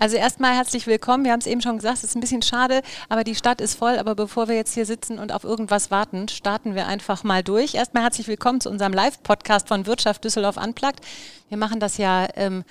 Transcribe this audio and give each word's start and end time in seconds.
Also 0.00 0.16
erstmal 0.16 0.54
herzlich 0.54 0.86
willkommen. 0.86 1.24
Wir 1.24 1.32
haben 1.32 1.40
es 1.40 1.48
eben 1.48 1.60
schon 1.60 1.74
gesagt, 1.74 1.98
es 1.98 2.04
ist 2.04 2.14
ein 2.14 2.20
bisschen 2.20 2.40
schade, 2.40 2.82
aber 3.08 3.24
die 3.24 3.34
Stadt 3.34 3.60
ist 3.60 3.74
voll. 3.74 3.98
Aber 3.98 4.14
bevor 4.14 4.46
wir 4.46 4.54
jetzt 4.54 4.72
hier 4.72 4.86
sitzen 4.86 5.18
und 5.18 5.32
auf 5.32 5.42
irgendwas 5.42 5.90
warten, 5.90 6.28
starten 6.28 6.76
wir 6.76 6.86
einfach 6.86 7.24
mal 7.24 7.42
durch. 7.42 7.74
Erstmal 7.74 8.04
herzlich 8.04 8.28
willkommen 8.28 8.60
zu 8.60 8.70
unserem 8.70 8.92
Live-Podcast 8.92 9.66
von 9.66 9.86
Wirtschaft 9.86 10.22
Düsseldorf 10.22 10.56
Unplugged. 10.56 11.00
Wir 11.48 11.58
machen 11.58 11.80
das 11.80 11.98
ja 11.98 12.28
ähm, 12.36 12.62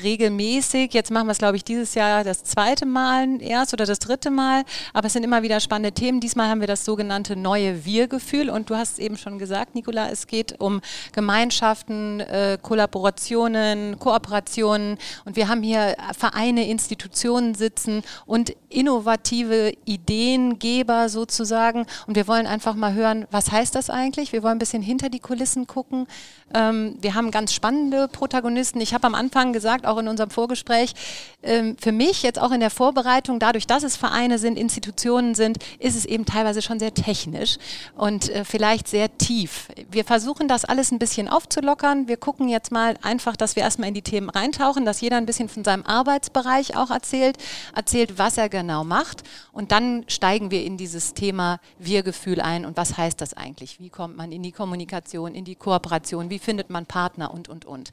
regelmäßig. 0.00 0.94
Jetzt 0.94 1.10
machen 1.10 1.26
wir 1.26 1.32
es, 1.32 1.38
glaube 1.38 1.56
ich, 1.56 1.64
dieses 1.64 1.94
Jahr 1.94 2.24
das 2.24 2.44
zweite 2.44 2.86
Mal 2.86 3.42
erst 3.42 3.74
oder 3.74 3.84
das 3.84 3.98
dritte 3.98 4.30
Mal. 4.30 4.64
Aber 4.92 5.06
es 5.06 5.12
sind 5.12 5.22
immer 5.22 5.42
wieder 5.42 5.60
spannende 5.60 5.92
Themen. 5.92 6.20
Diesmal 6.20 6.48
haben 6.48 6.60
wir 6.60 6.66
das 6.66 6.84
sogenannte 6.84 7.36
neue 7.36 7.84
Wir-Gefühl. 7.84 8.48
Und 8.48 8.70
du 8.70 8.76
hast 8.76 8.92
es 8.92 8.98
eben 8.98 9.18
schon 9.18 9.38
gesagt, 9.38 9.74
Nicola, 9.74 10.08
es 10.08 10.26
geht 10.26 10.60
um 10.60 10.80
Gemeinschaften, 11.12 12.20
äh, 12.20 12.58
Kollaborationen, 12.60 13.98
Kooperationen. 13.98 14.96
Und 15.24 15.36
wir 15.36 15.48
haben 15.48 15.62
hier 15.62 15.96
Vereine, 16.16 16.68
Institutionen 16.68 17.54
sitzen 17.54 18.02
und 18.24 18.54
innovative 18.70 19.74
Ideengeber 19.84 21.10
sozusagen. 21.10 21.86
Und 22.06 22.16
wir 22.16 22.26
wollen 22.26 22.46
einfach 22.46 22.74
mal 22.74 22.94
hören, 22.94 23.26
was 23.30 23.52
heißt 23.52 23.74
das 23.74 23.90
eigentlich? 23.90 24.32
Wir 24.32 24.42
wollen 24.42 24.56
ein 24.56 24.58
bisschen 24.58 24.82
hinter 24.82 25.10
die 25.10 25.20
Kulissen 25.20 25.66
gucken. 25.66 26.06
Ähm, 26.54 26.96
wir 27.00 27.14
haben 27.14 27.30
ganz 27.30 27.52
spannende 27.52 28.08
Protagonisten. 28.08 28.80
Ich 28.80 28.94
habe 28.94 29.06
am 29.06 29.14
Anfang 29.14 29.52
gesagt, 29.52 29.81
auch 29.86 29.98
in 29.98 30.08
unserem 30.08 30.30
Vorgespräch, 30.30 30.94
ähm, 31.42 31.76
für 31.80 31.92
mich 31.92 32.22
jetzt 32.22 32.40
auch 32.40 32.52
in 32.52 32.60
der 32.60 32.70
Vorbereitung, 32.70 33.38
dadurch, 33.38 33.66
dass 33.66 33.82
es 33.82 33.96
Vereine 33.96 34.38
sind, 34.38 34.58
Institutionen 34.58 35.34
sind, 35.34 35.58
ist 35.78 35.96
es 35.96 36.04
eben 36.04 36.24
teilweise 36.24 36.62
schon 36.62 36.78
sehr 36.78 36.94
technisch 36.94 37.58
und 37.96 38.28
äh, 38.30 38.44
vielleicht 38.44 38.88
sehr 38.88 39.16
tief. 39.18 39.68
Wir 39.90 40.04
versuchen 40.04 40.48
das 40.48 40.64
alles 40.64 40.90
ein 40.92 40.98
bisschen 40.98 41.28
aufzulockern. 41.28 42.08
Wir 42.08 42.16
gucken 42.16 42.48
jetzt 42.48 42.72
mal 42.72 42.96
einfach, 43.02 43.36
dass 43.36 43.56
wir 43.56 43.62
erstmal 43.62 43.88
in 43.88 43.94
die 43.94 44.02
Themen 44.02 44.30
reintauchen, 44.30 44.84
dass 44.84 45.00
jeder 45.00 45.16
ein 45.16 45.26
bisschen 45.26 45.48
von 45.48 45.64
seinem 45.64 45.84
Arbeitsbereich 45.84 46.76
auch 46.76 46.90
erzählt, 46.90 47.38
erzählt, 47.74 48.18
was 48.18 48.38
er 48.38 48.48
genau 48.48 48.84
macht 48.84 49.22
und 49.52 49.72
dann 49.72 50.04
steigen 50.08 50.50
wir 50.50 50.64
in 50.64 50.76
dieses 50.76 51.14
Thema 51.14 51.58
Wir-Gefühl 51.78 52.40
ein 52.40 52.64
und 52.64 52.76
was 52.76 52.96
heißt 52.96 53.20
das 53.20 53.34
eigentlich? 53.34 53.80
Wie 53.80 53.90
kommt 53.90 54.16
man 54.16 54.32
in 54.32 54.42
die 54.42 54.52
Kommunikation, 54.52 55.34
in 55.34 55.44
die 55.44 55.54
Kooperation? 55.54 56.30
Wie 56.30 56.38
findet 56.38 56.70
man 56.70 56.86
Partner 56.86 57.32
und, 57.32 57.48
und, 57.48 57.64
und. 57.64 57.92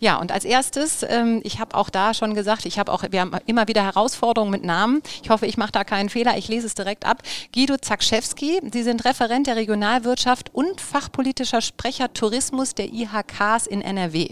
Ja, 0.00 0.16
und 0.16 0.32
als 0.32 0.44
erstes, 0.44 1.04
ähm, 1.24 1.40
ich 1.44 1.58
habe 1.60 1.74
auch 1.74 1.90
da 1.90 2.14
schon 2.14 2.34
gesagt, 2.34 2.66
ich 2.66 2.78
habe 2.78 2.92
auch, 2.92 3.04
wir 3.10 3.20
haben 3.20 3.32
immer 3.46 3.68
wieder 3.68 3.82
Herausforderungen 3.82 4.50
mit 4.50 4.64
Namen. 4.64 5.02
Ich 5.22 5.30
hoffe, 5.30 5.46
ich 5.46 5.56
mache 5.56 5.72
da 5.72 5.84
keinen 5.84 6.08
Fehler. 6.08 6.36
Ich 6.38 6.48
lese 6.48 6.66
es 6.66 6.74
direkt 6.74 7.06
ab. 7.06 7.22
Guido 7.52 7.76
Zakschewski, 7.76 8.60
Sie 8.72 8.82
sind 8.82 9.04
Referent 9.04 9.46
der 9.46 9.56
Regionalwirtschaft 9.56 10.54
und 10.54 10.80
fachpolitischer 10.80 11.60
Sprecher 11.60 12.12
Tourismus 12.12 12.74
der 12.74 12.92
IHKs 12.92 13.66
in 13.66 13.82
NRW. 13.82 14.28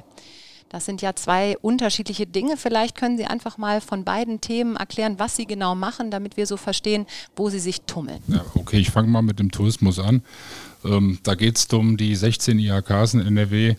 Das 0.69 0.87
sind 0.87 1.03
ja 1.03 1.15
zwei 1.15 1.59
unterschiedliche 1.59 2.27
Dinge. 2.27 2.57
Vielleicht 2.57 2.97
können 2.97 3.19
Sie 3.19 3.27
einfach 3.27 3.59
mal 3.59 3.83
von 3.83 4.05
beiden 4.05 4.41
Themen 4.41 4.77
erklären, 4.77 5.19
was 5.19 5.37
Sie 5.37 5.45
genau 5.45 5.75
machen, 5.75 6.11
damit 6.11 6.39
wir 6.39 6.47
so 6.47 6.57
verstehen, 6.57 7.05
wo 7.37 7.51
Sie 7.51 7.59
sich 7.59 7.83
tummeln. 7.83 8.23
Ja, 8.29 8.43
okay, 8.55 8.79
ich 8.79 8.91
fange 8.91 9.09
mal 9.09 9.21
mit 9.21 9.39
dem 9.39 9.51
Tourismus 9.51 9.99
an. 9.99 10.23
Ähm, 10.83 11.19
da 11.25 11.35
geht 11.35 11.59
es 11.59 11.67
um 11.67 11.99
die 11.99 12.17
16 12.17 12.59
IHKs 12.59 13.13
in 13.13 13.21
NRW 13.21 13.77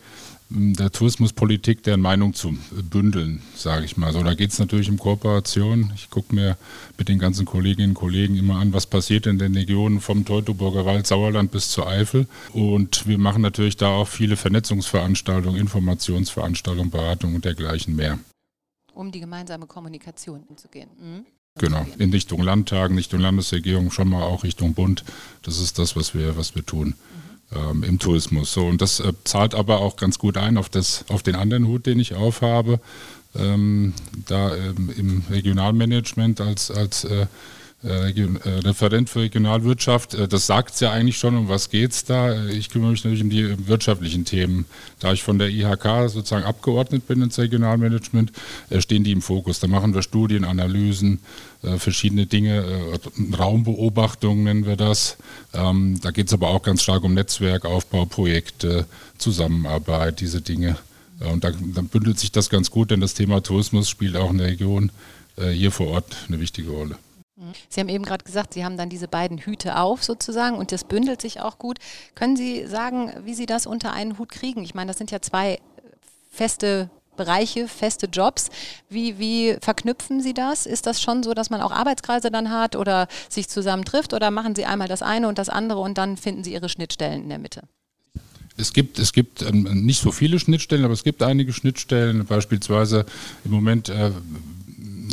der 0.54 0.92
Tourismuspolitik 0.92 1.82
deren 1.84 2.02
Meinung 2.02 2.34
zu 2.34 2.56
bündeln, 2.90 3.42
sage 3.56 3.86
ich 3.86 3.98
mal. 3.98 4.14
So, 4.14 4.22
da 4.22 4.36
geht 4.36 4.52
es 4.52 4.60
natürlich 4.60 4.90
um 4.90 5.00
Kooperation. 5.00 5.92
Ich 5.96 6.10
gucke 6.10 6.36
mir 6.36 6.58
mit 6.98 7.10
den 7.10 7.18
ganzen 7.18 7.46
Kolleginnen 7.46 7.90
und 7.90 7.96
Kollegen 7.96 8.36
immer 8.36 8.58
an, 8.58 8.72
was 8.72 8.86
passiert 8.86 9.26
in 9.26 9.40
den 9.40 9.56
Regionen 9.56 10.00
vom 10.00 10.26
Teutoburger 10.26 10.86
Wald, 10.86 11.08
Sauerland 11.08 11.52
bis 11.52 11.70
zur 11.70 11.88
Eifel. 11.88 12.28
Und 12.54 13.08
wir 13.08 13.18
machen 13.18 13.42
natürlich 13.42 13.78
da 13.78 13.88
auch 13.88 14.08
viele 14.08 14.38
Vernetzungsveranstaltungen, 14.38 15.60
Informationsveranstaltungen, 15.60 16.92
Beratungen 16.92 17.36
und 17.36 17.46
dergleichen 17.46 17.96
mehr. 17.96 18.20
Um 18.94 19.12
die 19.12 19.22
gemeinsame 19.22 19.66
Kommunikation 19.66 20.44
anzugehen. 20.50 20.90
Mhm. 21.00 21.26
Genau, 21.60 21.86
in 22.00 22.12
Richtung 22.12 22.42
Landtag, 22.42 22.92
Richtung 22.92 23.20
Landesregierung, 23.20 23.92
schon 23.92 24.10
mal 24.10 24.24
auch 24.24 24.44
Richtung 24.44 24.74
Bund. 24.74 25.04
Das 25.44 25.60
ist 25.60 25.78
das, 25.78 25.96
was 25.96 26.14
wir, 26.16 26.36
was 26.38 26.56
wir 26.56 26.66
tun. 26.66 26.90
Mhm 26.90 27.23
ähm, 27.56 27.84
im 27.84 28.00
Tourismus. 28.00 28.54
So, 28.54 28.66
und 28.66 28.82
das 28.82 29.00
äh, 29.00 29.14
zahlt 29.24 29.56
aber 29.56 29.80
auch 29.80 29.96
ganz 29.96 30.20
gut 30.20 30.38
ein 30.38 30.58
auf, 30.58 30.70
das, 30.70 31.06
auf 31.10 31.24
den 31.24 31.36
anderen 31.36 31.68
Hut, 31.68 31.86
den 31.86 32.00
ich 32.00 32.16
aufhabe. 32.16 32.80
Ähm, 33.36 33.94
da 34.28 34.56
ähm, 34.56 34.94
im 34.96 35.24
Regionalmanagement 35.30 36.40
als, 36.40 36.70
als 36.70 37.04
äh, 37.04 37.26
äh, 37.86 38.12
äh, 38.12 38.30
Referent 38.60 39.10
für 39.10 39.20
Regionalwirtschaft. 39.20 40.14
Äh, 40.14 40.30
das 40.30 40.48
sagt 40.48 40.76
es 40.76 40.80
ja 40.80 40.92
eigentlich 40.92 41.18
schon, 41.18 41.36
um 41.36 41.50
was 41.50 41.70
geht 41.70 41.92
es 41.92 42.06
da. 42.06 42.46
Ich 42.46 42.70
kümmere 42.70 42.92
mich 42.92 43.04
natürlich 43.04 43.24
um 43.24 43.30
die 43.30 43.68
wirtschaftlichen 43.68 44.24
Themen. 44.24 44.66
Da 45.00 45.12
ich 45.12 45.22
von 45.22 45.38
der 45.38 45.50
IHK 45.50 46.10
sozusagen 46.10 46.46
abgeordnet 46.46 47.08
bin 47.08 47.22
ins 47.22 47.38
Regionalmanagement, 47.38 48.32
stehen 48.80 49.04
die 49.04 49.12
im 49.12 49.22
Fokus. 49.22 49.60
Da 49.60 49.68
machen 49.68 49.94
wir 49.94 50.02
Studien, 50.02 50.46
Analysen, 50.46 51.20
verschiedene 51.78 52.26
Dinge, 52.26 52.64
Raumbeobachtungen 53.38 54.44
nennen 54.44 54.66
wir 54.66 54.78
das. 54.78 55.18
Ähm, 55.54 56.00
da 56.02 56.12
geht 56.12 56.28
es 56.28 56.34
aber 56.34 56.50
auch 56.50 56.62
ganz 56.62 56.84
stark 56.84 57.04
um 57.04 57.14
Netzwerkaufbau, 57.14 58.06
Projekte, 58.06 58.86
Zusammenarbeit, 59.18 60.22
diese 60.22 60.42
Dinge. 60.42 60.78
Und 61.20 61.44
dann, 61.44 61.74
dann 61.74 61.88
bündelt 61.88 62.20
sich 62.20 62.32
das 62.32 62.50
ganz 62.50 62.72
gut, 62.72 62.92
denn 62.92 63.02
das 63.02 63.14
Thema 63.14 63.44
Tourismus 63.44 63.90
spielt 63.90 64.16
auch 64.16 64.32
in 64.32 64.38
der 64.38 64.48
Region 64.48 64.92
hier 65.38 65.72
vor 65.72 65.88
Ort 65.88 66.16
eine 66.28 66.40
wichtige 66.40 66.70
Rolle. 66.70 66.98
Sie 67.70 67.80
haben 67.80 67.90
eben 67.90 68.04
gerade 68.04 68.24
gesagt, 68.24 68.54
Sie 68.54 68.64
haben 68.64 68.78
dann 68.78 68.90
diese 68.90 69.08
beiden 69.08 69.38
Hüte 69.38 69.78
auf 69.78 70.04
sozusagen 70.04 70.58
und 70.58 70.72
das 70.72 70.84
bündelt 70.84 71.22
sich 71.22 71.42
auch 71.42 71.58
gut. 71.58 71.80
Können 72.16 72.36
Sie 72.36 72.66
sagen, 72.68 73.14
wie 73.24 73.34
Sie 73.34 73.46
das 73.46 73.66
unter 73.66 73.94
einen 73.94 74.18
Hut 74.18 74.30
kriegen? 74.30 74.64
Ich 74.64 74.76
meine, 74.76 74.90
das 74.90 74.98
sind 74.98 75.12
ja 75.12 75.22
zwei 75.22 75.60
feste 76.32 76.90
Bereiche, 77.16 77.68
feste 77.68 78.08
Jobs. 78.08 78.50
Wie, 78.90 79.20
wie 79.20 79.58
verknüpfen 79.62 80.22
Sie 80.22 80.34
das? 80.34 80.66
Ist 80.66 80.88
das 80.88 81.02
schon 81.02 81.24
so, 81.24 81.34
dass 81.34 81.50
man 81.50 81.62
auch 81.62 81.72
Arbeitskreise 81.72 82.32
dann 82.32 82.50
hat 82.50 82.76
oder 82.76 83.08
sich 83.30 83.50
zusammen 83.50 83.86
trifft 83.86 84.14
oder 84.14 84.32
machen 84.32 84.56
Sie 84.56 84.66
einmal 84.66 84.88
das 84.88 85.02
eine 85.02 85.28
und 85.28 85.38
das 85.38 85.50
andere 85.50 85.80
und 85.80 85.98
dann 85.98 86.18
finden 86.18 86.44
Sie 86.44 86.54
Ihre 86.54 86.70
Schnittstellen 86.70 87.24
in 87.24 87.30
der 87.30 87.40
Mitte? 87.40 87.62
Es 88.56 88.74
gibt, 88.74 89.00
es 89.00 89.14
gibt 89.14 89.42
ähm, 89.42 89.64
nicht 89.86 90.02
so 90.02 90.12
viele 90.12 90.40
Schnittstellen, 90.40 90.86
aber 90.86 90.94
es 90.94 91.04
gibt 91.04 91.24
einige 91.24 91.54
Schnittstellen. 91.54 92.26
Beispielsweise 92.26 93.06
im 93.46 93.52
Moment 93.52 93.90
äh, 93.90 94.12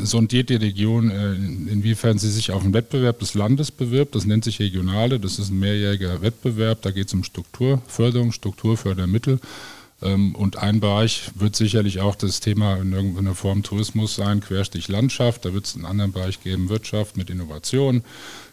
sondiert 0.06 0.50
die 0.50 0.56
Region, 0.56 1.10
äh, 1.10 1.34
inwiefern 1.34 2.18
sie 2.18 2.30
sich 2.30 2.50
auf 2.52 2.62
einen 2.62 2.74
Wettbewerb 2.74 3.18
des 3.20 3.34
Landes 3.34 3.70
bewirbt. 3.70 4.14
Das 4.14 4.26
nennt 4.26 4.44
sich 4.44 4.58
Regionale, 4.58 5.20
das 5.20 5.38
ist 5.38 5.50
ein 5.50 5.58
mehrjähriger 5.58 6.22
Wettbewerb. 6.22 6.82
Da 6.82 6.90
geht 6.90 7.08
es 7.08 7.14
um 7.14 7.24
Strukturförderung, 7.24 8.32
Strukturfördermittel. 8.32 9.40
Ähm, 10.02 10.34
und 10.34 10.56
ein 10.56 10.80
Bereich 10.80 11.30
wird 11.34 11.56
sicherlich 11.56 12.00
auch 12.00 12.14
das 12.14 12.40
Thema 12.40 12.76
in 12.76 12.92
irgendeiner 12.92 13.34
Form 13.34 13.62
Tourismus 13.62 14.14
sein, 14.14 14.40
Querstich 14.40 14.88
Landschaft. 14.88 15.44
Da 15.44 15.52
wird 15.52 15.66
es 15.66 15.76
einen 15.76 15.84
anderen 15.84 16.12
Bereich 16.12 16.42
geben, 16.42 16.68
Wirtschaft 16.68 17.16
mit 17.16 17.30
Innovation. 17.30 18.02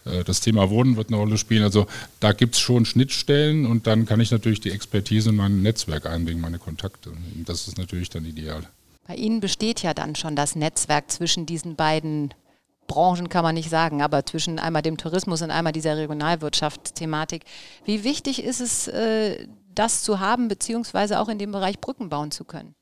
Äh, 0.06 0.24
das 0.24 0.42
Thema 0.42 0.70
Wohnen 0.70 0.98
wird 0.98 1.10
eine 1.10 1.18
Rolle 1.18 1.38
spielen. 1.38 1.64
Also 1.64 1.88
da 2.20 2.34
gibt 2.34 2.56
es 2.56 2.62
schon 2.62 2.86
Schnittstellen 2.86 3.66
und 3.66 3.88
dann 3.88 4.06
kann 4.06 4.20
ich 4.20 4.32
natürlich 4.32 4.60
die 4.60 4.72
Expertise 4.72 5.30
in 5.30 5.36
mein 5.36 5.62
Netzwerk 5.62 6.06
einbringen, 6.06 6.42
meine 6.42 6.60
Kontakte. 6.60 7.12
Das 7.46 7.68
ist 7.68 7.78
natürlich 7.78 8.10
dann 8.10 8.26
ideal. 8.26 8.68
Bei 9.08 9.16
Ihnen 9.16 9.40
besteht 9.40 9.82
ja 9.82 9.94
dann 9.94 10.16
schon 10.16 10.36
das 10.36 10.56
Netzwerk 10.56 11.10
zwischen 11.10 11.46
diesen 11.46 11.76
beiden 11.76 12.34
Branchen 12.88 13.30
kann 13.30 13.44
man 13.44 13.56
nicht 13.56 13.70
sagen, 13.70 14.02
aber 14.02 14.26
zwischen 14.26 14.60
einmal 14.60 14.82
dem 14.82 14.98
Tourismus 14.98 15.42
und 15.42 15.52
einmal 15.52 15.74
dieser 15.74 15.98
Regionalwirtschaftsthematik. 15.98 17.44
Wie 17.86 18.04
wichtig 18.04 18.44
ist 18.44 18.62
es, 18.62 18.88
äh, 18.88 19.46
das 19.76 20.04
zu 20.04 20.20
haben, 20.20 20.48
beziehungsweise 20.48 21.20
auch 21.20 21.30
in 21.30 21.38
dem 21.38 21.52
Bereich 21.52 21.80
Brücken 21.80 22.10
bauen 22.10 22.32
zu 22.32 22.46
können? 22.46 22.76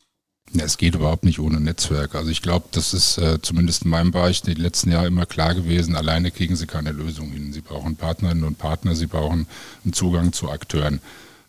Ja, 0.54 0.64
es 0.64 0.78
geht 0.78 0.94
überhaupt 0.94 1.26
nicht 1.26 1.40
ohne 1.40 1.60
Netzwerk. 1.60 2.14
Also 2.14 2.30
ich 2.30 2.44
glaube, 2.44 2.68
das 2.72 2.94
ist 2.94 3.18
äh, 3.18 3.42
zumindest 3.42 3.84
in 3.84 3.90
meinem 3.90 4.12
Bereich 4.12 4.42
in 4.46 4.54
den 4.54 4.62
letzten 4.62 4.92
Jahren 4.92 5.08
immer 5.08 5.26
klar 5.26 5.56
gewesen, 5.56 5.96
alleine 5.96 6.30
kriegen 6.30 6.56
Sie 6.56 6.68
keine 6.68 6.92
Lösung 6.92 7.32
hin. 7.32 7.52
Sie 7.52 7.62
brauchen 7.62 7.96
Partnerinnen 7.96 8.44
und 8.44 8.60
Partner, 8.60 8.96
Sie 8.96 9.08
brauchen 9.08 9.48
einen 9.84 9.94
Zugang 9.94 10.34
zu 10.34 10.50
Akteuren. 10.50 11.02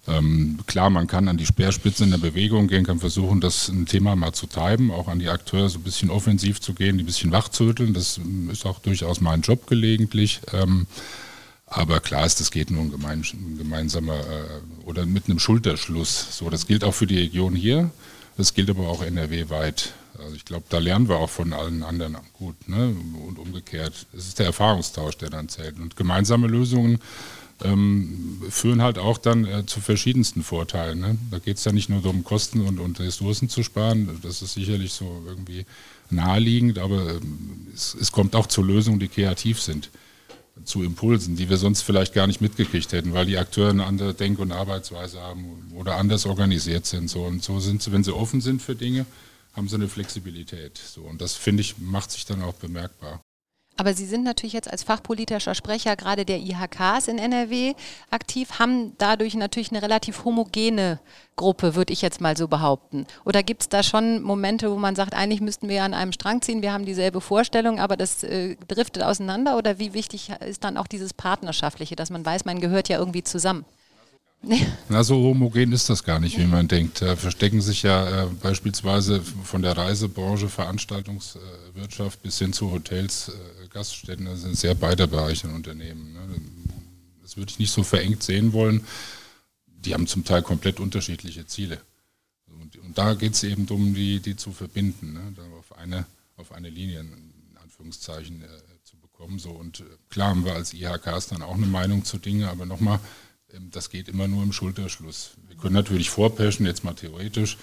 Ähm, 0.08 0.58
klar, 0.66 0.90
man 0.90 1.06
kann 1.06 1.28
an 1.28 1.36
die 1.36 1.46
Speerspitze 1.46 2.04
in 2.04 2.10
der 2.10 2.18
Bewegung 2.18 2.68
gehen, 2.68 2.84
kann 2.84 3.00
versuchen, 3.00 3.40
das 3.40 3.68
ein 3.68 3.86
Thema 3.86 4.14
mal 4.14 4.32
zu 4.32 4.46
treiben, 4.46 4.90
auch 4.90 5.08
an 5.08 5.18
die 5.18 5.28
Akteure 5.28 5.68
so 5.68 5.78
ein 5.78 5.82
bisschen 5.82 6.10
offensiv 6.10 6.60
zu 6.60 6.74
gehen, 6.74 6.96
die 6.96 7.02
ein 7.02 7.06
bisschen 7.06 7.32
wachzurütteln. 7.32 7.92
Das 7.92 8.18
ähm, 8.18 8.50
ist 8.50 8.66
auch 8.66 8.78
durchaus 8.78 9.20
mein 9.20 9.40
Job 9.40 9.66
gelegentlich. 9.66 10.40
Ähm, 10.52 10.86
aber 11.66 11.98
klar 11.98 12.24
ist, 12.24 12.38
das 12.38 12.52
geht 12.52 12.70
nur 12.70 12.82
ein, 12.82 12.90
gemein, 12.92 13.24
ein 13.32 13.58
gemeinsamer 13.58 14.20
äh, 14.20 14.84
oder 14.84 15.04
mit 15.04 15.28
einem 15.28 15.40
Schulterschluss. 15.40 16.38
So, 16.38 16.48
das 16.48 16.66
gilt 16.66 16.84
auch 16.84 16.94
für 16.94 17.08
die 17.08 17.18
Region 17.18 17.56
hier. 17.56 17.90
Das 18.36 18.54
gilt 18.54 18.70
aber 18.70 18.88
auch 18.88 19.02
NRW-weit. 19.02 19.94
Also 20.18 20.34
ich 20.34 20.44
glaube, 20.44 20.64
da 20.68 20.78
lernen 20.78 21.08
wir 21.08 21.16
auch 21.16 21.30
von 21.30 21.52
allen 21.52 21.82
anderen 21.82 22.16
gut. 22.34 22.68
Ne? 22.68 22.94
Und 23.26 23.38
umgekehrt. 23.38 24.06
Es 24.16 24.28
ist 24.28 24.38
der 24.38 24.46
Erfahrungstausch, 24.46 25.18
der 25.18 25.30
dann 25.30 25.48
zählt. 25.48 25.78
Und 25.78 25.96
gemeinsame 25.96 26.46
Lösungen 26.46 27.00
ähm, 27.64 28.42
führen 28.50 28.82
halt 28.82 28.98
auch 28.98 29.18
dann 29.18 29.44
äh, 29.44 29.64
zu 29.66 29.80
verschiedensten 29.80 30.42
Vorteilen. 30.42 31.00
Ne? 31.00 31.18
Da 31.30 31.38
geht 31.38 31.56
es 31.56 31.64
ja 31.64 31.72
nicht 31.72 31.88
nur 31.88 32.02
darum, 32.02 32.22
Kosten 32.24 32.60
und, 32.60 32.78
und, 32.78 33.00
Ressourcen 33.00 33.48
zu 33.48 33.62
sparen. 33.62 34.20
Das 34.22 34.42
ist 34.42 34.54
sicherlich 34.54 34.92
so 34.92 35.22
irgendwie 35.26 35.64
naheliegend, 36.10 36.78
aber 36.78 37.14
ähm, 37.14 37.68
es, 37.74 37.96
es 37.98 38.12
kommt 38.12 38.36
auch 38.36 38.46
zu 38.46 38.62
Lösungen, 38.62 39.00
die 39.00 39.08
kreativ 39.08 39.60
sind 39.60 39.90
zu 40.64 40.82
Impulsen, 40.82 41.36
die 41.36 41.50
wir 41.50 41.58
sonst 41.58 41.82
vielleicht 41.82 42.14
gar 42.14 42.26
nicht 42.26 42.40
mitgekriegt 42.40 42.92
hätten, 42.92 43.12
weil 43.12 43.26
die 43.26 43.36
Akteure 43.36 43.70
eine 43.70 43.84
andere 43.84 44.14
Denk- 44.14 44.38
und 44.38 44.52
Arbeitsweise 44.52 45.20
haben 45.20 45.70
oder 45.74 45.96
anders 45.96 46.24
organisiert 46.24 46.86
sind. 46.86 47.08
So. 47.08 47.24
Und 47.24 47.44
so 47.44 47.60
sind 47.60 47.82
sie, 47.82 47.92
wenn 47.92 48.04
sie 48.04 48.14
offen 48.14 48.40
sind 48.40 48.62
für 48.62 48.74
Dinge, 48.74 49.04
haben 49.52 49.68
sie 49.68 49.76
eine 49.76 49.88
Flexibilität. 49.88 50.78
So. 50.78 51.02
Und 51.02 51.20
das, 51.20 51.34
finde 51.34 51.60
ich, 51.60 51.78
macht 51.78 52.10
sich 52.10 52.24
dann 52.24 52.42
auch 52.42 52.54
bemerkbar. 52.54 53.20
Aber 53.76 53.92
Sie 53.92 54.06
sind 54.06 54.24
natürlich 54.24 54.54
jetzt 54.54 54.70
als 54.70 54.82
fachpolitischer 54.82 55.54
Sprecher 55.54 55.96
gerade 55.96 56.24
der 56.24 56.38
IHKs 56.38 57.08
in 57.08 57.18
NRW 57.18 57.74
aktiv, 58.10 58.58
haben 58.58 58.92
dadurch 58.98 59.34
natürlich 59.34 59.70
eine 59.70 59.82
relativ 59.82 60.24
homogene 60.24 60.98
Gruppe, 61.36 61.74
würde 61.74 61.92
ich 61.92 62.00
jetzt 62.00 62.20
mal 62.20 62.36
so 62.36 62.48
behaupten. 62.48 63.06
Oder 63.24 63.42
gibt 63.42 63.62
es 63.62 63.68
da 63.68 63.82
schon 63.82 64.22
Momente, 64.22 64.70
wo 64.70 64.76
man 64.76 64.96
sagt, 64.96 65.14
eigentlich 65.14 65.42
müssten 65.42 65.68
wir 65.68 65.82
an 65.82 65.92
einem 65.92 66.12
Strang 66.12 66.40
ziehen, 66.40 66.62
wir 66.62 66.72
haben 66.72 66.86
dieselbe 66.86 67.20
Vorstellung, 67.20 67.78
aber 67.78 67.96
das 67.96 68.22
äh, 68.22 68.56
driftet 68.68 69.02
auseinander? 69.02 69.58
Oder 69.58 69.78
wie 69.78 69.92
wichtig 69.92 70.30
ist 70.46 70.64
dann 70.64 70.78
auch 70.78 70.86
dieses 70.86 71.12
Partnerschaftliche, 71.12 71.96
dass 71.96 72.08
man 72.10 72.24
weiß, 72.24 72.46
man 72.46 72.60
gehört 72.60 72.88
ja 72.88 72.98
irgendwie 72.98 73.22
zusammen? 73.22 73.66
Na, 74.88 75.02
so 75.02 75.16
homogen 75.16 75.72
ist 75.72 75.90
das 75.90 76.04
gar 76.04 76.20
nicht, 76.20 76.38
wie 76.38 76.44
man 76.44 76.68
denkt. 76.68 77.02
Da 77.02 77.16
verstecken 77.16 77.60
sich 77.60 77.82
ja 77.82 78.24
äh, 78.24 78.26
beispielsweise 78.42 79.20
von 79.20 79.62
der 79.62 79.76
Reisebranche, 79.76 80.48
Veranstaltungswirtschaft 80.48 82.22
bis 82.22 82.38
hin 82.38 82.52
zu 82.52 82.70
Hotels, 82.70 83.28
äh, 83.28 83.55
Gaststätten, 83.76 84.24
das 84.24 84.40
sind 84.40 84.56
sehr 84.56 84.74
beide 84.74 85.06
Bereiche 85.06 85.48
in 85.48 85.54
Unternehmen. 85.54 86.14
Ne? 86.14 86.40
Das 87.20 87.36
würde 87.36 87.50
ich 87.50 87.58
nicht 87.58 87.70
so 87.70 87.82
verengt 87.82 88.22
sehen 88.22 88.54
wollen. 88.54 88.86
Die 89.66 89.92
haben 89.92 90.06
zum 90.06 90.24
Teil 90.24 90.40
komplett 90.42 90.80
unterschiedliche 90.80 91.46
Ziele. 91.46 91.78
Und, 92.46 92.96
da 92.96 93.12
geht 93.12 93.34
es 93.34 93.42
eben 93.42 93.66
darum, 93.66 93.92
die, 93.94 94.20
die 94.20 94.34
zu 94.34 94.50
verbinden, 94.52 95.12
ne? 95.12 95.34
auf, 95.58 95.76
eine, 95.76 96.06
auf 96.36 96.52
eine 96.52 96.70
Linie, 96.70 97.00
in 97.00 97.58
Anführungszeichen, 97.62 98.42
äh, 98.42 98.46
zu 98.82 98.96
bekommen. 98.96 99.38
So. 99.38 99.50
Und 99.50 99.80
äh, 99.80 99.84
klar 100.08 100.30
haben 100.30 100.46
wir 100.46 100.54
als 100.54 100.72
IHKs 100.72 101.26
dann 101.28 101.42
auch 101.42 101.56
eine 101.56 101.66
Meinung 101.66 102.02
zu 102.02 102.16
Dingen, 102.16 102.48
aber 102.48 102.64
nochmal, 102.64 102.98
ähm, 103.52 103.70
das 103.70 103.90
geht 103.90 104.08
immer 104.08 104.26
nur 104.26 104.42
im 104.42 104.54
Schulterschluss. 104.54 105.32
Wir 105.48 105.56
können 105.58 105.74
natürlich 105.74 106.08
vorpreschen, 106.08 106.64
jetzt 106.64 106.82
mal 106.82 106.94
theoretisch, 106.94 107.58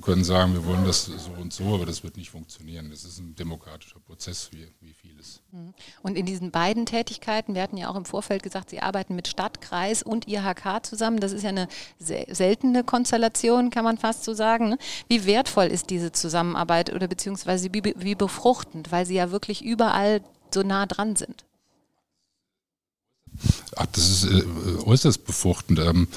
können 0.00 0.24
sagen, 0.24 0.54
wir 0.54 0.64
wollen 0.64 0.84
das 0.84 1.04
so 1.04 1.30
und 1.40 1.52
so, 1.52 1.74
aber 1.74 1.86
das 1.86 2.02
wird 2.02 2.16
nicht 2.16 2.30
funktionieren. 2.30 2.90
Das 2.90 3.04
ist 3.04 3.18
ein 3.18 3.36
demokratischer 3.36 4.00
Prozess, 4.00 4.50
wie, 4.50 4.66
wie 4.80 4.92
vieles. 4.92 5.40
Mhm. 5.52 5.72
Und 6.02 6.16
in 6.16 6.26
diesen 6.26 6.50
beiden 6.50 6.84
Tätigkeiten, 6.84 7.54
wir 7.54 7.62
hatten 7.62 7.76
ja 7.76 7.88
auch 7.88 7.94
im 7.94 8.04
Vorfeld 8.04 8.42
gesagt, 8.42 8.70
Sie 8.70 8.80
arbeiten 8.80 9.14
mit 9.14 9.28
Stadt, 9.28 9.60
Kreis 9.60 10.02
und 10.02 10.26
IHK 10.26 10.84
zusammen. 10.84 11.20
Das 11.20 11.30
ist 11.30 11.44
ja 11.44 11.50
eine 11.50 11.68
seltene 11.98 12.82
Konstellation, 12.82 13.70
kann 13.70 13.84
man 13.84 13.98
fast 13.98 14.24
so 14.24 14.34
sagen. 14.34 14.70
Ne? 14.70 14.78
Wie 15.06 15.26
wertvoll 15.26 15.66
ist 15.66 15.90
diese 15.90 16.10
Zusammenarbeit 16.10 16.92
oder 16.92 17.06
beziehungsweise 17.06 17.72
wie, 17.72 17.94
wie 17.96 18.14
befruchtend, 18.16 18.90
weil 18.90 19.06
Sie 19.06 19.14
ja 19.14 19.30
wirklich 19.30 19.64
überall 19.64 20.22
so 20.52 20.62
nah 20.62 20.86
dran 20.86 21.14
sind? 21.14 21.44
Ach, 23.76 23.86
das 23.92 24.08
ist 24.08 24.24
äh, 24.24 24.44
äußerst 24.84 25.24
befruchtend. 25.24 25.78
Ähm, 25.78 26.08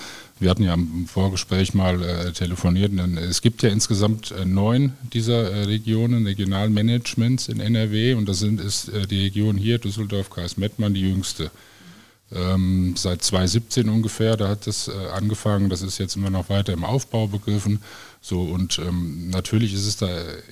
wir 0.42 0.50
hatten 0.50 0.64
ja 0.64 0.74
im 0.74 1.08
Vorgespräch 1.08 1.76
mal 1.76 2.02
äh, 2.02 2.32
telefoniert. 2.32 2.92
Es 3.20 3.42
gibt 3.42 3.62
ja 3.62 3.70
insgesamt 3.70 4.32
äh, 4.32 4.44
neun 4.44 4.94
dieser 5.14 5.52
äh, 5.52 5.64
Regionen, 5.66 6.26
Regionalmanagements 6.26 7.48
in 7.48 7.60
NRW 7.60 8.16
und 8.16 8.28
das 8.28 8.40
sind, 8.40 8.60
ist 8.60 8.90
äh, 8.90 9.06
die 9.06 9.22
Region 9.22 9.56
hier, 9.56 9.78
Düsseldorf, 9.78 10.32
Kreis 10.32 10.58
Mettmann, 10.58 10.96
die 10.96 11.02
jüngste. 11.02 11.52
Ähm, 12.34 12.96
seit 12.98 13.22
2017 13.22 13.88
ungefähr, 13.90 14.36
da 14.36 14.48
hat 14.48 14.66
das 14.66 14.88
äh, 14.88 14.92
angefangen, 15.14 15.70
das 15.70 15.84
ist 15.84 16.00
jetzt 16.00 16.16
immer 16.16 16.30
noch 16.30 16.50
weiter 16.50 16.74
im 16.74 16.86
Aufbau 16.86 17.28
begriffen. 17.28 17.80
So, 18.20 18.42
und 18.42 18.80
ähm, 18.80 19.30
natürlich 19.30 19.74
ist 19.74 19.86
es 19.86 19.98
da 19.98 20.08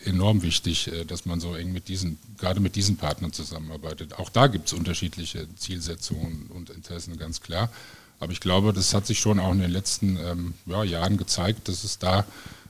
enorm 0.06 0.44
wichtig, 0.44 0.92
äh, 0.92 1.06
dass 1.06 1.26
man 1.26 1.40
so 1.40 1.56
eng 1.56 1.74
mit 1.74 1.88
diesen, 1.88 2.20
gerade 2.38 2.60
mit 2.60 2.76
diesen 2.76 2.98
Partnern 2.98 3.34
zusammenarbeitet. 3.34 4.20
Auch 4.20 4.30
da 4.30 4.48
gibt 4.48 4.68
es 4.68 4.74
unterschiedliche 4.74 5.48
Zielsetzungen 5.56 6.48
und 6.54 6.70
Interessen, 6.70 7.18
ganz 7.18 7.42
klar. 7.42 7.72
Aber 8.20 8.32
ich 8.32 8.40
glaube, 8.40 8.74
das 8.74 8.94
hat 8.94 9.08
sich 9.08 9.20
schon 9.20 9.40
auch 9.40 9.52
in 9.52 9.60
den 9.60 9.72
letzten 9.72 10.18
ähm, 10.18 10.54
ja, 10.66 10.84
Jahren 10.84 11.18
gezeigt, 11.18 11.68
dass 11.68 11.84
es 11.84 12.00
da 12.00 12.26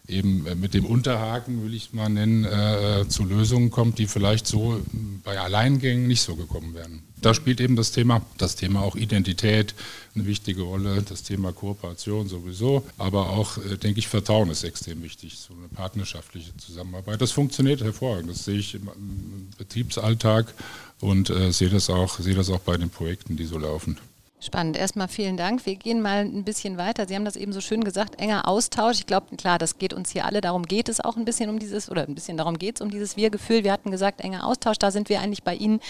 eben 0.09 0.45
äh, 0.47 0.55
mit 0.55 0.73
dem 0.73 0.85
Unterhaken, 0.85 1.63
will 1.63 1.73
ich 1.73 1.93
mal 1.93 2.09
nennen, 2.09 2.45
äh, 2.45 3.07
zu 3.07 3.23
Lösungen 3.23 3.69
kommt, 3.69 3.99
die 3.99 4.07
vielleicht 4.07 4.47
so 4.47 4.81
bei 5.23 5.39
Alleingängen 5.39 6.07
nicht 6.07 6.21
so 6.21 6.35
gekommen 6.35 6.73
wären. 6.73 7.03
Da 7.21 7.33
spielt 7.33 7.59
eben 7.59 7.75
das 7.75 7.91
Thema, 7.91 8.21
das 8.37 8.55
Thema 8.55 8.81
auch 8.81 8.95
Identität 8.95 9.75
eine 10.15 10.25
wichtige 10.25 10.61
Rolle, 10.61 11.01
das 11.01 11.23
Thema 11.23 11.51
Kooperation 11.51 12.29
sowieso, 12.29 12.85
aber 12.97 13.29
auch, 13.29 13.57
äh, 13.57 13.77
denke 13.77 13.99
ich, 13.99 14.07
Vertrauen 14.07 14.49
ist 14.49 14.63
extrem 14.63 15.03
wichtig, 15.03 15.37
so 15.37 15.53
eine 15.53 15.67
partnerschaftliche 15.67 16.55
Zusammenarbeit. 16.57 17.21
Das 17.21 17.31
funktioniert 17.31 17.81
hervorragend, 17.81 18.29
das 18.29 18.45
sehe 18.45 18.59
ich 18.59 18.75
im, 18.75 18.89
im 18.95 19.49
Betriebsalltag 19.57 20.53
und 21.01 21.29
äh, 21.29 21.51
sehe 21.51 21.69
das 21.69 21.89
auch, 21.89 22.19
sehe 22.19 22.35
das 22.35 22.49
auch 22.49 22.59
bei 22.59 22.77
den 22.77 22.89
Projekten, 22.89 23.35
die 23.35 23.45
so 23.45 23.57
laufen. 23.57 23.97
Spannend. 24.41 24.77
Erstmal 24.77 25.09
vielen 25.09 25.35
Dank. 25.35 25.65
Wir 25.65 25.75
gehen 25.75 26.01
mal 26.01 26.19
ein 26.19 26.45
bisschen 26.45 26.77
weiter. 26.77 27.05
Sie 27.05 27.13
haben 27.13 27.25
das 27.25 27.35
eben 27.35 27.51
so 27.51 27.59
schön 27.59 27.83
gesagt, 27.83 28.21
enger 28.21 28.47
Austausch. 28.47 28.99
Ich 28.99 29.05
glaube, 29.05 29.35
klar, 29.35 29.57
das 29.57 29.77
geht 29.77 29.93
uns 29.93 30.11
hier 30.11 30.23
alle. 30.23 30.39
Darum 30.39 30.63
geht 30.63 30.87
es 30.87 31.01
auch 31.01 31.17
ein 31.17 31.25
bisschen 31.25 31.49
um 31.49 31.59
dieses, 31.59 31.91
oder 31.91 32.03
ein 32.03 32.15
bisschen 32.15 32.37
darum 32.37 32.57
geht 32.57 32.77
es 32.77 32.81
um 32.81 32.89
dieses 32.89 33.17
Wir-Gefühl. 33.17 33.65
Wir 33.65 33.73
hatten 33.73 33.91
gesagt, 33.91 34.21
enger 34.21 34.45
Austausch. 34.45 34.77
Da 34.77 34.91
sind 34.91 35.09
wir 35.09 35.19
eigentlich 35.19 35.43
bei 35.43 35.55
Ihnen, 35.55 35.81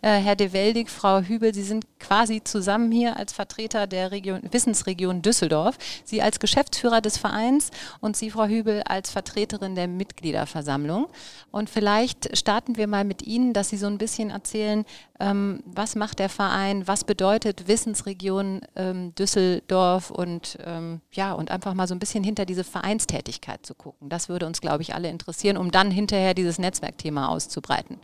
äh, 0.00 0.12
Herr 0.20 0.36
De 0.36 0.54
Weldig, 0.54 0.88
Frau 0.88 1.20
Hübel. 1.20 1.52
Sie 1.52 1.62
sind 1.62 1.84
quasi 2.00 2.42
zusammen 2.42 2.90
hier 2.90 3.18
als 3.18 3.34
Vertreter 3.34 3.86
der 3.86 4.10
Region, 4.10 4.40
Wissensregion 4.50 5.20
Düsseldorf. 5.20 5.76
Sie 6.04 6.22
als 6.22 6.40
Geschäftsführer 6.40 7.02
des 7.02 7.18
Vereins 7.18 7.70
und 8.00 8.16
Sie, 8.16 8.30
Frau 8.30 8.46
Hübel, 8.46 8.84
als 8.84 9.10
Vertreterin 9.10 9.74
der 9.74 9.86
Mitgliederversammlung. 9.86 11.08
Und 11.50 11.68
vielleicht 11.68 12.38
starten 12.38 12.78
wir 12.78 12.86
mal 12.86 13.04
mit 13.04 13.20
Ihnen, 13.20 13.52
dass 13.52 13.68
Sie 13.68 13.76
so 13.76 13.86
ein 13.86 13.98
bisschen 13.98 14.30
erzählen, 14.30 14.86
ähm, 15.20 15.62
was 15.66 15.94
macht 15.96 16.20
der 16.20 16.28
Verein, 16.28 16.86
was 16.86 17.04
bedeutet 17.04 17.66
Wissensregion 17.98 18.60
ähm, 18.76 19.14
Düsseldorf 19.14 20.10
und 20.10 20.58
ähm, 20.64 21.00
ja, 21.12 21.32
und 21.32 21.50
einfach 21.50 21.74
mal 21.74 21.88
so 21.88 21.94
ein 21.94 21.98
bisschen 21.98 22.24
hinter 22.24 22.46
diese 22.46 22.64
Vereinstätigkeit 22.64 23.64
zu 23.64 23.74
gucken. 23.74 24.08
Das 24.08 24.28
würde 24.28 24.46
uns, 24.46 24.60
glaube 24.60 24.82
ich, 24.82 24.94
alle 24.94 25.08
interessieren, 25.08 25.56
um 25.56 25.70
dann 25.70 25.90
hinterher 25.90 26.34
dieses 26.34 26.58
Netzwerkthema 26.58 27.28
auszubreiten. 27.28 27.98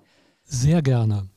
Sehr 0.45 0.83
gerne. 0.83 1.29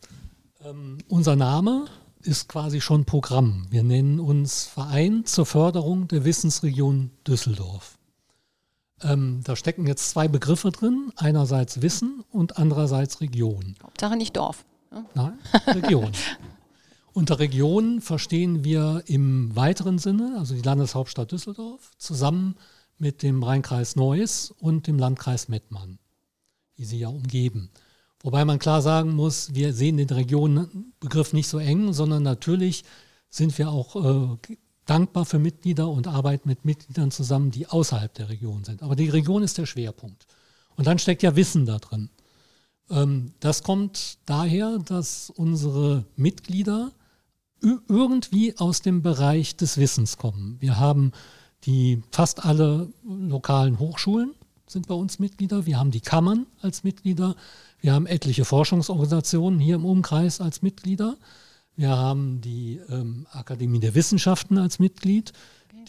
Ähm, 0.64 0.98
unser 1.08 1.36
Name 1.36 1.86
ist 2.22 2.50
quasi 2.50 2.82
schon 2.82 3.06
Programm. 3.06 3.68
Wir 3.70 3.84
nennen 3.84 4.20
uns 4.20 4.66
Verein 4.66 5.26
zur 5.26 5.46
Förderung 5.46 6.08
der 6.08 6.26
Wissensregion 6.26 7.12
Düsseldorf. 7.28 7.98
Ähm, 9.04 9.42
da 9.44 9.56
stecken 9.56 9.86
jetzt 9.86 10.10
zwei 10.10 10.28
Begriffe 10.28 10.72
drin, 10.72 11.12
einerseits 11.16 11.84
Wissen 11.84 12.24
und 12.32 12.58
andererseits 12.58 13.22
Region. 13.22 13.76
Hauptsache 13.84 14.18
nicht 14.18 14.36
Dorf. 14.36 14.66
Nein, 15.14 15.38
Region. 15.68 16.12
Unter 17.18 17.40
Region 17.40 18.00
verstehen 18.00 18.64
wir 18.64 19.02
im 19.08 19.56
weiteren 19.56 19.98
Sinne, 19.98 20.36
also 20.38 20.54
die 20.54 20.62
Landeshauptstadt 20.62 21.32
Düsseldorf, 21.32 21.90
zusammen 21.98 22.58
mit 23.00 23.24
dem 23.24 23.42
Rheinkreis 23.42 23.96
Neuss 23.96 24.54
und 24.60 24.86
dem 24.86 25.00
Landkreis 25.00 25.48
Mettmann, 25.48 25.98
die 26.78 26.86
sie 26.86 27.00
ja 27.00 27.08
umgeben. 27.08 27.72
Wobei 28.22 28.46
man 28.46 28.60
klar 28.60 28.84
sagen 28.84 29.16
muss, 29.16 29.56
wir 29.56 29.74
sehen 29.74 29.98
den 29.98 30.12
Regionenbegriff 30.12 31.34
nicht 31.34 31.48
so 31.48 31.58
eng, 31.58 31.92
sondern 31.92 32.22
natürlich 32.22 32.84
sind 33.32 33.58
wir 33.58 33.72
auch 33.72 33.96
äh, 33.96 34.56
dankbar 34.86 35.26
für 35.26 35.40
Mitglieder 35.40 35.90
und 35.90 36.06
arbeiten 36.06 36.48
mit 36.48 36.66
Mitgliedern 36.66 37.10
zusammen, 37.10 37.50
die 37.50 37.66
außerhalb 37.66 38.14
der 38.14 38.30
Region 38.30 38.64
sind. 38.64 38.84
Aber 38.84 38.96
die 38.96 39.10
Region 39.10 39.42
ist 39.42 39.58
der 39.58 39.66
Schwerpunkt. 39.66 40.28
Und 40.76 40.86
dann 40.86 41.00
steckt 41.00 41.24
ja 41.24 41.36
Wissen 41.36 41.66
da 41.66 41.80
drin. 41.80 42.12
Ähm, 42.92 43.34
das 43.40 43.64
kommt 43.64 44.20
daher, 44.28 44.78
dass 44.78 45.32
unsere 45.32 46.06
Mitglieder 46.16 46.92
irgendwie 47.62 48.58
aus 48.58 48.82
dem 48.82 49.02
Bereich 49.02 49.56
des 49.56 49.78
Wissens 49.78 50.18
kommen. 50.18 50.58
Wir 50.60 50.80
haben 50.80 51.12
die 51.64 52.02
fast 52.12 52.46
alle 52.46 52.90
lokalen 53.04 53.80
Hochschulen 53.80 54.34
sind 54.68 54.88
bei 54.88 54.96
uns 54.96 55.20
Mitglieder. 55.20 55.66
Wir 55.66 55.80
haben 55.80 55.92
die 55.92 56.02
Kammern 56.02 56.46
als 56.62 56.84
Mitglieder. 56.84 57.36
Wir 57.80 57.94
haben 57.94 58.06
etliche 58.06 58.46
Forschungsorganisationen 58.46 59.60
hier 59.60 59.76
im 59.76 59.86
Umkreis 59.86 60.42
als 60.42 60.62
Mitglieder. 60.62 61.18
Wir 61.76 61.90
haben 61.90 62.42
die 62.42 62.82
ähm, 62.90 63.28
Akademie 63.32 63.80
der 63.80 63.96
Wissenschaften 63.96 64.58
als 64.58 64.80
Mitglied. 64.80 65.32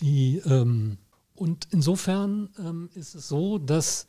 Die, 0.01 0.39
ähm, 0.47 0.99
und 1.35 1.69
insofern 1.71 2.51
ähm, 2.59 2.91
ist 2.95 3.15
es 3.15 3.29
so, 3.29 3.59
dass 3.59 4.07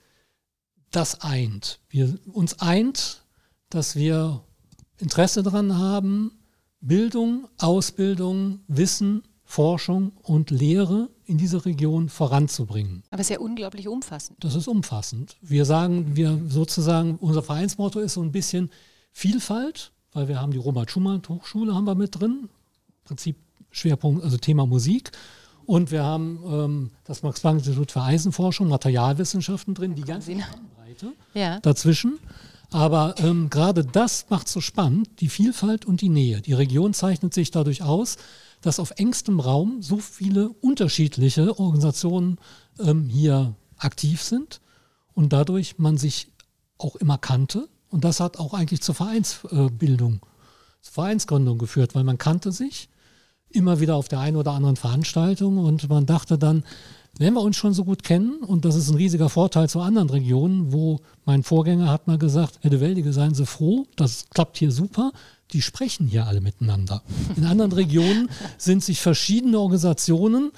das 0.92 1.22
eint. 1.22 1.80
Wir, 1.90 2.18
uns 2.32 2.60
eint, 2.60 3.24
dass 3.70 3.96
wir 3.96 4.44
Interesse 4.98 5.42
daran 5.42 5.78
haben, 5.78 6.32
Bildung, 6.82 7.48
Ausbildung, 7.58 8.60
Wissen, 8.68 9.24
Forschung 9.44 10.12
und 10.24 10.52
Lehre 10.52 11.10
in 11.26 11.38
diese 11.38 11.66
Region 11.66 12.08
voranzubringen. 12.10 13.04
Aber 13.10 13.20
es 13.22 13.30
ist 13.30 13.36
ja 13.36 13.40
unglaublich 13.40 13.88
umfassend. 13.88 14.38
Das 14.44 14.56
ist 14.56 14.68
umfassend. 14.68 15.38
Wir 15.42 15.66
sagen, 15.66 16.16
wir 16.16 16.40
sozusagen, 16.48 17.16
unser 17.20 17.42
Vereinsmotto 17.44 18.00
ist 18.00 18.14
so 18.14 18.22
ein 18.22 18.32
bisschen 18.32 18.70
Vielfalt, 19.12 19.92
weil 20.14 20.28
wir 20.28 20.40
haben 20.40 20.52
die 20.52 20.58
Robert 20.60 20.90
Schumann 20.92 21.22
Hochschule 21.28 21.74
haben 21.74 21.86
wir 21.86 21.96
mit 21.96 22.20
drin, 22.20 22.50
Prinzip 23.06 23.36
Schwerpunkt, 23.72 24.24
also 24.24 24.38
Thema 24.38 24.66
Musik. 24.66 25.12
Und 25.66 25.92
wir 25.92 26.04
haben 26.04 26.40
ähm, 26.48 26.92
das 27.04 27.22
Max-Planck-Institut 27.22 27.92
für 27.92 28.02
Eisenforschung, 28.02 28.70
Materialwissenschaften 28.70 29.74
drin, 29.76 29.94
die 29.96 30.02
ganze 30.04 30.34
Breite 30.76 31.14
Ja. 31.34 31.60
dazwischen. 31.60 32.18
Aber 32.72 33.16
ähm, 33.18 33.50
gerade 33.50 33.84
das 33.84 34.28
macht 34.30 34.48
so 34.48 34.62
spannend, 34.62 35.10
die 35.22 35.30
Vielfalt 35.30 35.86
und 35.86 36.02
die 36.02 36.10
Nähe. 36.10 36.42
Die 36.42 36.54
Region 36.54 36.94
zeichnet 36.94 37.34
sich 37.34 37.52
dadurch 37.52 37.82
aus, 37.82 38.18
dass 38.62 38.80
auf 38.80 38.92
engstem 38.98 39.40
Raum 39.40 39.82
so 39.82 39.98
viele 39.98 40.50
unterschiedliche 40.50 41.58
Organisationen 41.60 42.38
ähm, 42.80 43.10
hier 43.10 43.56
aktiv 43.78 44.22
sind 44.22 44.62
und 45.14 45.34
dadurch 45.34 45.80
man 45.80 45.98
sich 45.98 46.28
auch 46.78 46.96
immer 46.98 47.18
kannte. 47.18 47.68
Und 47.90 48.04
das 48.04 48.20
hat 48.20 48.38
auch 48.38 48.54
eigentlich 48.54 48.82
zur 48.82 48.96
Vereinsbildung, 48.96 50.20
zur 50.82 50.94
Vereinsgründung 50.94 51.58
geführt, 51.58 51.96
weil 51.96 52.04
man 52.04 52.18
kannte 52.18 52.52
sich 52.52 52.90
immer 53.50 53.80
wieder 53.80 53.96
auf 53.96 54.08
der 54.08 54.20
einen 54.20 54.38
oder 54.38 54.52
anderen 54.52 54.76
Veranstaltung 54.76 55.58
und 55.58 55.90
man 55.90 56.06
dachte 56.06 56.38
dann, 56.38 56.64
wenn 57.20 57.34
wir 57.34 57.42
uns 57.42 57.58
schon 57.58 57.74
so 57.74 57.84
gut 57.84 58.04
kennen, 58.04 58.40
und 58.44 58.64
das 58.64 58.76
ist 58.76 58.90
ein 58.90 58.96
riesiger 58.96 59.28
Vorteil 59.28 59.68
zu 59.68 59.82
anderen 59.82 60.10
Regionen, 60.10 60.72
wo 60.72 61.02
mein 61.26 61.44
Vorgänger 61.44 61.92
hat 61.92 62.08
mal 62.08 62.18
gesagt, 62.18 62.60
Herr 62.62 62.70
de 62.70 62.80
Weldige, 62.80 63.12
seien 63.12 63.36
Sie 63.36 63.46
froh, 63.46 63.86
das 63.98 64.30
klappt 64.30 64.58
hier 64.58 64.72
super, 64.72 65.12
die 65.52 65.62
sprechen 65.62 66.08
hier 66.08 66.28
alle 66.28 66.40
miteinander. 66.40 67.04
In 67.36 67.44
anderen 67.44 67.74
Regionen 67.74 68.30
sind 68.58 68.86
sich 68.86 69.02
verschiedene 69.02 69.60
Organisationen, 69.60 70.52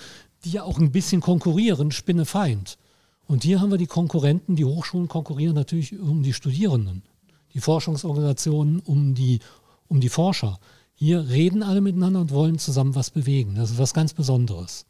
die 0.46 0.52
ja 0.52 0.64
auch 0.64 0.78
ein 0.78 0.92
bisschen 0.92 1.20
konkurrieren, 1.20 1.92
Spinnefeind. 1.92 2.78
Und 3.26 3.44
hier 3.44 3.60
haben 3.60 3.72
wir 3.72 3.80
die 3.80 3.88
Konkurrenten, 3.88 4.56
die 4.56 4.66
Hochschulen 4.66 5.08
konkurrieren 5.08 5.56
natürlich 5.56 6.00
um 6.00 6.22
die 6.22 6.34
Studierenden, 6.34 7.02
die 7.56 7.60
Forschungsorganisationen 7.60 8.82
um 8.82 9.16
die, 9.16 9.40
um 9.88 10.00
die 10.00 10.10
Forscher. 10.10 10.60
Hier 10.94 11.28
reden 11.28 11.64
alle 11.64 11.82
miteinander 11.82 12.22
und 12.22 12.30
wollen 12.30 12.60
zusammen 12.60 12.94
was 12.94 13.10
bewegen. 13.10 13.56
Das 13.56 13.72
ist 13.72 13.80
was 13.80 13.96
ganz 13.96 14.14
Besonderes 14.14 14.86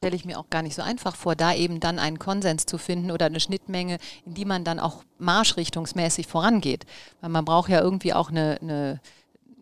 stelle 0.00 0.16
ich 0.16 0.24
mir 0.24 0.38
auch 0.38 0.48
gar 0.48 0.62
nicht 0.62 0.74
so 0.74 0.80
einfach 0.80 1.14
vor, 1.14 1.36
da 1.36 1.52
eben 1.52 1.78
dann 1.78 1.98
einen 1.98 2.18
Konsens 2.18 2.64
zu 2.64 2.78
finden 2.78 3.10
oder 3.10 3.26
eine 3.26 3.38
Schnittmenge, 3.38 3.98
in 4.24 4.32
die 4.32 4.46
man 4.46 4.64
dann 4.64 4.80
auch 4.80 5.04
marschrichtungsmäßig 5.18 6.26
vorangeht. 6.26 6.86
Weil 7.20 7.28
man 7.28 7.44
braucht 7.44 7.68
ja 7.68 7.82
irgendwie 7.82 8.14
auch 8.14 8.30
eine, 8.30 8.56
eine, 8.62 9.00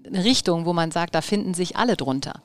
eine 0.07 0.23
Richtung, 0.23 0.65
wo 0.65 0.73
man 0.73 0.93
sagt, 0.93 1.17
da 1.17 1.23
finden 1.23 1.55
sich 1.55 1.77
alle 1.77 1.97
drunter. 1.97 2.41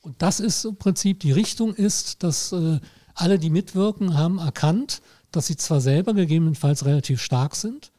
Und 0.00 0.22
das 0.22 0.38
ist 0.38 0.64
im 0.64 0.76
Prinzip, 0.76 1.18
die 1.18 1.32
Richtung 1.32 1.74
ist, 1.74 2.22
dass 2.22 2.52
äh, 2.52 2.78
alle, 3.14 3.40
die 3.40 3.50
mitwirken, 3.50 4.16
haben 4.16 4.38
erkannt, 4.38 5.02
dass 5.32 5.48
sie 5.48 5.56
zwar 5.56 5.80
selber 5.80 6.14
gegebenenfalls 6.14 6.84
relativ 6.84 7.20
stark 7.20 7.56
sind, 7.56 7.90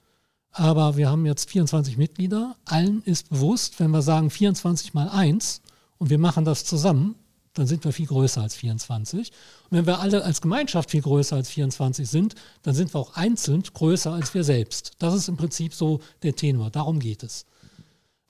aber 0.54 0.96
wir 0.96 1.10
haben 1.10 1.26
jetzt 1.26 1.50
24 1.50 1.98
Mitglieder. 1.98 2.56
Allen 2.64 3.04
ist 3.04 3.32
bewusst, 3.32 3.82
wenn 3.82 3.92
wir 3.92 4.02
sagen 4.02 4.30
24 4.30 4.94
mal 4.94 5.10
1 5.10 5.62
und 5.98 6.10
wir 6.10 6.20
machen 6.20 6.46
das 6.46 6.64
zusammen, 6.64 7.16
dann 7.60 7.68
sind 7.68 7.84
wir 7.84 7.92
viel 7.92 8.08
größer 8.08 8.42
als 8.42 8.56
24. 8.56 9.32
Und 9.70 9.78
wenn 9.78 9.86
wir 9.86 10.00
alle 10.00 10.24
als 10.24 10.40
Gemeinschaft 10.40 10.92
viel 10.92 11.02
größer 11.02 11.36
als 11.36 11.50
24 11.50 12.10
sind, 12.10 12.36
dann 12.62 12.74
sind 12.74 12.94
wir 12.94 13.02
auch 13.02 13.16
einzeln 13.16 13.64
größer 13.64 14.14
als 14.14 14.34
wir 14.34 14.46
selbst. 14.46 14.94
Das 15.00 15.14
ist 15.14 15.28
im 15.28 15.36
Prinzip 15.36 15.74
so 15.74 16.00
der 16.24 16.38
Tenor. 16.38 16.70
Darum 16.70 17.00
geht 17.00 17.22
es. 17.22 17.46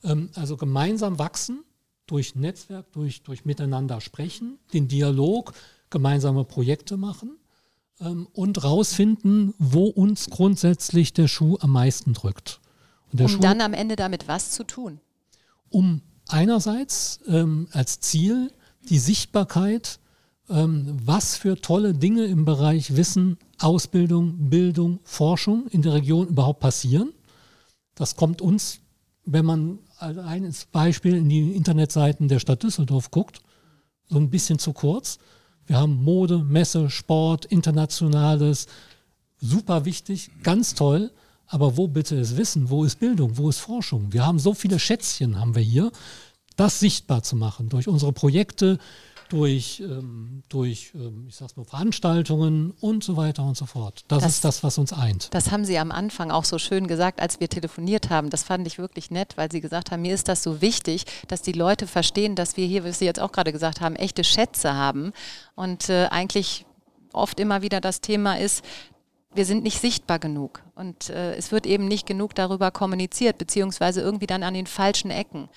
Ähm, 0.04 0.32
also 0.34 0.58
gemeinsam 0.58 1.20
wachsen 1.20 1.64
durch 2.08 2.34
Netzwerk, 2.34 2.92
durch, 2.92 3.22
durch 3.22 3.46
Miteinander 3.46 4.02
sprechen, 4.02 4.58
den 4.74 4.88
Dialog, 4.88 5.54
gemeinsame 5.92 6.44
Projekte 6.44 6.98
machen 6.98 7.38
ähm, 8.00 8.28
und 8.34 8.64
rausfinden, 8.64 9.54
wo 9.60 9.86
uns 9.86 10.32
grundsätzlich 10.32 11.14
der 11.14 11.28
Schuh 11.28 11.58
am 11.60 11.70
meisten 11.70 12.14
drückt. 12.14 12.62
um 13.16 13.28
Schuh, 13.28 13.42
dann 13.42 13.62
am 13.62 13.76
Ende 13.76 13.96
damit 13.96 14.28
was 14.28 14.50
zu 14.50 14.64
tun? 14.64 15.00
Um 15.70 16.02
einerseits 16.28 17.20
ähm, 17.28 17.68
als 17.74 18.00
Ziel 18.00 18.52
die 18.90 19.00
Sichtbarkeit, 19.00 20.00
ähm, 20.50 20.98
was 21.04 21.38
für 21.38 21.60
tolle 21.62 21.94
Dinge 21.94 22.26
im 22.26 22.46
Bereich 22.46 22.96
Wissen, 22.96 23.38
Ausbildung, 23.60 24.50
Bildung, 24.50 25.00
Forschung 25.04 25.68
in 25.68 25.82
der 25.82 25.94
Region 25.94 26.28
überhaupt 26.28 26.60
passieren. 26.60 27.14
Das 27.96 28.16
kommt 28.16 28.42
uns, 28.42 28.80
wenn 29.26 29.46
man 29.46 29.80
ein 30.00 30.54
Beispiel 30.72 31.16
in 31.16 31.30
die 31.30 31.52
Internetseiten 31.52 32.28
der 32.28 32.40
Stadt 32.40 32.64
Düsseldorf 32.64 33.12
guckt, 33.12 33.42
so 34.08 34.18
ein 34.18 34.30
bisschen 34.30 34.58
zu 34.58 34.74
kurz. 34.74 35.20
Wir 35.68 35.78
haben 35.78 36.04
Mode, 36.04 36.40
Messe, 36.40 36.90
Sport, 36.90 37.46
Internationales, 37.46 38.68
super 39.40 39.86
wichtig, 39.86 40.32
ganz 40.42 40.74
toll. 40.74 41.12
Aber 41.52 41.78
wo 41.78 41.88
bitte 41.88 42.16
ist 42.16 42.38
Wissen? 42.38 42.70
Wo 42.70 42.84
ist 42.84 43.00
Bildung? 43.00 43.38
Wo 43.38 43.50
ist 43.50 43.58
Forschung? 43.58 44.14
Wir 44.14 44.26
haben 44.26 44.38
so 44.38 44.54
viele 44.54 44.78
Schätzchen, 44.78 45.40
haben 45.40 45.56
wir 45.56 45.64
hier 45.64 45.92
das 46.60 46.80
sichtbar 46.80 47.24
zu 47.24 47.36
machen 47.36 47.70
durch 47.70 47.88
unsere 47.88 48.14
Projekte, 48.14 48.78
durch, 49.30 49.80
ähm, 49.80 50.44
durch 50.50 50.92
ähm, 50.96 51.26
ich 51.30 51.36
sag's 51.36 51.56
mal, 51.56 51.64
Veranstaltungen 51.64 52.74
und 52.82 53.04
so 53.04 53.16
weiter 53.16 53.44
und 53.44 53.56
so 53.56 53.66
fort. 53.66 54.04
Das, 54.08 54.24
das, 54.24 54.34
ist 54.34 54.46
das, 54.46 54.64
was 54.64 54.78
uns 54.78 54.92
eint. 54.92 55.34
Das 55.34 55.52
haben 55.52 55.66
Sie 55.66 55.78
am 55.78 55.92
Anfang 55.92 56.32
auch 56.32 56.44
so 56.44 56.58
schön 56.58 56.88
gesagt, 56.88 57.22
als 57.22 57.40
wir 57.40 57.48
telefoniert 57.48 58.10
haben. 58.10 58.30
Das 58.30 58.44
fand 58.44 58.66
ich 58.68 58.80
wirklich 58.80 59.12
nett, 59.12 59.38
weil 59.38 59.52
Sie 59.52 59.62
gesagt 59.62 59.92
haben, 59.92 60.02
mir 60.02 60.14
ist 60.14 60.28
das 60.28 60.44
so 60.44 60.62
wichtig, 60.62 61.06
dass 61.28 61.42
die 61.42 61.52
Leute 61.52 61.86
verstehen, 61.88 62.36
dass 62.36 62.58
wir 62.58 62.66
hier, 62.66 62.84
wie 62.84 62.92
Sie 62.92 63.06
jetzt 63.06 63.20
auch 63.20 63.32
gerade 63.32 63.52
gesagt 63.52 63.82
haben, 63.82 63.96
echte 63.96 64.24
Schätze 64.24 64.74
haben. 64.74 65.14
Und 65.56 65.90
äh, 65.90 66.08
eigentlich 66.10 66.66
oft 67.14 67.40
immer 67.40 67.62
wieder 67.62 67.82
das 67.82 68.02
Thema 68.02 68.40
ist, 68.40 68.64
wir 69.34 69.46
sind 69.46 69.64
nicht 69.64 69.80
sichtbar 69.80 70.18
genug 70.18 70.64
und 70.74 71.10
äh, 71.10 71.36
es 71.36 71.52
wird 71.52 71.68
eben 71.68 71.88
nicht 71.88 72.08
genug 72.08 72.34
darüber 72.34 72.72
kommuniziert, 72.72 73.38
beziehungsweise 73.38 74.02
irgendwie 74.02 74.26
dann 74.26 74.42
an 74.42 74.56
den 74.56 74.66
falschen 74.66 75.12
Ecken. 75.12 75.50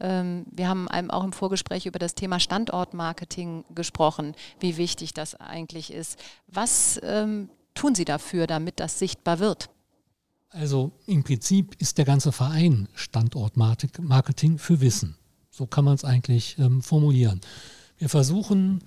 Ähm, 0.00 0.46
wir 0.50 0.68
haben 0.68 0.88
auch 0.88 1.24
im 1.24 1.32
Vorgespräch 1.32 1.86
über 1.86 1.98
das 1.98 2.14
Thema 2.14 2.40
Standortmarketing 2.40 3.64
gesprochen, 3.74 4.34
wie 4.60 4.76
wichtig 4.76 5.14
das 5.14 5.34
eigentlich 5.34 5.92
ist. 5.92 6.18
Was 6.46 7.00
ähm, 7.02 7.48
tun 7.74 7.94
Sie 7.94 8.04
dafür, 8.04 8.46
damit 8.46 8.80
das 8.80 8.98
sichtbar 8.98 9.38
wird? 9.38 9.70
Also 10.50 10.92
im 11.06 11.24
Prinzip 11.24 11.74
ist 11.78 11.98
der 11.98 12.04
ganze 12.04 12.32
Verein 12.32 12.88
Standortmarketing 12.94 14.58
für 14.58 14.80
Wissen. 14.80 15.16
So 15.50 15.66
kann 15.66 15.84
man 15.84 15.94
es 15.94 16.04
eigentlich 16.04 16.56
ähm, 16.58 16.82
formulieren. 16.82 17.40
Wir 17.98 18.08
versuchen 18.08 18.82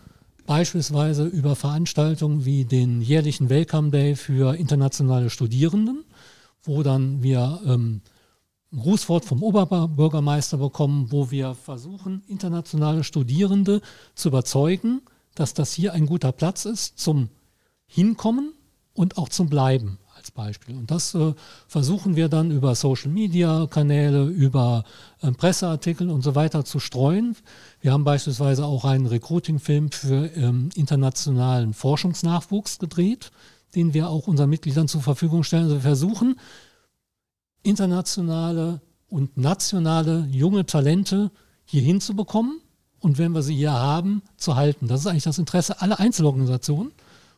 beispielsweise 0.46 1.26
über 1.26 1.56
Veranstaltungen 1.56 2.46
wie 2.46 2.66
den 2.66 3.02
jährlichen 3.02 3.50
Welcome 3.50 3.92
Day 3.92 4.16
für 4.16 4.56
internationale 4.56 5.30
Studierenden, 5.30 6.04
wo 6.64 6.82
dann 6.82 7.22
wir 7.22 7.62
ähm, 7.66 8.02
ein 8.72 8.80
Grußwort 8.80 9.26
vom 9.26 9.44
Oberbürgermeister 9.44 10.58
bekommen, 10.58 11.08
wo 11.12 11.30
wir 11.30 11.56
versuchen, 11.56 12.24
internationale 12.28 13.04
Studierende 13.04 13.82
zu 14.16 14.30
überzeugen, 14.30 15.02
dass 15.36 15.54
das 15.54 15.74
hier 15.74 15.94
ein 15.94 16.06
guter 16.06 16.32
Platz 16.32 16.66
ist 16.66 16.98
zum 16.98 17.30
Hinkommen 17.86 18.54
und 18.94 19.18
auch 19.18 19.30
zum 19.30 19.50
Bleiben 19.50 19.98
als 20.16 20.32
Beispiel. 20.32 20.78
Und 20.78 20.92
das 20.92 21.16
äh, 21.16 21.34
versuchen 21.68 22.16
wir 22.16 22.30
dann 22.30 22.52
über 22.52 22.76
Social-Media-Kanäle, 22.76 24.26
über 24.26 24.84
äh, 25.22 25.32
Presseartikel 25.32 26.10
und 26.10 26.22
so 26.22 26.36
weiter 26.36 26.64
zu 26.64 26.80
streuen. 26.80 27.36
Wir 27.82 27.92
haben 27.92 28.04
beispielsweise 28.04 28.66
auch 28.66 28.86
einen 28.86 29.08
Recruiting-Film 29.08 29.92
für 29.92 30.28
ähm, 30.36 30.70
internationalen 30.76 31.74
Forschungsnachwuchs 31.74 32.80
gedreht, 32.80 33.32
den 33.76 33.94
wir 33.94 34.10
auch 34.10 34.28
unseren 34.28 34.50
Mitgliedern 34.50 34.88
zur 34.88 35.02
Verfügung 35.02 35.44
stellen. 35.44 35.64
Also 35.64 35.76
wir 35.76 35.82
versuchen, 35.82 36.36
internationale 37.64 38.82
und 39.10 39.38
nationale 39.38 40.28
junge 40.32 40.66
Talente 40.66 41.32
hier 41.66 41.82
hinzubekommen 41.82 42.62
und 43.00 43.18
wenn 43.18 43.34
wir 43.34 43.42
sie 43.42 43.56
hier 43.56 43.74
haben, 43.74 44.22
zu 44.38 44.56
halten. 44.56 44.88
Das 44.88 45.02
ist 45.02 45.08
eigentlich 45.08 45.24
das 45.24 45.38
Interesse 45.38 45.82
aller 45.82 46.00
Einzelorganisationen. 46.00 46.92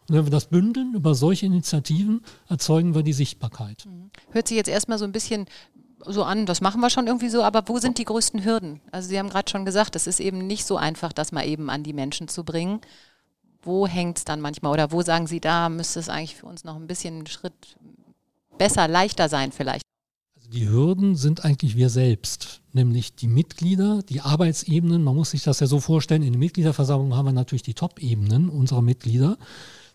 Und 0.09 0.15
wenn 0.15 0.25
wir 0.25 0.31
das 0.31 0.47
bündeln 0.47 0.93
über 0.95 1.15
solche 1.15 1.45
Initiativen, 1.45 2.23
erzeugen 2.49 2.93
wir 2.93 3.03
die 3.03 3.13
Sichtbarkeit. 3.13 3.85
Mhm. 3.85 4.11
Hört 4.31 4.47
sich 4.47 4.57
jetzt 4.57 4.67
erstmal 4.67 4.97
so 4.97 5.05
ein 5.05 5.13
bisschen 5.13 5.45
so 6.05 6.23
an, 6.23 6.45
das 6.45 6.59
machen 6.59 6.81
wir 6.81 6.89
schon 6.89 7.07
irgendwie 7.07 7.29
so, 7.29 7.43
aber 7.43 7.63
wo 7.67 7.79
sind 7.79 7.97
die 7.97 8.03
größten 8.03 8.43
Hürden? 8.43 8.81
Also 8.91 9.07
Sie 9.07 9.17
haben 9.17 9.29
gerade 9.29 9.49
schon 9.49 9.63
gesagt, 9.63 9.95
es 9.95 10.05
ist 10.05 10.19
eben 10.19 10.45
nicht 10.45 10.65
so 10.65 10.75
einfach, 10.75 11.13
das 11.13 11.31
mal 11.31 11.47
eben 11.47 11.69
an 11.69 11.83
die 11.83 11.93
Menschen 11.93 12.27
zu 12.27 12.43
bringen. 12.43 12.81
Wo 13.61 13.87
hängt 13.87 14.17
es 14.17 14.25
dann 14.25 14.41
manchmal 14.41 14.73
oder 14.73 14.91
wo 14.91 15.01
sagen 15.01 15.27
Sie, 15.27 15.39
da 15.39 15.69
müsste 15.69 16.01
es 16.01 16.09
eigentlich 16.09 16.35
für 16.35 16.47
uns 16.47 16.65
noch 16.65 16.75
ein 16.75 16.87
bisschen 16.87 17.15
einen 17.15 17.27
Schritt 17.27 17.77
besser, 18.57 18.89
leichter 18.89 19.29
sein 19.29 19.53
vielleicht? 19.53 19.83
Die 20.53 20.69
Hürden 20.69 21.15
sind 21.15 21.43
eigentlich 21.43 21.75
wir 21.75 21.89
selbst, 21.89 22.61
nämlich 22.73 23.15
die 23.15 23.27
Mitglieder, 23.27 24.03
die 24.03 24.21
Arbeitsebenen. 24.21 25.03
Man 25.03 25.15
muss 25.15 25.31
sich 25.31 25.43
das 25.43 25.59
ja 25.59 25.67
so 25.67 25.79
vorstellen, 25.79 26.21
in 26.21 26.33
der 26.33 26.39
Mitgliederversammlung 26.39 27.15
haben 27.15 27.25
wir 27.25 27.33
natürlich 27.33 27.63
die 27.63 27.73
Top-Ebenen 27.73 28.49
unserer 28.49 28.81
Mitglieder. 28.81 29.37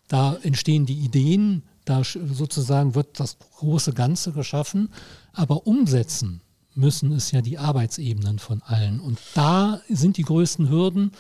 Da 0.09 0.37
entstehen 0.43 0.85
die 0.85 0.99
Ideen, 0.99 1.63
da 1.85 2.03
sozusagen 2.05 2.95
wird 2.95 3.21
das 3.21 3.39
große 3.39 3.93
Ganze 3.93 4.33
geschaffen, 4.33 4.91
aber 5.33 5.67
umsetzen 5.67 6.41
müssen 6.75 7.13
es 7.13 7.31
ja 7.31 7.41
die 7.41 7.59
Arbeitsebenen 7.59 8.39
von 8.39 8.61
allen. 8.63 9.01
Und 9.01 9.19
da 9.35 9.81
sind 9.89 10.17
die 10.17 10.23
größten 10.23 10.69
Hürden, 10.69 11.13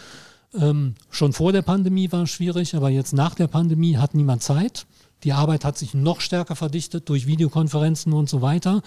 Ähm, 0.54 0.94
schon 1.10 1.34
vor 1.34 1.52
der 1.52 1.60
Pandemie 1.60 2.10
war 2.10 2.22
es 2.22 2.30
schwierig, 2.30 2.74
aber 2.74 2.88
jetzt 2.88 3.12
nach 3.12 3.34
der 3.34 3.48
Pandemie 3.48 3.98
hat 3.98 4.14
niemand 4.14 4.42
Zeit. 4.42 4.86
Die 5.24 5.34
Arbeit 5.34 5.64
hat 5.64 5.76
sich 5.76 5.92
noch 5.92 6.20
stärker 6.22 6.56
verdichtet 6.56 7.08
durch 7.08 7.26
Videokonferenzen 7.26 8.14
und 8.14 8.30
so 8.30 8.40
weiter. 8.40 8.82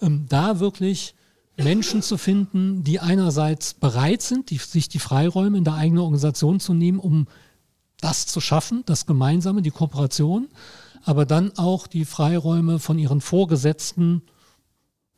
Ähm, 0.00 0.26
da 0.28 0.60
wirklich 0.60 1.14
Menschen 1.56 2.02
zu 2.02 2.16
finden, 2.16 2.84
die 2.84 3.00
einerseits 3.00 3.74
bereit 3.74 4.22
sind, 4.22 4.50
die, 4.50 4.58
sich 4.58 4.88
die 4.88 5.00
Freiräume 5.00 5.58
in 5.58 5.64
der 5.64 5.74
eigenen 5.74 6.02
Organisation 6.02 6.60
zu 6.60 6.72
nehmen, 6.72 7.00
um 7.00 7.26
das 8.00 8.26
zu 8.26 8.40
schaffen, 8.40 8.84
das 8.86 9.06
Gemeinsame, 9.06 9.62
die 9.62 9.72
Kooperation, 9.72 10.48
aber 11.04 11.26
dann 11.26 11.56
auch 11.56 11.86
die 11.86 12.04
Freiräume 12.04 12.78
von 12.78 12.98
ihren 12.98 13.20
Vorgesetzten 13.20 14.22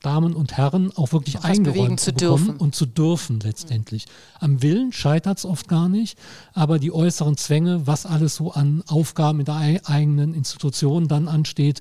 Damen 0.01 0.35
und 0.35 0.57
Herren 0.57 0.97
auch 0.97 1.13
wirklich 1.13 1.39
auch 1.39 1.45
eingeräumt 1.45 2.01
zu, 2.01 2.13
bekommen 2.13 2.47
dürfen. 2.47 2.57
und 2.57 2.75
zu 2.75 2.87
dürfen 2.87 3.41
letztendlich. 3.41 4.07
Am 4.39 4.63
Willen 4.63 4.93
scheitert 4.93 5.39
es 5.39 5.45
oft 5.45 5.69
gar 5.69 5.91
nicht, 5.91 6.19
aber 6.55 6.79
die 6.79 6.91
äußeren 6.91 7.37
Zwänge, 7.37 7.87
was 7.87 8.07
alles 8.07 8.35
so 8.37 8.53
an 8.53 8.83
Aufgaben 8.89 9.41
in 9.41 9.45
der 9.45 9.81
eigenen 9.85 10.33
Institution 10.33 11.07
dann 11.07 11.29
ansteht, 11.29 11.81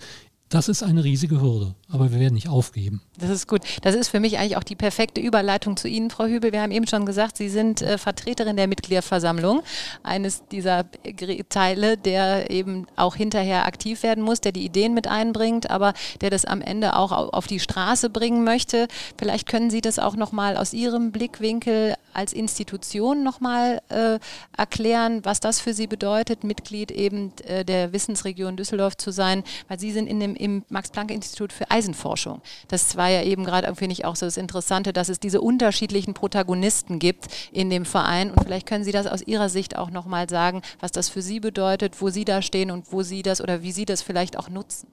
das 0.49 0.67
ist 0.67 0.81
eine 0.81 1.03
riesige 1.03 1.39
Hürde, 1.41 1.75
aber 1.91 2.11
wir 2.11 2.19
werden 2.19 2.33
nicht 2.33 2.49
aufgeben. 2.49 3.01
Das 3.19 3.29
ist 3.29 3.47
gut. 3.47 3.61
Das 3.83 3.93
ist 3.93 4.09
für 4.09 4.19
mich 4.19 4.39
eigentlich 4.39 4.57
auch 4.57 4.63
die 4.63 4.75
perfekte 4.75 5.21
Überleitung 5.21 5.77
zu 5.77 5.87
Ihnen, 5.87 6.09
Frau 6.09 6.25
Hübel. 6.25 6.51
Wir 6.51 6.63
haben 6.63 6.71
eben 6.71 6.87
schon 6.87 7.05
gesagt, 7.05 7.37
Sie 7.37 7.49
sind 7.49 7.83
äh, 7.83 7.99
Vertreterin 7.99 8.57
der 8.57 8.67
Mitgliederversammlung, 8.67 9.61
eines 10.01 10.47
dieser 10.47 10.85
Teile, 11.49 11.97
der 11.97 12.49
eben 12.49 12.87
auch 12.95 13.15
hinterher 13.15 13.67
aktiv 13.67 14.01
werden 14.01 14.23
muss, 14.23 14.41
der 14.41 14.51
die 14.51 14.65
Ideen 14.65 14.95
mit 14.95 15.07
einbringt, 15.07 15.69
aber 15.69 15.93
der 16.21 16.31
das 16.31 16.45
am 16.45 16.61
Ende 16.61 16.95
auch 16.95 17.11
auf 17.11 17.45
die 17.45 17.59
Straße 17.59 18.09
bringen 18.09 18.43
möchte. 18.43 18.87
Vielleicht 19.17 19.47
können 19.47 19.69
Sie 19.69 19.81
das 19.81 19.99
auch 19.99 20.15
nochmal 20.15 20.57
aus 20.57 20.73
Ihrem 20.73 21.11
Blickwinkel 21.11 21.93
als 22.13 22.33
Institution 22.33 23.23
nochmal 23.23 23.81
äh, 23.89 24.17
erklären, 24.57 25.23
was 25.23 25.39
das 25.39 25.59
für 25.61 25.75
Sie 25.75 25.85
bedeutet, 25.85 26.43
Mitglied 26.43 26.89
eben 26.89 27.33
äh, 27.45 27.63
der 27.63 27.93
Wissensregion 27.93 28.57
Düsseldorf 28.57 28.97
zu 28.97 29.11
sein, 29.11 29.43
weil 29.67 29.79
Sie 29.79 29.91
sind 29.91 30.07
in 30.07 30.19
dem 30.19 30.38
im 30.39 30.63
Max-Planck-Institut 30.69 31.53
für 31.53 31.69
Eisenforschung. 31.69 32.41
Das 32.67 32.95
war 32.95 33.09
ja 33.09 33.23
eben 33.23 33.43
gerade, 33.43 33.73
finde 33.75 33.93
ich, 33.93 34.05
auch 34.05 34.15
so 34.15 34.25
das 34.25 34.37
Interessante, 34.37 34.93
dass 34.93 35.09
es 35.09 35.19
diese 35.19 35.41
unterschiedlichen 35.41 36.13
Protagonisten 36.13 36.99
gibt 36.99 37.27
in 37.51 37.69
dem 37.69 37.85
Verein. 37.85 38.31
Und 38.31 38.43
vielleicht 38.43 38.67
können 38.67 38.83
Sie 38.83 38.91
das 38.91 39.07
aus 39.07 39.21
Ihrer 39.21 39.49
Sicht 39.49 39.77
auch 39.77 39.91
nochmal 39.91 40.29
sagen, 40.29 40.61
was 40.79 40.91
das 40.91 41.09
für 41.09 41.21
Sie 41.21 41.39
bedeutet, 41.39 42.01
wo 42.01 42.09
Sie 42.09 42.25
da 42.25 42.41
stehen 42.41 42.71
und 42.71 42.91
wo 42.91 43.03
Sie 43.03 43.21
das 43.21 43.41
oder 43.41 43.61
wie 43.61 43.71
Sie 43.71 43.85
das 43.85 44.01
vielleicht 44.01 44.37
auch 44.37 44.49
nutzen. 44.49 44.87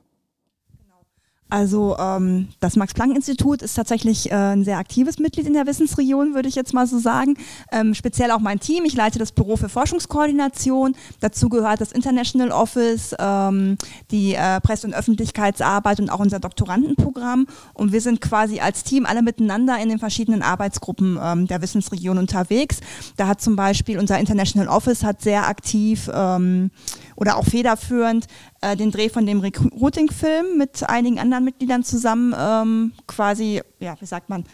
Also 1.49 1.97
ähm, 1.97 2.49
das 2.59 2.75
Max-Planck-Institut 2.75 3.63
ist 3.63 3.75
tatsächlich 3.75 4.33
äh, 4.33 4.35
ein 4.35 4.65
sehr 4.65 4.79
aktives 4.79 5.21
Mitglied 5.21 5.47
in 5.47 5.53
der 5.53 5.67
Wissensregion, 5.67 6.35
würde 6.35 6.49
ich 6.49 6.57
jetzt 6.57 6.75
mal 6.75 6.89
so 6.89 6.99
sagen. 6.99 7.37
Ähm, 7.71 7.95
speziell 7.95 8.33
auch 8.33 8.41
mein 8.41 8.59
Team. 8.59 8.85
Ich 8.85 8.95
leite 8.95 9.21
das 9.21 9.31
Büro 9.31 9.57
für 9.57 9.69
Forschungskoordination. 9.69 10.97
Dazu 11.21 11.49
gehört 11.49 11.81
das 11.81 11.93
International 11.93 12.51
Office, 12.51 13.15
ähm, 13.19 13.79
die 14.11 14.35
äh, 14.35 14.61
Presse- 14.61 14.89
und 14.89 14.95
Öffentlichkeitsarbeit 14.95 16.01
und 16.01 16.11
auch 16.11 16.19
unser 16.19 16.41
Doktorandenprogramm. 16.41 17.47
Und 17.75 17.93
wir 17.93 18.01
sind 18.01 18.21
quasi 18.21 18.59
als 18.59 18.83
Team 18.83 19.07
alle 19.07 19.23
miteinander 19.23 19.79
in 19.79 19.89
den 19.89 20.01
verschiedenen 20.01 20.43
Arbeitsgruppen 20.43 21.17
ähm, 21.23 21.47
der 21.47 21.63
Wissensregion 21.63 22.19
unterwegs. 22.19 22.81
Da 23.17 23.29
hat 23.29 23.41
zum 23.41 23.55
Beispiel 23.55 24.01
unser 24.01 24.19
International 24.19 24.69
Office 24.69 25.05
hat 25.05 25.23
sehr 25.23 25.47
aktiv 25.47 26.11
ähm, 26.13 26.73
oder 27.17 27.37
auch 27.37 27.45
federführend 27.45 28.27
äh, 28.61 28.77
den 28.77 28.91
Dreh 28.91 29.09
von 29.09 29.27
dem 29.27 29.41
Recruiting-Film 29.41 30.57
mit 30.57 30.89
einigen 30.89 31.19
anderen 31.19 31.45
Mitgliedern 31.45 31.83
zusammen 31.83 32.35
ähm, 32.39 32.93
quasi, 33.07 33.63
ja, 33.81 33.97
wie 34.01 34.07
sagt 34.07 34.29
man, 34.29 34.45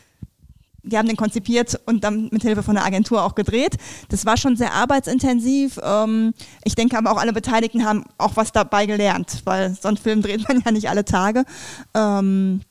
die 0.85 0.99
haben 0.99 1.07
den 1.07 1.17
konzipiert 1.17 1.81
und 1.87 2.03
dann 2.03 2.29
mit 2.33 2.43
Hilfe 2.43 2.63
von 2.63 2.75
der 2.75 2.85
Agentur 2.85 3.23
auch 3.23 3.35
gedreht. 3.35 3.77
Das 4.09 4.27
war 4.27 4.37
schon 4.37 4.57
sehr 4.57 4.73
arbeitsintensiv. 4.73 5.79
Ähm, 5.83 6.35
ich 6.65 6.75
denke 6.75 6.99
aber 6.99 7.13
auch 7.13 7.19
alle 7.19 7.33
Beteiligten 7.33 7.85
haben 7.85 8.05
auch 8.19 8.37
was 8.37 8.53
dabei 8.53 8.87
gelernt, 8.87 9.43
weil 9.45 9.75
so 9.75 9.89
einen 9.89 9.97
Film 9.97 10.23
dreht 10.23 10.47
man 10.49 10.61
ja 10.65 10.73
nicht 10.73 10.89
alle 10.89 11.05
Tage. 11.05 11.45
Ähm, 11.95 12.63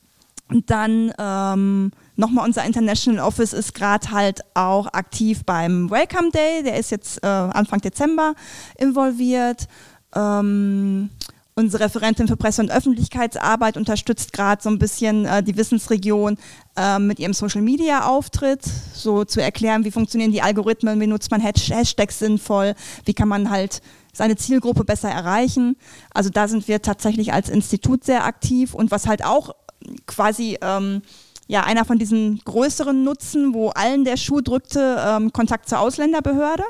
und 0.48 0.70
dann 0.70 1.12
ähm, 1.18 1.92
nochmal 2.16 2.46
unser 2.46 2.64
International 2.64 3.24
Office 3.24 3.52
ist 3.52 3.74
gerade 3.74 4.10
halt 4.10 4.40
auch 4.54 4.86
aktiv 4.92 5.44
beim 5.44 5.90
Welcome 5.90 6.30
Day. 6.30 6.62
Der 6.62 6.78
ist 6.78 6.90
jetzt 6.90 7.22
äh, 7.22 7.26
Anfang 7.26 7.80
Dezember 7.80 8.34
involviert. 8.78 9.66
Ähm, 10.14 11.10
unsere 11.54 11.84
Referentin 11.84 12.28
für 12.28 12.36
Presse- 12.36 12.62
und 12.62 12.70
Öffentlichkeitsarbeit 12.70 13.76
unterstützt 13.76 14.32
gerade 14.32 14.62
so 14.62 14.70
ein 14.70 14.78
bisschen 14.78 15.26
äh, 15.26 15.42
die 15.42 15.56
Wissensregion 15.56 16.38
äh, 16.76 16.98
mit 16.98 17.18
ihrem 17.18 17.34
Social-Media-Auftritt, 17.34 18.62
so 18.94 19.24
zu 19.24 19.40
erklären, 19.40 19.84
wie 19.84 19.90
funktionieren 19.90 20.32
die 20.32 20.42
Algorithmen, 20.42 21.00
wie 21.00 21.06
nutzt 21.06 21.30
man 21.30 21.40
Hashtags 21.40 22.18
sinnvoll, 22.18 22.74
wie 23.04 23.14
kann 23.14 23.28
man 23.28 23.50
halt 23.50 23.82
seine 24.14 24.36
Zielgruppe 24.36 24.84
besser 24.84 25.10
erreichen. 25.10 25.76
Also 26.12 26.30
da 26.30 26.48
sind 26.48 26.68
wir 26.68 26.82
tatsächlich 26.82 27.32
als 27.32 27.48
Institut 27.48 28.04
sehr 28.04 28.24
aktiv 28.24 28.74
und 28.74 28.90
was 28.90 29.06
halt 29.06 29.24
auch 29.24 29.54
quasi 30.06 30.58
ähm, 30.62 31.02
ja, 31.52 31.64
einer 31.64 31.84
von 31.84 31.98
diesen 31.98 32.38
größeren 32.46 33.04
Nutzen, 33.04 33.52
wo 33.52 33.68
allen 33.68 34.06
der 34.06 34.16
Schuh 34.16 34.40
drückte, 34.40 34.96
ähm, 35.06 35.34
Kontakt 35.34 35.68
zur 35.68 35.80
Ausländerbehörde. 35.80 36.64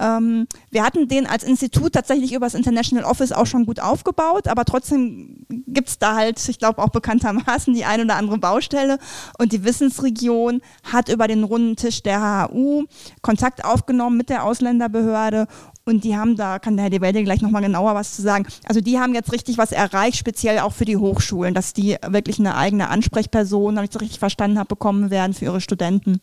Ähm, 0.00 0.48
wir 0.72 0.84
hatten 0.84 1.06
den 1.06 1.24
als 1.28 1.44
Institut 1.44 1.92
tatsächlich 1.92 2.32
über 2.32 2.46
das 2.46 2.54
International 2.54 3.08
Office 3.08 3.30
auch 3.30 3.46
schon 3.46 3.64
gut 3.64 3.78
aufgebaut, 3.78 4.48
aber 4.48 4.64
trotzdem 4.64 5.46
gibt 5.68 5.88
es 5.88 6.00
da 6.00 6.16
halt, 6.16 6.48
ich 6.48 6.58
glaube 6.58 6.82
auch 6.82 6.88
bekanntermaßen, 6.88 7.72
die 7.74 7.84
eine 7.84 8.02
oder 8.02 8.16
andere 8.16 8.38
Baustelle. 8.38 8.98
Und 9.38 9.52
die 9.52 9.62
Wissensregion 9.62 10.62
hat 10.82 11.08
über 11.08 11.28
den 11.28 11.44
runden 11.44 11.76
Tisch 11.76 12.02
der 12.02 12.48
HHU 12.50 12.86
Kontakt 13.20 13.64
aufgenommen 13.64 14.16
mit 14.16 14.30
der 14.30 14.42
Ausländerbehörde 14.42 15.46
und 15.84 16.04
die 16.04 16.16
haben, 16.16 16.36
da 16.36 16.58
kann 16.58 16.76
der 16.76 16.84
Herr 16.84 16.90
De 16.90 17.00
Welde 17.00 17.24
gleich 17.24 17.42
nochmal 17.42 17.62
genauer 17.62 17.94
was 17.94 18.14
zu 18.14 18.22
sagen. 18.22 18.46
Also 18.66 18.80
die 18.80 18.98
haben 18.98 19.14
jetzt 19.14 19.32
richtig 19.32 19.58
was 19.58 19.72
erreicht, 19.72 20.16
speziell 20.16 20.60
auch 20.60 20.72
für 20.72 20.84
die 20.84 20.96
Hochschulen, 20.96 21.54
dass 21.54 21.72
die 21.72 21.96
wirklich 22.06 22.38
eine 22.38 22.56
eigene 22.56 22.88
Ansprechperson, 22.88 23.76
wenn 23.76 23.84
ich 23.84 23.90
das 23.90 24.02
richtig 24.02 24.18
verstanden 24.18 24.58
habe, 24.58 24.68
bekommen 24.68 25.10
werden 25.10 25.34
für 25.34 25.46
ihre 25.46 25.60
Studenten 25.60 26.20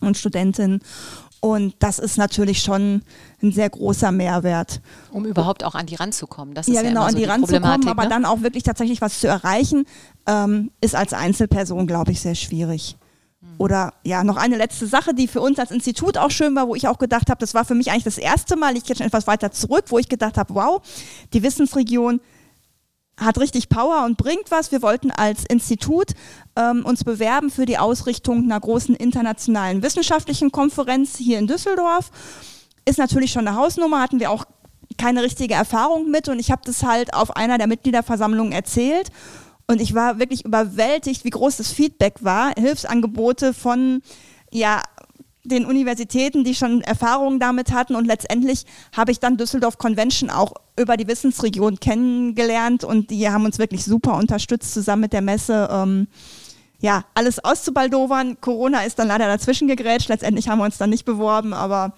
und 0.00 0.16
Studentinnen. 0.16 0.80
Und 1.40 1.74
das 1.80 1.98
ist 1.98 2.16
natürlich 2.16 2.62
schon 2.62 3.02
ein 3.42 3.52
sehr 3.52 3.68
großer 3.68 4.10
Mehrwert. 4.10 4.80
Um 5.10 5.26
überhaupt 5.26 5.62
auch 5.62 5.74
an 5.74 5.84
die 5.84 5.94
ranzukommen. 5.94 6.54
Das 6.54 6.66
ist 6.66 6.74
ja, 6.74 6.80
genau, 6.80 7.02
ja 7.02 7.08
an 7.08 7.14
die, 7.14 7.20
die 7.20 7.28
ranzukommen, 7.28 7.86
aber 7.86 8.04
ne? 8.04 8.08
dann 8.08 8.24
auch 8.24 8.40
wirklich 8.40 8.62
tatsächlich 8.62 9.02
was 9.02 9.20
zu 9.20 9.28
erreichen, 9.28 9.84
ähm, 10.26 10.70
ist 10.80 10.94
als 10.94 11.12
Einzelperson, 11.12 11.86
glaube 11.86 12.12
ich, 12.12 12.22
sehr 12.22 12.34
schwierig. 12.34 12.96
Hm. 13.44 13.54
Oder 13.58 13.94
ja, 14.04 14.24
noch 14.24 14.36
eine 14.36 14.56
letzte 14.56 14.86
Sache, 14.86 15.14
die 15.14 15.28
für 15.28 15.40
uns 15.40 15.58
als 15.58 15.70
Institut 15.70 16.16
auch 16.18 16.30
schön 16.30 16.54
war, 16.54 16.68
wo 16.68 16.74
ich 16.74 16.88
auch 16.88 16.98
gedacht 16.98 17.28
habe, 17.30 17.38
das 17.38 17.54
war 17.54 17.64
für 17.64 17.74
mich 17.74 17.90
eigentlich 17.90 18.04
das 18.04 18.18
erste 18.18 18.56
Mal, 18.56 18.76
ich 18.76 18.84
gehe 18.84 18.96
schon 18.96 19.06
etwas 19.06 19.26
weiter 19.26 19.52
zurück, 19.52 19.86
wo 19.88 19.98
ich 19.98 20.08
gedacht 20.08 20.38
habe, 20.38 20.54
wow, 20.54 20.82
die 21.32 21.42
Wissensregion 21.42 22.20
hat 23.16 23.38
richtig 23.38 23.68
Power 23.68 24.04
und 24.04 24.16
bringt 24.16 24.50
was. 24.50 24.72
Wir 24.72 24.82
wollten 24.82 25.10
als 25.12 25.44
Institut 25.44 26.12
ähm, 26.56 26.84
uns 26.84 27.04
bewerben 27.04 27.50
für 27.50 27.64
die 27.64 27.78
Ausrichtung 27.78 28.44
einer 28.44 28.58
großen 28.58 28.96
internationalen 28.96 29.82
wissenschaftlichen 29.82 30.50
Konferenz 30.50 31.16
hier 31.16 31.38
in 31.38 31.46
Düsseldorf. 31.46 32.10
Ist 32.84 32.98
natürlich 32.98 33.30
schon 33.30 33.46
eine 33.46 33.56
Hausnummer, 33.56 34.00
hatten 34.00 34.18
wir 34.18 34.30
auch 34.30 34.44
keine 34.98 35.22
richtige 35.22 35.54
Erfahrung 35.54 36.10
mit 36.10 36.28
und 36.28 36.38
ich 36.38 36.50
habe 36.50 36.62
das 36.64 36.82
halt 36.82 37.14
auf 37.14 37.36
einer 37.36 37.58
der 37.58 37.66
Mitgliederversammlungen 37.66 38.52
erzählt 38.52 39.10
und 39.66 39.80
ich 39.80 39.94
war 39.94 40.18
wirklich 40.18 40.44
überwältigt, 40.44 41.24
wie 41.24 41.30
groß 41.30 41.56
das 41.56 41.72
Feedback 41.72 42.16
war. 42.20 42.52
Hilfsangebote 42.56 43.54
von 43.54 44.02
ja 44.52 44.82
den 45.44 45.66
Universitäten, 45.66 46.42
die 46.42 46.54
schon 46.54 46.80
Erfahrungen 46.80 47.38
damit 47.38 47.72
hatten. 47.72 47.94
Und 47.94 48.06
letztendlich 48.06 48.64
habe 48.96 49.12
ich 49.12 49.20
dann 49.20 49.36
Düsseldorf 49.36 49.78
Convention 49.78 50.30
auch 50.30 50.54
über 50.78 50.96
die 50.96 51.06
Wissensregion 51.06 51.78
kennengelernt 51.78 52.82
und 52.82 53.10
die 53.10 53.28
haben 53.28 53.44
uns 53.44 53.58
wirklich 53.58 53.84
super 53.84 54.16
unterstützt 54.16 54.72
zusammen 54.72 55.02
mit 55.02 55.12
der 55.12 55.22
Messe. 55.22 55.68
Ähm, 55.70 56.08
ja, 56.80 57.04
alles 57.14 57.42
auszubaldowern. 57.44 58.40
Corona 58.40 58.80
ist 58.82 58.98
dann 58.98 59.08
leider 59.08 59.26
dazwischen 59.26 59.68
gegrätscht. 59.68 60.08
Letztendlich 60.08 60.48
haben 60.48 60.58
wir 60.58 60.64
uns 60.64 60.78
dann 60.78 60.90
nicht 60.90 61.04
beworben, 61.04 61.52
aber 61.52 61.94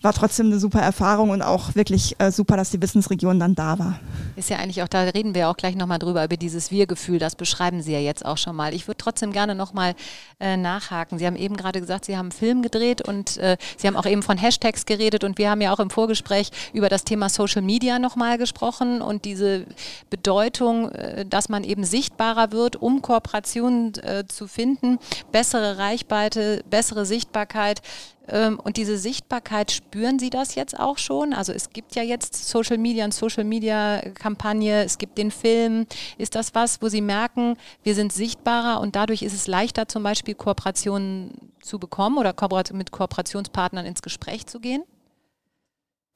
war 0.00 0.12
trotzdem 0.12 0.46
eine 0.46 0.60
super 0.60 0.80
Erfahrung 0.80 1.30
und 1.30 1.42
auch 1.42 1.74
wirklich 1.74 2.14
äh, 2.18 2.30
super, 2.30 2.56
dass 2.56 2.70
die 2.70 2.80
Wissensregion 2.80 3.40
dann 3.40 3.56
da 3.56 3.78
war. 3.80 3.98
Ist 4.36 4.48
ja 4.48 4.58
eigentlich 4.58 4.82
auch, 4.82 4.88
da 4.88 5.02
reden 5.02 5.34
wir 5.34 5.48
auch 5.48 5.56
gleich 5.56 5.74
nochmal 5.74 5.98
drüber, 5.98 6.24
über 6.24 6.36
dieses 6.36 6.70
Wir-Gefühl, 6.70 7.18
das 7.18 7.34
beschreiben 7.34 7.82
Sie 7.82 7.92
ja 7.92 7.98
jetzt 7.98 8.24
auch 8.24 8.38
schon 8.38 8.54
mal. 8.54 8.74
Ich 8.74 8.86
würde 8.86 8.98
trotzdem 8.98 9.32
gerne 9.32 9.56
nochmal 9.56 9.94
äh, 10.38 10.56
nachhaken. 10.56 11.18
Sie 11.18 11.26
haben 11.26 11.34
eben 11.34 11.56
gerade 11.56 11.80
gesagt, 11.80 12.04
Sie 12.04 12.16
haben 12.16 12.26
einen 12.26 12.32
Film 12.32 12.62
gedreht 12.62 13.06
und 13.06 13.38
äh, 13.38 13.56
Sie 13.76 13.88
haben 13.88 13.96
auch 13.96 14.06
eben 14.06 14.22
von 14.22 14.38
Hashtags 14.38 14.86
geredet 14.86 15.24
und 15.24 15.36
wir 15.38 15.50
haben 15.50 15.60
ja 15.60 15.72
auch 15.72 15.80
im 15.80 15.90
Vorgespräch 15.90 16.50
über 16.72 16.88
das 16.88 17.02
Thema 17.02 17.28
Social 17.28 17.62
Media 17.62 17.98
nochmal 17.98 18.38
gesprochen 18.38 19.02
und 19.02 19.24
diese 19.24 19.64
Bedeutung, 20.10 20.90
äh, 20.92 21.26
dass 21.26 21.48
man 21.48 21.64
eben 21.64 21.82
sichtbarer 21.82 22.52
wird, 22.52 22.76
um 22.76 23.02
Kooperationen 23.02 23.94
äh, 23.96 24.24
zu 24.28 24.46
finden, 24.46 25.00
bessere 25.32 25.78
Reichweite, 25.78 26.62
bessere 26.70 27.04
Sichtbarkeit. 27.04 27.82
Ähm, 28.28 28.60
und 28.60 28.76
diese 28.76 28.98
Sichtbarkeit, 28.98 29.72
spüren 29.72 30.18
Sie 30.18 30.30
das 30.30 30.54
jetzt 30.54 30.78
auch 30.78 30.98
schon? 30.98 31.32
Also 31.32 31.52
es 31.52 31.70
gibt 31.70 31.94
ja 31.94 32.02
jetzt 32.02 32.48
Social 32.48 32.78
Media 32.78 33.04
und 33.04 33.14
Social 33.14 33.44
Media 33.44 34.00
Kampagne, 34.14 34.84
es 34.84 34.98
gibt 34.98 35.18
den 35.18 35.30
Film. 35.30 35.86
Ist 36.18 36.34
das 36.34 36.54
was, 36.54 36.82
wo 36.82 36.88
Sie 36.88 37.00
merken, 37.00 37.56
wir 37.82 37.94
sind 37.94 38.12
sichtbarer 38.12 38.80
und 38.80 38.96
dadurch 38.96 39.22
ist 39.22 39.34
es 39.34 39.46
leichter, 39.46 39.88
zum 39.88 40.02
Beispiel 40.02 40.34
Kooperationen 40.34 41.52
zu 41.62 41.78
bekommen 41.78 42.18
oder 42.18 42.34
mit 42.72 42.92
Kooperationspartnern 42.92 43.86
ins 43.86 44.02
Gespräch 44.02 44.46
zu 44.46 44.60
gehen? 44.60 44.82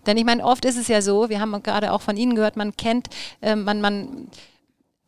Denn 0.06 0.16
ich 0.16 0.24
meine, 0.24 0.44
oft 0.44 0.64
ist 0.64 0.76
es 0.76 0.88
ja 0.88 1.00
so, 1.00 1.28
wir 1.28 1.40
haben 1.40 1.62
gerade 1.62 1.92
auch 1.92 2.02
von 2.02 2.16
Ihnen 2.16 2.34
gehört, 2.34 2.56
man 2.56 2.76
kennt, 2.76 3.08
äh, 3.40 3.54
man, 3.54 3.80
man 3.80 4.28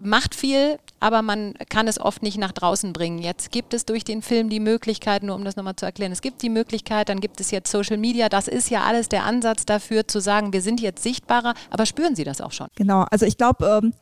macht 0.00 0.34
viel, 0.34 0.78
aber 1.00 1.22
man 1.22 1.54
kann 1.68 1.86
es 1.86 2.00
oft 2.00 2.22
nicht 2.22 2.38
nach 2.38 2.52
draußen 2.52 2.92
bringen. 2.92 3.18
Jetzt 3.18 3.52
gibt 3.52 3.74
es 3.74 3.84
durch 3.84 4.04
den 4.04 4.22
Film 4.22 4.48
die 4.48 4.60
Möglichkeit, 4.60 5.22
nur 5.22 5.36
um 5.36 5.44
das 5.44 5.56
nochmal 5.56 5.76
zu 5.76 5.86
erklären, 5.86 6.12
es 6.12 6.20
gibt 6.20 6.42
die 6.42 6.48
Möglichkeit, 6.48 7.08
dann 7.08 7.20
gibt 7.20 7.40
es 7.40 7.50
jetzt 7.50 7.70
Social 7.70 7.96
Media. 7.96 8.28
Das 8.28 8.48
ist 8.48 8.70
ja 8.70 8.82
alles 8.82 9.08
der 9.08 9.24
Ansatz 9.24 9.66
dafür, 9.66 10.08
zu 10.08 10.20
sagen, 10.20 10.52
wir 10.52 10.62
sind 10.62 10.80
jetzt 10.80 11.02
sichtbarer, 11.02 11.54
aber 11.70 11.86
spüren 11.86 12.16
Sie 12.16 12.24
das 12.24 12.40
auch 12.40 12.52
schon? 12.52 12.68
Genau, 12.74 13.06
also 13.10 13.24
ich 13.24 13.36
glaube, 13.36 13.82
ähm, 13.82 13.94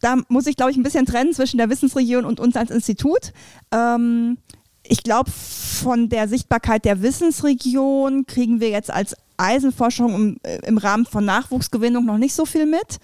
da 0.00 0.16
muss 0.28 0.46
ich, 0.46 0.56
glaube 0.56 0.70
ich, 0.70 0.76
ein 0.76 0.82
bisschen 0.82 1.06
trennen 1.06 1.32
zwischen 1.32 1.58
der 1.58 1.70
Wissensregion 1.70 2.24
und 2.24 2.40
uns 2.40 2.56
als 2.56 2.70
Institut. 2.70 3.32
Ähm, 3.72 4.38
ich 4.82 5.02
glaube, 5.02 5.30
von 5.30 6.08
der 6.08 6.28
Sichtbarkeit 6.28 6.84
der 6.84 7.02
Wissensregion 7.02 8.26
kriegen 8.26 8.60
wir 8.60 8.70
jetzt 8.70 8.90
als 8.90 9.14
Eisenforschung 9.36 10.14
im, 10.14 10.40
äh, 10.42 10.58
im 10.66 10.78
Rahmen 10.78 11.06
von 11.06 11.24
Nachwuchsgewinnung 11.24 12.04
noch 12.04 12.18
nicht 12.18 12.34
so 12.34 12.44
viel 12.44 12.66
mit. 12.66 12.98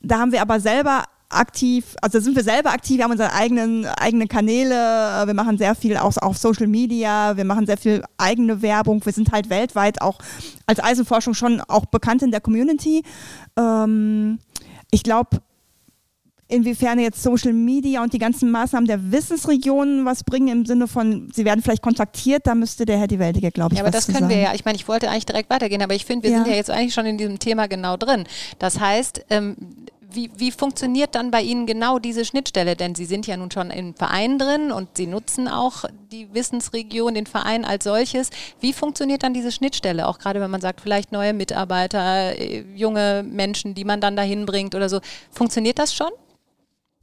Da 0.00 0.18
haben 0.18 0.32
wir 0.32 0.42
aber 0.42 0.60
selber 0.60 1.04
aktiv, 1.30 1.96
also 2.02 2.20
sind 2.20 2.36
wir 2.36 2.42
selber 2.42 2.70
aktiv, 2.72 2.98
wir 2.98 3.04
haben 3.04 3.12
unsere 3.12 3.32
eigenen, 3.32 3.86
eigenen 3.86 4.28
Kanäle, 4.28 4.74
wir 5.26 5.34
machen 5.34 5.56
sehr 5.58 5.74
viel 5.74 5.96
auch 5.96 6.16
auf 6.18 6.36
Social 6.36 6.66
Media, 6.66 7.36
wir 7.36 7.44
machen 7.44 7.66
sehr 7.66 7.76
viel 7.78 8.02
eigene 8.18 8.60
Werbung, 8.62 9.04
wir 9.04 9.12
sind 9.12 9.32
halt 9.32 9.48
weltweit 9.48 10.00
auch 10.02 10.18
als 10.66 10.80
Eisenforschung 10.80 11.34
schon 11.34 11.60
auch 11.62 11.86
bekannt 11.86 12.22
in 12.22 12.30
der 12.30 12.40
Community. 12.40 13.02
Ähm, 13.56 14.38
ich 14.90 15.02
glaube, 15.02 15.38
inwiefern 16.48 16.98
jetzt 16.98 17.22
Social 17.22 17.52
Media 17.52 18.02
und 18.02 18.12
die 18.12 18.18
ganzen 18.18 18.50
Maßnahmen 18.50 18.86
der 18.88 19.12
Wissensregionen 19.12 20.04
was 20.04 20.24
bringen 20.24 20.48
im 20.48 20.66
Sinne 20.66 20.88
von, 20.88 21.30
sie 21.32 21.44
werden 21.44 21.62
vielleicht 21.62 21.82
kontaktiert, 21.82 22.46
da 22.46 22.56
müsste 22.56 22.84
der 22.84 22.98
Herr 22.98 23.06
Die 23.06 23.20
Weltige, 23.20 23.52
glaube 23.52 23.74
ich, 23.74 23.78
Ja, 23.78 23.84
aber 23.84 23.92
das 23.92 24.06
können 24.06 24.18
sagen. 24.18 24.30
wir 24.30 24.38
ja, 24.38 24.54
ich 24.54 24.64
meine, 24.64 24.74
ich 24.76 24.88
wollte 24.88 25.08
eigentlich 25.08 25.26
direkt 25.26 25.48
weitergehen, 25.48 25.80
aber 25.80 25.94
ich 25.94 26.04
finde, 26.04 26.24
wir 26.24 26.32
Ja. 26.32 26.38
sind 26.38 26.48
ja 26.48 26.54
jetzt 26.56 26.70
eigentlich 26.70 26.92
schon 26.92 27.06
in 27.06 27.18
diesem 27.18 27.38
Thema 27.38 27.68
genau 27.68 27.96
drin. 27.96 28.24
Das 28.58 28.80
heißt, 28.80 29.26
ähm, 29.30 29.56
wie, 30.12 30.30
wie 30.36 30.50
funktioniert 30.50 31.14
dann 31.14 31.30
bei 31.30 31.42
Ihnen 31.42 31.66
genau 31.66 31.98
diese 31.98 32.24
Schnittstelle? 32.24 32.76
Denn 32.76 32.94
Sie 32.94 33.04
sind 33.04 33.26
ja 33.26 33.36
nun 33.36 33.50
schon 33.50 33.70
im 33.70 33.94
Verein 33.94 34.38
drin 34.38 34.72
und 34.72 34.96
Sie 34.96 35.06
nutzen 35.06 35.48
auch 35.48 35.84
die 36.10 36.32
Wissensregion, 36.34 37.14
den 37.14 37.26
Verein 37.26 37.64
als 37.64 37.84
solches. 37.84 38.30
Wie 38.60 38.72
funktioniert 38.72 39.22
dann 39.22 39.34
diese 39.34 39.52
Schnittstelle? 39.52 40.06
Auch 40.06 40.18
gerade 40.18 40.40
wenn 40.40 40.50
man 40.50 40.60
sagt, 40.60 40.80
vielleicht 40.80 41.12
neue 41.12 41.32
Mitarbeiter, 41.32 42.38
äh, 42.38 42.64
junge 42.74 43.24
Menschen, 43.26 43.74
die 43.74 43.84
man 43.84 44.00
dann 44.00 44.16
dahin 44.16 44.46
bringt 44.46 44.74
oder 44.74 44.88
so. 44.88 45.00
Funktioniert 45.30 45.78
das 45.78 45.94
schon? 45.94 46.10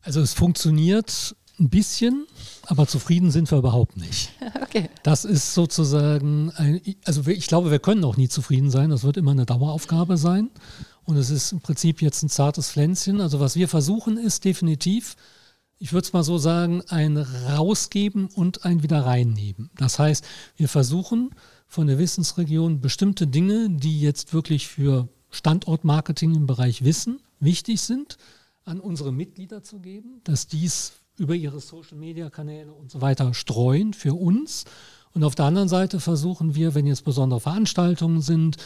Also 0.01 0.21
es 0.21 0.33
funktioniert 0.33 1.35
ein 1.59 1.69
bisschen, 1.69 2.27
aber 2.65 2.87
zufrieden 2.87 3.31
sind 3.31 3.49
wir 3.51 3.57
überhaupt 3.57 3.97
nicht. 3.97 4.31
Okay. 4.67 4.89
Das 5.01 5.23
ist 5.23 5.53
sozusagen, 5.53 6.51
ein, 6.57 6.81
also 7.05 7.25
ich 7.27 7.47
glaube, 7.47 7.71
wir 7.71 7.79
können 7.79 8.03
auch 8.03 8.17
nie 8.17 8.27
zufrieden 8.27 8.69
sein. 8.69 8.89
Das 8.89 9.03
wird 9.03 9.15
immer 9.15 9.31
eine 9.31 9.45
Daueraufgabe 9.45 10.17
sein. 10.17 10.49
Und 11.07 11.15
es 11.15 11.29
ist 11.29 11.53
im 11.53 11.61
Prinzip 11.61 12.01
jetzt 12.01 12.21
ein 12.21 12.29
zartes 12.29 12.69
Pflänzchen. 12.69 13.21
Also 13.21 13.39
was 13.39 13.55
wir 13.55 13.69
versuchen 13.69 14.17
ist 14.17 14.43
definitiv, 14.43 15.15
ich 15.79 15.93
würde 15.93 16.05
es 16.05 16.11
mal 16.11 16.23
so 16.23 16.37
sagen, 16.37 16.81
ein 16.89 17.15
Rausgeben 17.15 18.27
und 18.27 18.65
ein 18.65 18.83
wieder 18.83 19.05
reinnehmen. 19.05 19.69
Das 19.77 19.99
heißt, 19.99 20.25
wir 20.57 20.67
versuchen 20.67 21.33
von 21.65 21.87
der 21.87 21.97
Wissensregion 21.97 22.81
bestimmte 22.81 23.25
Dinge, 23.25 23.69
die 23.69 24.01
jetzt 24.01 24.33
wirklich 24.33 24.67
für 24.67 25.07
Standortmarketing 25.29 26.35
im 26.35 26.45
Bereich 26.45 26.83
Wissen 26.83 27.21
wichtig 27.39 27.79
sind, 27.79 28.17
an 28.65 28.81
unsere 28.81 29.13
Mitglieder 29.13 29.63
zu 29.63 29.79
geben, 29.79 30.19
dass 30.25 30.47
dies 30.47 30.91
über 31.17 31.35
ihre 31.35 31.61
Social-Media-Kanäle 31.61 32.73
und 32.73 32.91
so 32.91 32.99
weiter 32.99 33.33
streuen 33.33 33.93
für 33.93 34.13
uns. 34.13 34.65
Und 35.13 35.23
auf 35.23 35.35
der 35.35 35.45
anderen 35.45 35.69
Seite 35.69 35.99
versuchen 35.99 36.55
wir, 36.55 36.75
wenn 36.75 36.85
jetzt 36.85 37.03
besondere 37.03 37.39
Veranstaltungen 37.39 38.21
sind, 38.21 38.57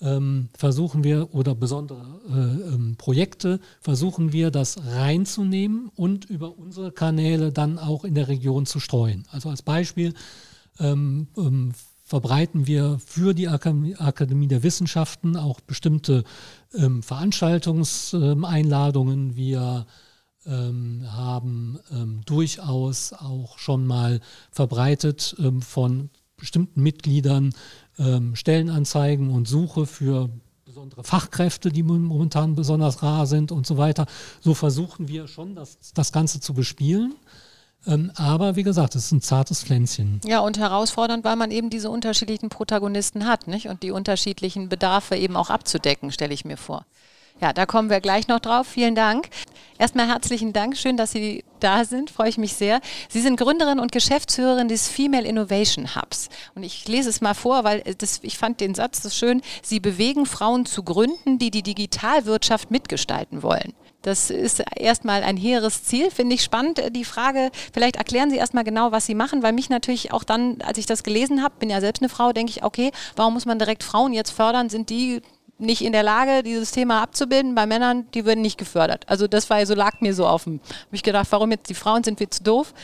ähm, 0.00 0.48
versuchen 0.56 1.04
wir 1.04 1.34
oder 1.34 1.54
besondere 1.54 2.20
äh, 2.28 2.32
ähm, 2.74 2.96
Projekte, 2.98 3.60
versuchen 3.80 4.32
wir 4.32 4.50
das 4.50 4.76
reinzunehmen 4.84 5.90
und 5.94 6.24
über 6.26 6.58
unsere 6.58 6.92
Kanäle 6.92 7.52
dann 7.52 7.78
auch 7.78 8.04
in 8.04 8.14
der 8.14 8.28
Region 8.28 8.66
zu 8.66 8.78
streuen. 8.78 9.24
Also 9.30 9.48
als 9.48 9.62
Beispiel 9.62 10.12
ähm, 10.78 11.28
ähm, 11.38 11.72
verbreiten 12.04 12.66
wir 12.66 12.98
für 13.04 13.32
die 13.34 13.48
Akademie, 13.48 14.48
der 14.48 14.62
Wissenschaften 14.62 15.36
auch 15.36 15.60
bestimmte 15.60 16.24
ähm, 16.74 17.02
Veranstaltungseinladungen. 17.02 19.30
ähm, 19.30 19.36
haben 20.48 21.80
ähm, 21.90 22.20
durchaus 22.24 23.12
auch 23.12 23.58
schon 23.58 23.86
mal 23.86 24.20
verbreitet 24.50 25.34
ähm, 25.38 25.60
von 25.60 26.10
bestimmten 26.36 26.82
Mitgliedern 26.82 27.52
ähm, 27.98 28.36
Stellenanzeigen 28.36 29.30
und 29.30 29.48
Suche 29.48 29.86
für 29.86 30.28
besondere 30.64 31.02
Fachkräfte, 31.02 31.70
die 31.70 31.82
mom- 31.82 32.04
momentan 32.04 32.54
besonders 32.54 33.02
rar 33.02 33.26
sind 33.26 33.50
und 33.50 33.66
so 33.66 33.76
weiter. 33.76 34.06
So 34.40 34.54
versuchen 34.54 35.08
wir 35.08 35.26
schon, 35.26 35.54
das, 35.54 35.78
das 35.94 36.12
Ganze 36.12 36.38
zu 36.40 36.54
bespielen. 36.54 37.14
Ähm, 37.86 38.12
aber 38.16 38.56
wie 38.56 38.62
gesagt, 38.62 38.94
es 38.94 39.06
ist 39.06 39.12
ein 39.12 39.22
zartes 39.22 39.62
Pflänzchen. 39.62 40.20
Ja, 40.24 40.40
und 40.40 40.58
herausfordernd, 40.58 41.24
weil 41.24 41.36
man 41.36 41.50
eben 41.50 41.70
diese 41.70 41.88
unterschiedlichen 41.88 42.50
Protagonisten 42.50 43.26
hat, 43.26 43.46
nicht? 43.48 43.68
Und 43.68 43.82
die 43.82 43.92
unterschiedlichen 43.92 44.68
Bedarfe 44.68 45.16
eben 45.16 45.36
auch 45.36 45.50
abzudecken, 45.50 46.12
stelle 46.12 46.34
ich 46.34 46.44
mir 46.44 46.56
vor. 46.56 46.84
Ja, 47.40 47.52
da 47.52 47.66
kommen 47.66 47.90
wir 47.90 48.00
gleich 48.00 48.28
noch 48.28 48.40
drauf. 48.40 48.66
Vielen 48.66 48.94
Dank. 48.94 49.28
Erstmal 49.78 50.08
herzlichen 50.08 50.52
Dank. 50.52 50.76
Schön, 50.76 50.96
dass 50.96 51.12
Sie 51.12 51.44
da 51.60 51.84
sind. 51.84 52.10
Freue 52.10 52.30
ich 52.30 52.38
mich 52.38 52.54
sehr. 52.54 52.80
Sie 53.08 53.20
sind 53.20 53.38
Gründerin 53.38 53.78
und 53.78 53.92
Geschäftsführerin 53.92 54.68
des 54.68 54.88
Female 54.88 55.26
Innovation 55.26 55.94
Hubs. 55.94 56.28
Und 56.54 56.62
ich 56.62 56.88
lese 56.88 57.10
es 57.10 57.20
mal 57.20 57.34
vor, 57.34 57.64
weil 57.64 57.82
das, 57.98 58.20
ich 58.22 58.38
fand 58.38 58.60
den 58.60 58.74
Satz 58.74 59.02
so 59.02 59.10
schön. 59.10 59.42
Sie 59.62 59.80
bewegen 59.80 60.24
Frauen 60.24 60.64
zu 60.64 60.82
gründen, 60.82 61.38
die 61.38 61.50
die 61.50 61.62
Digitalwirtschaft 61.62 62.70
mitgestalten 62.70 63.42
wollen. 63.42 63.74
Das 64.00 64.30
ist 64.30 64.62
erstmal 64.76 65.24
ein 65.24 65.36
hehres 65.36 65.82
Ziel, 65.82 66.12
finde 66.12 66.36
ich 66.36 66.42
spannend. 66.44 66.80
Die 66.94 67.04
Frage, 67.04 67.50
vielleicht 67.72 67.96
erklären 67.96 68.30
Sie 68.30 68.36
erstmal 68.36 68.62
genau, 68.62 68.92
was 68.92 69.04
Sie 69.04 69.16
machen, 69.16 69.42
weil 69.42 69.52
mich 69.52 69.68
natürlich 69.68 70.12
auch 70.12 70.22
dann, 70.22 70.62
als 70.62 70.78
ich 70.78 70.86
das 70.86 71.02
gelesen 71.02 71.42
habe, 71.42 71.56
bin 71.58 71.70
ja 71.70 71.80
selbst 71.80 72.02
eine 72.02 72.08
Frau, 72.08 72.32
denke 72.32 72.50
ich, 72.50 72.62
okay, 72.62 72.92
warum 73.16 73.34
muss 73.34 73.46
man 73.46 73.58
direkt 73.58 73.82
Frauen 73.82 74.12
jetzt 74.12 74.30
fördern? 74.30 74.68
Sind 74.70 74.90
die 74.90 75.22
nicht 75.58 75.82
in 75.82 75.92
der 75.92 76.02
Lage, 76.02 76.42
dieses 76.42 76.70
Thema 76.70 77.02
abzubilden. 77.02 77.54
Bei 77.54 77.66
Männern, 77.66 78.06
die 78.14 78.24
würden 78.24 78.42
nicht 78.42 78.58
gefördert. 78.58 79.04
Also 79.08 79.26
das 79.26 79.48
war 79.48 79.64
so 79.64 79.74
lag 79.74 80.00
mir 80.00 80.14
so 80.14 80.26
offen. 80.26 80.60
Habe 80.62 80.96
ich 80.96 81.02
gedacht, 81.02 81.26
warum 81.30 81.50
jetzt 81.50 81.70
die 81.70 81.74
Frauen 81.74 82.04
sind 82.04 82.20
wir 82.20 82.30
zu 82.30 82.42
doof? 82.42 82.74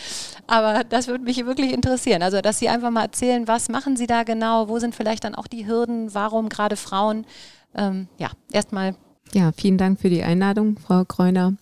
Aber 0.47 0.85
das 0.85 1.07
würde 1.09 1.25
mich 1.25 1.45
wirklich 1.45 1.73
interessieren. 1.73 2.23
Also 2.23 2.41
dass 2.41 2.59
Sie 2.59 2.69
einfach 2.69 2.91
mal 2.91 3.03
erzählen, 3.03 3.47
was 3.47 3.69
machen 3.69 3.97
Sie 3.97 4.07
da 4.07 4.23
genau? 4.23 4.69
Wo 4.69 4.79
sind 4.79 4.95
vielleicht 4.95 5.25
dann 5.25 5.35
auch 5.35 5.47
die 5.47 5.67
Hürden? 5.67 6.15
Warum 6.15 6.49
gerade 6.49 6.77
Frauen? 6.77 7.27
Ähm, 7.75 8.09
ja, 8.19 8.31
erstmal. 8.51 8.95
Ja, 9.35 9.53
vielen 9.57 9.79
Dank 9.79 10.01
für 10.01 10.11
die 10.11 10.23
Einladung, 10.23 10.79
Frau 10.79 11.05
Kreuner. 11.05 11.55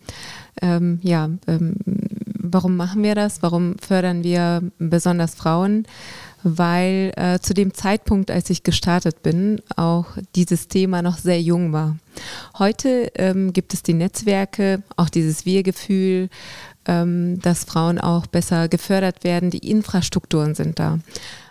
Ähm, 0.61 0.99
ja, 1.03 1.31
ähm, 1.47 1.77
warum 1.85 2.77
machen 2.77 3.03
wir 3.03 3.15
das? 3.15 3.43
Warum 3.43 3.77
fördern 3.79 4.25
wir 4.25 4.63
besonders 4.79 5.35
Frauen? 5.35 5.87
Weil 6.43 7.13
äh, 7.17 7.39
zu 7.39 7.55
dem 7.55 7.75
Zeitpunkt, 7.75 8.31
als 8.31 8.51
ich 8.51 8.63
gestartet 8.63 9.23
bin, 9.23 9.61
auch 9.77 10.07
dieses 10.35 10.69
Thema 10.69 11.03
noch 11.03 11.19
sehr 11.19 11.41
jung 11.41 11.73
war. 11.73 11.97
Heute 12.59 13.13
ähm, 13.15 13.53
gibt 13.53 13.75
es 13.75 13.83
die 13.83 13.95
Netzwerke, 13.95 14.83
auch 14.97 15.09
dieses 15.09 15.45
Wir-Gefühl, 15.45 16.29
ähm, 16.87 17.41
dass 17.41 17.65
Frauen 17.65 17.99
auch 17.99 18.27
besser 18.27 18.69
gefördert 18.69 19.25
werden. 19.25 19.51
Die 19.51 19.71
Infrastrukturen 19.71 20.55
sind 20.55 20.79
da. 20.79 20.99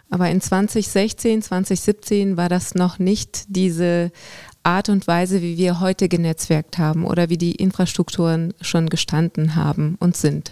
Aber 0.10 0.30
in 0.30 0.42
2016, 0.42 1.44
2017 1.44 2.36
war 2.36 2.50
das 2.50 2.74
noch 2.74 2.98
nicht 2.98 3.44
diese 3.48 4.12
Art 4.64 4.90
und 4.90 5.08
Weise, 5.08 5.42
wie 5.42 5.58
wir 5.58 5.80
heute 5.80 6.10
genetzwerkt 6.10 6.78
haben 6.78 7.06
oder 7.06 7.30
wie 7.30 7.38
die 7.38 7.56
Infrastrukturen 7.56 8.54
schon 8.62 8.90
gestanden 8.90 9.56
haben 9.56 9.98
und 10.00 10.18
sind. 10.18 10.52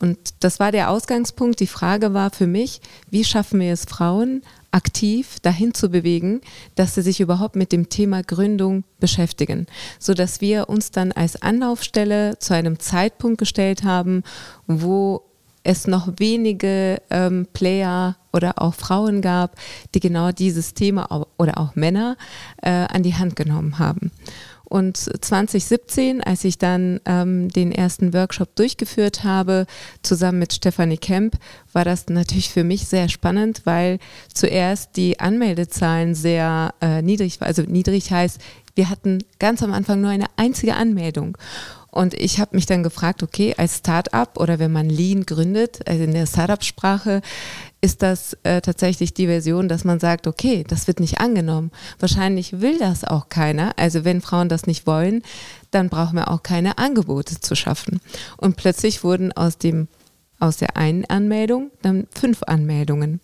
Und 0.00 0.18
das 0.40 0.58
war 0.58 0.72
der 0.72 0.90
Ausgangspunkt. 0.90 1.60
Die 1.60 1.66
Frage 1.66 2.14
war 2.14 2.30
für 2.30 2.46
mich, 2.46 2.80
wie 3.10 3.24
schaffen 3.24 3.60
wir 3.60 3.72
es 3.72 3.84
Frauen 3.84 4.42
aktiv 4.72 5.40
dahin 5.40 5.74
zu 5.74 5.90
bewegen, 5.90 6.40
dass 6.74 6.94
sie 6.94 7.02
sich 7.02 7.20
überhaupt 7.20 7.56
mit 7.56 7.72
dem 7.72 7.88
Thema 7.88 8.22
Gründung 8.22 8.84
beschäftigen, 8.98 9.66
so 9.98 10.14
dass 10.14 10.40
wir 10.40 10.68
uns 10.68 10.90
dann 10.90 11.12
als 11.12 11.42
Anlaufstelle 11.42 12.38
zu 12.38 12.54
einem 12.54 12.78
Zeitpunkt 12.78 13.38
gestellt 13.38 13.82
haben, 13.84 14.22
wo 14.66 15.22
es 15.62 15.86
noch 15.86 16.08
wenige 16.18 17.02
ähm, 17.10 17.46
Player 17.52 18.16
oder 18.32 18.62
auch 18.62 18.74
Frauen 18.74 19.20
gab, 19.20 19.56
die 19.94 20.00
genau 20.00 20.32
dieses 20.32 20.72
Thema 20.72 21.26
oder 21.36 21.58
auch 21.58 21.74
Männer 21.74 22.16
äh, 22.62 22.70
an 22.70 23.02
die 23.02 23.16
Hand 23.16 23.36
genommen 23.36 23.78
haben. 23.78 24.10
Und 24.70 24.96
2017, 24.96 26.22
als 26.22 26.44
ich 26.44 26.56
dann 26.56 27.00
ähm, 27.04 27.48
den 27.48 27.72
ersten 27.72 28.14
Workshop 28.14 28.54
durchgeführt 28.54 29.24
habe, 29.24 29.66
zusammen 30.02 30.38
mit 30.38 30.52
Stefanie 30.52 30.96
Kemp, 30.96 31.34
war 31.72 31.84
das 31.84 32.06
natürlich 32.08 32.50
für 32.50 32.62
mich 32.62 32.86
sehr 32.86 33.08
spannend, 33.08 33.62
weil 33.64 33.98
zuerst 34.32 34.96
die 34.96 35.18
Anmeldezahlen 35.18 36.14
sehr 36.14 36.72
äh, 36.80 37.02
niedrig 37.02 37.40
waren. 37.40 37.48
Also 37.48 37.62
niedrig 37.62 38.12
heißt, 38.12 38.40
wir 38.76 38.88
hatten 38.88 39.24
ganz 39.40 39.60
am 39.64 39.72
Anfang 39.72 40.00
nur 40.00 40.10
eine 40.10 40.26
einzige 40.36 40.76
Anmeldung. 40.76 41.36
Und 41.90 42.14
ich 42.14 42.38
habe 42.40 42.54
mich 42.54 42.66
dann 42.66 42.82
gefragt, 42.82 43.22
okay, 43.22 43.54
als 43.56 43.78
Startup 43.78 44.38
oder 44.38 44.58
wenn 44.58 44.72
man 44.72 44.88
Lean 44.88 45.26
gründet, 45.26 45.86
also 45.88 46.04
in 46.04 46.12
der 46.12 46.26
Startup-Sprache, 46.26 47.20
ist 47.80 48.02
das 48.02 48.36
äh, 48.42 48.60
tatsächlich 48.60 49.14
die 49.14 49.26
Version, 49.26 49.68
dass 49.68 49.84
man 49.84 50.00
sagt, 50.00 50.26
okay, 50.26 50.64
das 50.68 50.86
wird 50.86 51.00
nicht 51.00 51.20
angenommen. 51.20 51.70
Wahrscheinlich 51.98 52.60
will 52.60 52.78
das 52.78 53.04
auch 53.04 53.28
keiner. 53.28 53.72
Also 53.76 54.04
wenn 54.04 54.20
Frauen 54.20 54.48
das 54.48 54.66
nicht 54.66 54.86
wollen, 54.86 55.22
dann 55.70 55.88
brauchen 55.88 56.16
wir 56.16 56.30
auch 56.30 56.42
keine 56.42 56.78
Angebote 56.78 57.40
zu 57.40 57.54
schaffen. 57.54 58.00
Und 58.36 58.56
plötzlich 58.56 59.02
wurden 59.02 59.32
aus 59.32 59.58
dem 59.58 59.88
aus 60.40 60.56
der 60.56 60.78
einen 60.78 61.04
Anmeldung 61.04 61.70
dann 61.82 62.06
fünf 62.10 62.42
Anmeldungen. 62.44 63.20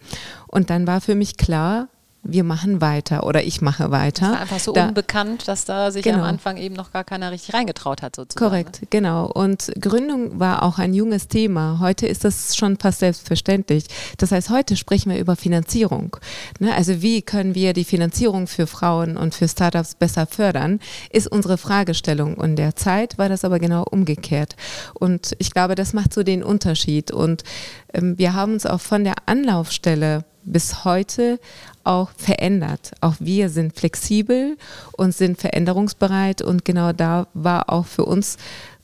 Und 0.49 0.69
dann 0.69 0.87
war 0.87 1.01
für 1.01 1.15
mich 1.15 1.39
klar, 1.39 1.89
wir 2.29 2.45
machen 2.45 2.81
weiter 2.81 3.25
oder 3.25 3.43
ich 3.43 3.61
mache 3.61 3.91
weiter. 3.91 4.27
Das 4.27 4.33
war 4.33 4.41
einfach 4.41 4.59
so 4.59 4.73
da, 4.73 4.89
unbekannt, 4.89 5.49
dass 5.49 5.65
da 5.65 5.91
sich 5.91 6.03
genau. 6.03 6.19
am 6.19 6.25
Anfang 6.25 6.57
eben 6.57 6.75
noch 6.75 6.93
gar 6.93 7.05
keiner 7.05 7.31
richtig 7.31 7.55
reingetraut 7.55 8.03
hat 8.03 8.17
sozusagen. 8.17 8.51
Korrekt, 8.51 8.83
ne? 8.83 8.89
genau. 8.91 9.27
Und 9.27 9.73
Gründung 9.81 10.39
war 10.39 10.63
auch 10.63 10.79
ein 10.79 10.95
junges 10.95 11.29
Thema. 11.29 11.79
Heute 11.81 12.07
ist 12.07 12.25
das 12.25 12.57
schon 12.57 12.79
fast 12.79 13.01
selbstverständlich. 13.01 13.87
Das 14.19 14.33
heißt, 14.33 14.51
heute 14.51 14.77
sprechen 14.77 15.11
wir 15.11 15.19
über 15.19 15.37
Finanzierung. 15.37 16.17
Ne? 16.59 16.75
Also 16.75 17.03
wie 17.03 17.23
können 17.23 17.55
wir 17.55 17.73
die 17.73 17.85
Finanzierung 17.85 18.47
für 18.47 18.67
Frauen 18.67 19.17
und 19.17 19.35
für 19.35 19.49
Startups 19.49 19.95
besser 19.95 20.27
fördern, 20.27 20.81
ist 21.11 21.27
unsere 21.27 21.59
Fragestellung. 21.59 22.35
Und 22.35 22.57
der 22.57 22.77
Zeit 22.77 23.19
war 23.19 23.29
das 23.29 23.45
aber 23.45 23.59
genau 23.59 23.85
umgekehrt. 23.85 24.57
Und 24.95 25.33
ich 25.39 25.53
glaube, 25.53 25.75
das 25.75 25.93
macht 25.93 26.13
so 26.13 26.23
den 26.23 26.43
Unterschied. 26.43 27.11
Und 27.11 27.45
ähm, 27.93 28.19
wir 28.19 28.35
haben 28.35 28.55
uns 28.55 28.67
auch 28.67 28.81
von 28.81 29.05
der 29.05 29.15
Anlaufstelle 29.27 30.25
bis 30.47 30.85
heute 30.85 31.39
auch 31.87 32.11
verändert. 32.17 32.93
Auch 33.01 33.15
wir 33.19 33.49
sind 33.49 33.77
flexibel 33.77 34.57
und 34.93 35.15
sind 35.15 35.39
veränderungsbereit 35.39 36.43
und 36.43 36.65
genau 36.65 36.93
da 36.93 37.29
war 37.35 37.71
auch 37.71 37.87
für 37.87 38.05
uns 38.05 38.37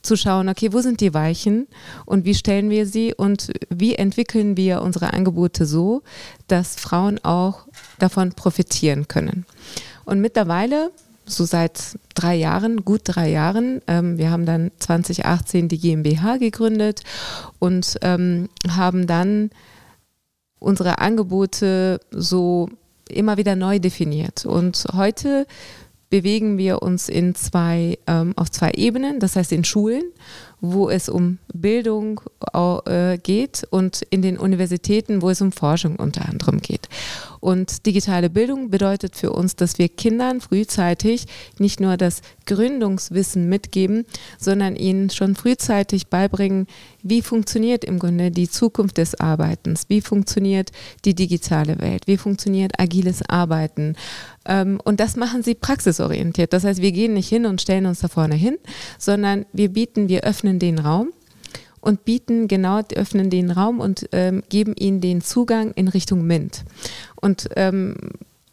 zu 0.03 0.17
schauen, 0.17 0.49
okay, 0.49 0.73
wo 0.73 0.81
sind 0.81 0.99
die 0.99 1.13
Weichen 1.13 1.67
und 2.05 2.25
wie 2.25 2.35
stellen 2.35 2.69
wir 2.69 2.85
sie 2.85 3.13
und 3.13 3.51
wie 3.69 3.95
entwickeln 3.95 4.57
wir 4.57 4.81
unsere 4.81 5.13
Angebote 5.13 5.65
so, 5.65 6.03
dass 6.47 6.75
Frauen 6.75 7.23
auch 7.23 7.65
davon 7.99 8.33
profitieren 8.33 9.07
können. 9.07 9.45
Und 10.03 10.19
mittlerweile, 10.19 10.91
so 11.25 11.45
seit 11.45 11.97
drei 12.15 12.35
Jahren, 12.35 12.83
gut 12.83 13.01
drei 13.05 13.29
Jahren, 13.29 13.81
ähm, 13.87 14.17
wir 14.17 14.29
haben 14.29 14.45
dann 14.45 14.71
2018 14.77 15.69
die 15.69 15.79
GmbH 15.79 16.35
gegründet 16.35 17.01
und 17.59 17.97
ähm, 18.01 18.49
haben 18.69 19.07
dann 19.07 19.51
unsere 20.59 20.99
Angebote 20.99 22.01
so 22.11 22.69
immer 23.09 23.37
wieder 23.37 23.55
neu 23.55 23.79
definiert. 23.79 24.45
Und 24.45 24.85
heute 24.93 25.45
bewegen 26.09 26.57
wir 26.57 26.83
uns 26.83 27.09
in 27.09 27.33
zwei, 27.33 27.97
ähm, 28.05 28.33
auf 28.35 28.51
zwei 28.51 28.71
Ebenen, 28.75 29.19
das 29.19 29.35
heißt 29.35 29.51
in 29.51 29.63
Schulen, 29.63 30.03
wo 30.63 30.89
es 30.89 31.09
um 31.09 31.39
Bildung 31.53 32.21
äh, 32.85 33.17
geht 33.17 33.67
und 33.69 34.01
in 34.09 34.21
den 34.21 34.37
Universitäten, 34.37 35.21
wo 35.21 35.29
es 35.29 35.41
um 35.41 35.51
Forschung 35.51 35.97
unter 35.97 36.27
anderem 36.27 36.61
geht. 36.61 36.87
Und 37.41 37.85
digitale 37.85 38.29
Bildung 38.29 38.69
bedeutet 38.69 39.17
für 39.17 39.33
uns, 39.33 39.57
dass 39.57 39.77
wir 39.77 39.89
Kindern 39.89 40.39
frühzeitig 40.39 41.25
nicht 41.59 41.81
nur 41.81 41.97
das 41.97 42.21
Gründungswissen 42.45 43.49
mitgeben, 43.49 44.05
sondern 44.39 44.77
ihnen 44.77 45.09
schon 45.09 45.35
frühzeitig 45.35 46.07
beibringen, 46.07 46.67
wie 47.01 47.21
funktioniert 47.21 47.83
im 47.83 47.99
Grunde 47.99 48.31
die 48.31 48.49
Zukunft 48.49 48.97
des 48.97 49.19
Arbeitens, 49.19 49.83
wie 49.89 49.99
funktioniert 49.99 50.71
die 51.03 51.13
digitale 51.13 51.81
Welt, 51.81 52.07
wie 52.07 52.15
funktioniert 52.15 52.79
agiles 52.79 53.21
Arbeiten. 53.27 53.97
Ähm, 54.45 54.79
und 54.83 55.01
das 55.01 55.17
machen 55.17 55.43
sie 55.43 55.55
praxisorientiert. 55.55 56.53
Das 56.53 56.63
heißt, 56.63 56.81
wir 56.81 56.93
gehen 56.93 57.13
nicht 57.13 57.27
hin 57.27 57.45
und 57.45 57.61
stellen 57.61 57.85
uns 57.85 57.99
da 57.99 58.07
vorne 58.07 58.35
hin, 58.35 58.57
sondern 58.97 59.45
wir 59.51 59.69
bieten, 59.69 60.07
wir 60.07 60.21
öffnen 60.21 60.52
den 60.59 60.79
Raum 60.79 61.11
und 61.81 62.05
bieten 62.05 62.47
genau, 62.47 62.81
öffnen 62.95 63.29
den 63.29 63.51
Raum 63.51 63.79
und 63.79 64.07
ähm, 64.13 64.43
geben 64.49 64.73
ihnen 64.77 65.01
den 65.01 65.21
Zugang 65.21 65.71
in 65.71 65.89
Richtung 65.89 66.25
MINT. 66.25 66.63
Und 67.15 67.49
ähm, 67.55 67.95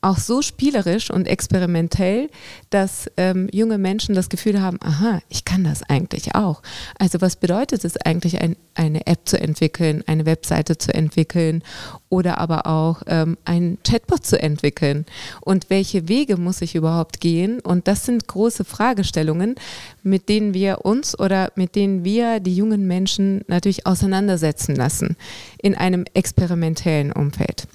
auch 0.02 0.18
so 0.18 0.40
spielerisch 0.42 1.10
und 1.10 1.28
experimentell, 1.28 2.30
dass 2.70 3.10
ähm, 3.16 3.48
junge 3.52 3.78
Menschen 3.78 4.14
das 4.14 4.28
Gefühl 4.28 4.60
haben, 4.60 4.78
aha, 4.82 5.20
ich 5.28 5.44
kann 5.44 5.64
das 5.64 5.82
eigentlich 5.82 6.34
auch. 6.34 6.62
Also 6.98 7.20
was 7.20 7.36
bedeutet 7.36 7.84
es 7.84 7.96
eigentlich, 7.98 8.40
ein, 8.40 8.56
eine 8.74 9.06
App 9.06 9.20
zu 9.28 9.38
entwickeln, 9.38 10.02
eine 10.06 10.24
Webseite 10.24 10.78
zu 10.78 10.94
entwickeln 10.94 11.62
oder 12.08 12.38
aber 12.38 12.66
auch 12.66 13.02
ähm, 13.06 13.36
einen 13.44 13.78
Chatbot 13.82 14.24
zu 14.24 14.40
entwickeln? 14.40 15.04
Und 15.42 15.68
welche 15.68 16.08
Wege 16.08 16.38
muss 16.38 16.62
ich 16.62 16.74
überhaupt 16.74 17.20
gehen? 17.20 17.60
Und 17.60 17.86
das 17.86 18.06
sind 18.06 18.26
große 18.26 18.64
Fragestellungen, 18.64 19.56
mit 20.02 20.28
denen 20.28 20.54
wir 20.54 20.84
uns 20.84 21.18
oder 21.18 21.52
mit 21.56 21.74
denen 21.74 22.04
wir 22.04 22.40
die 22.40 22.56
jungen 22.56 22.86
Menschen 22.86 23.44
natürlich 23.48 23.86
auseinandersetzen 23.86 24.74
lassen 24.74 25.16
in 25.58 25.74
einem 25.74 26.04
experimentellen 26.14 27.12
Umfeld. 27.12 27.66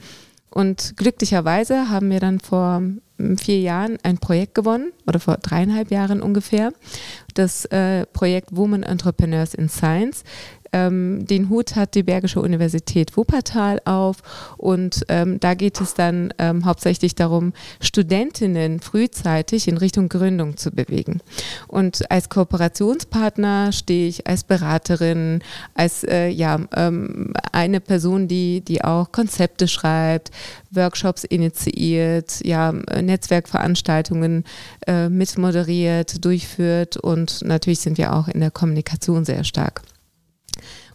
Und 0.56 0.96
glücklicherweise 0.96 1.90
haben 1.90 2.10
wir 2.10 2.22
dann 2.22 2.40
vor 2.40 2.82
hm, 3.18 3.38
vier 3.38 3.60
Jahren 3.60 3.98
ein 4.04 4.20
Projekt 4.20 4.56
gewonnen 4.56 4.94
oder 5.06 5.20
vor 5.20 5.36
dreieinhalb 5.36 5.92
Jahren 5.92 6.22
ungefähr. 6.22 6.72
Das 7.34 7.66
äh, 7.66 8.06
Projekt 8.06 8.56
Women 8.56 8.82
Entrepreneurs 8.82 9.54
in 9.54 9.68
Science. 9.68 10.24
Ähm, 10.76 11.26
den 11.26 11.50
Hut 11.50 11.78
hat 11.78 11.96
die 11.96 12.04
Bergische 12.04 12.42
Universität 12.42 13.16
Wuppertal 13.16 13.82
auf 13.86 14.18
und 14.58 15.06
ähm, 15.08 15.40
da 15.40 15.54
geht 15.54 15.80
es 15.80 15.94
dann 15.94 16.34
ähm, 16.38 16.66
hauptsächlich 16.66 17.16
darum, 17.16 17.54
Studentinnen 17.80 18.82
frühzeitig 18.82 19.70
in 19.70 19.78
Richtung 19.78 20.10
Gründung 20.10 20.58
zu 20.58 20.72
bewegen. 20.72 21.22
Und 21.70 22.12
als 22.12 22.28
Kooperationspartner 22.28 23.72
stehe 23.72 24.10
ich 24.10 24.28
als 24.28 24.44
Beraterin, 24.44 25.42
als 25.76 26.04
äh, 26.04 26.28
ja, 26.28 26.60
ähm, 26.76 27.34
eine 27.54 27.80
Person, 27.80 28.28
die, 28.28 28.60
die 28.60 28.84
auch 28.84 29.14
Konzepte 29.14 29.70
schreibt, 29.70 30.32
Workshops 30.72 31.24
initiiert, 31.24 32.42
ja, 32.44 32.74
Netzwerkveranstaltungen 32.74 34.44
äh, 34.88 35.08
mitmoderiert, 35.08 36.26
durchführt 36.26 36.98
und 36.98 37.46
natürlich 37.46 37.80
sind 37.80 37.98
wir 37.98 38.14
auch 38.14 38.28
in 38.28 38.42
der 38.42 38.52
Kommunikation 38.52 39.24
sehr 39.24 39.46
stark. 39.46 39.82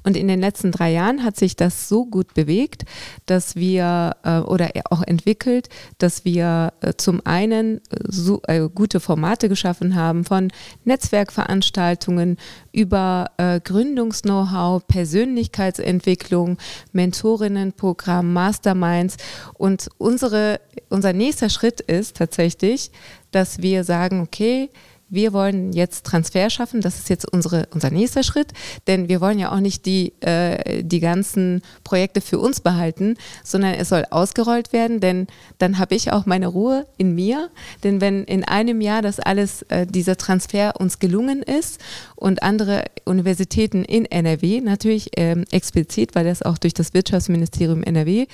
Und 0.02 0.16
in 0.16 0.28
den 0.28 0.40
letzten 0.40 0.72
drei 0.72 0.92
Jahren 0.92 1.24
hat 1.24 1.36
sich 1.36 1.56
das 1.56 1.88
so 1.88 2.06
gut 2.06 2.34
bewegt, 2.34 2.84
dass 3.26 3.56
wir 3.56 4.16
äh, 4.22 4.38
oder 4.38 4.70
auch 4.90 5.02
entwickelt, 5.02 5.68
dass 5.98 6.24
wir 6.24 6.72
äh, 6.80 6.94
zum 6.96 7.20
einen 7.24 7.78
äh, 7.78 7.80
so, 8.08 8.40
äh, 8.46 8.68
gute 8.74 9.00
Formate 9.00 9.48
geschaffen 9.48 9.94
haben 9.94 10.24
von 10.24 10.50
Netzwerkveranstaltungen 10.84 12.36
über 12.72 13.30
äh, 13.36 13.60
Gründungs-Know-how, 13.60 14.86
Persönlichkeitsentwicklung, 14.86 16.58
Mentorinnenprogramm, 16.92 18.32
Masterminds. 18.32 19.16
Und 19.54 19.88
unsere, 19.98 20.60
unser 20.88 21.12
nächster 21.12 21.48
Schritt 21.48 21.80
ist 21.80 22.16
tatsächlich, 22.16 22.90
dass 23.30 23.62
wir 23.62 23.84
sagen, 23.84 24.20
okay, 24.20 24.70
wir 25.11 25.33
wollen 25.33 25.73
jetzt 25.73 26.07
Transfer 26.07 26.49
schaffen, 26.51 26.81
das 26.81 26.99
ist 26.99 27.11
jetzt 27.11 27.31
unsere, 27.31 27.68
unser 27.73 27.90
nächster 27.90 28.23
Schritt, 28.23 28.53
denn 28.87 29.09
wir 29.09 29.20
wollen 29.20 29.38
ja 29.38 29.53
auch 29.53 29.61
nicht 29.61 29.85
die, 29.87 30.12
äh, 30.20 30.83
die 30.83 31.01
ganzen 31.01 31.62
Projekte 31.85 32.20
für 32.20 32.38
uns 32.38 32.61
behalten, 32.61 33.16
sondern 33.44 33.75
es 33.75 33.88
soll 33.88 34.05
ausgerollt 34.11 34.73
werden, 34.73 35.01
denn 35.01 35.27
dann 35.59 35.79
habe 35.79 35.94
ich 35.94 36.12
auch 36.12 36.27
meine 36.27 36.46
Ruhe 36.46 36.87
in 36.96 37.14
mir, 37.14 37.51
denn 37.83 38.01
wenn 38.01 38.25
in 38.25 38.44
einem 38.44 38.81
Jahr 38.81 39.03
das 39.03 39.18
alles, 39.20 39.62
äh, 39.62 39.87
dieser 39.87 40.16
Transfer 40.16 40.81
uns 40.81 40.99
gelungen 41.01 41.42
ist 41.42 41.81
und 42.14 42.42
andere 42.42 42.85
Universitäten 43.05 43.85
in 43.85 44.05
NRW 44.05 44.61
natürlich 44.61 45.11
ähm, 45.16 45.44
explizit, 45.51 46.14
weil 46.14 46.25
das 46.25 46.42
auch 46.42 46.59
durch 46.59 46.75
das 46.75 46.94
Wirtschaftsministerium 46.94 47.83
NRW 47.83 48.27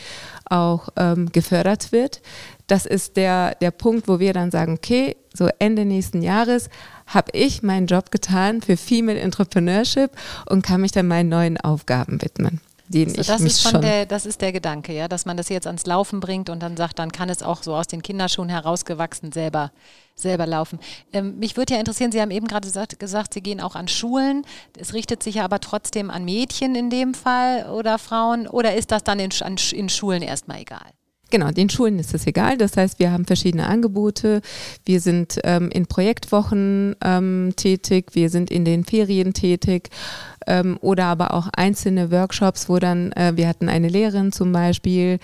auch 0.49 0.89
ähm, 0.97 1.31
gefördert 1.33 1.93
wird, 1.93 2.21
das 2.67 2.87
ist 2.87 3.17
der, 3.17 3.55
der 3.57 3.71
Punkt, 3.71 4.09
wo 4.09 4.19
wir 4.19 4.33
dann 4.33 4.51
sagen, 4.51 4.75
okay, 4.75 5.17
so 5.33 5.49
Ende 5.59 5.85
nächsten 5.85 6.23
Jahres 6.23 6.69
habe 7.07 7.31
ich 7.33 7.63
meinen 7.63 7.87
Job 7.87 8.11
getan 8.11 8.63
für 8.63 8.77
Female 8.77 9.21
Entrepreneurship 9.21 10.11
und 10.49 10.63
kann 10.63 10.81
mich 10.81 10.93
dann 10.93 11.07
meinen 11.07 11.29
neuen 11.29 11.61
Aufgaben 11.61 12.21
widmen. 12.23 12.61
Den 12.89 13.09
so, 13.11 13.23
das, 13.23 13.41
ist 13.41 13.63
schon 13.63 13.81
der, 13.81 14.07
das 14.07 14.27
ist 14.27 14.41
der 14.41 14.53
Gedanke, 14.53 14.93
ja, 14.93 15.09
dass 15.09 15.27
man 15.27 15.37
das 15.37 15.49
jetzt 15.49 15.67
ans 15.67 15.87
Laufen 15.87 16.21
bringt 16.21 16.49
und 16.49 16.63
dann 16.63 16.77
sagt, 16.77 17.01
dann 17.01 17.11
kann 17.11 17.29
es 17.29 17.43
auch 17.43 17.65
so 17.65 17.75
aus 17.75 17.89
den 17.89 18.01
Kinderschuhen 18.01 18.49
herausgewachsen 18.49 19.33
selber, 19.33 19.73
selber 20.15 20.47
laufen. 20.47 20.79
Ähm, 21.13 21.37
mich 21.39 21.57
würde 21.57 21.75
ja 21.75 21.81
interessieren, 21.81 22.13
Sie 22.13 22.21
haben 22.21 22.31
eben 22.31 22.47
gerade 22.47 22.67
gesagt, 22.67 23.01
gesagt, 23.01 23.35
Sie 23.35 23.41
gehen 23.41 23.61
auch 23.61 23.75
an 23.75 23.89
Schulen. 23.89 24.45
Es 24.79 24.95
richtet 24.95 25.21
sich 25.25 25.37
ja 25.37 25.45
aber 25.45 25.59
trotzdem 25.59 26.11
an 26.11 26.25
Mädchen 26.25 26.77
in 26.77 26.89
dem 26.89 27.15
Fall 27.15 27.69
oder 27.71 27.99
Frauen 27.99 28.47
oder 28.47 28.75
ist 28.77 28.93
das 28.93 29.03
dann 29.03 29.19
in, 29.19 29.33
an, 29.41 29.57
in 29.73 29.89
Schulen 29.89 30.23
erstmal 30.23 30.61
egal? 30.61 30.87
Genau, 31.31 31.51
den 31.51 31.69
Schulen 31.69 31.99
ist 31.99 32.15
es 32.15 32.27
egal. 32.27 32.57
Das 32.57 32.77
heißt, 32.77 33.01
wir 33.01 33.11
haben 33.11 33.25
verschiedene 33.25 33.67
Angebote. 33.67 34.43
Wir 34.85 35.01
sind 35.01 35.41
ähm, 35.43 35.71
in 35.71 35.87
Projektwochen 35.87 36.95
ähm, 37.03 37.53
tätig, 37.57 38.15
wir 38.15 38.31
sind 38.31 38.51
in 38.51 38.65
den 38.65 38.85
Ferien 38.85 39.35
tätig. 39.35 39.91
Ähm, 40.47 40.79
oder 40.81 41.07
aber 41.07 41.35
auch 41.35 41.49
einzelne 41.57 42.11
Workshops, 42.11 42.69
wo 42.69 42.79
dann, 42.79 43.13
äh, 43.13 43.33
wir 43.35 43.49
hatten 43.49 43.69
eine 43.69 43.89
Lehrerin 43.89 44.33
zum 44.33 44.53
Beispiel 44.53 45.19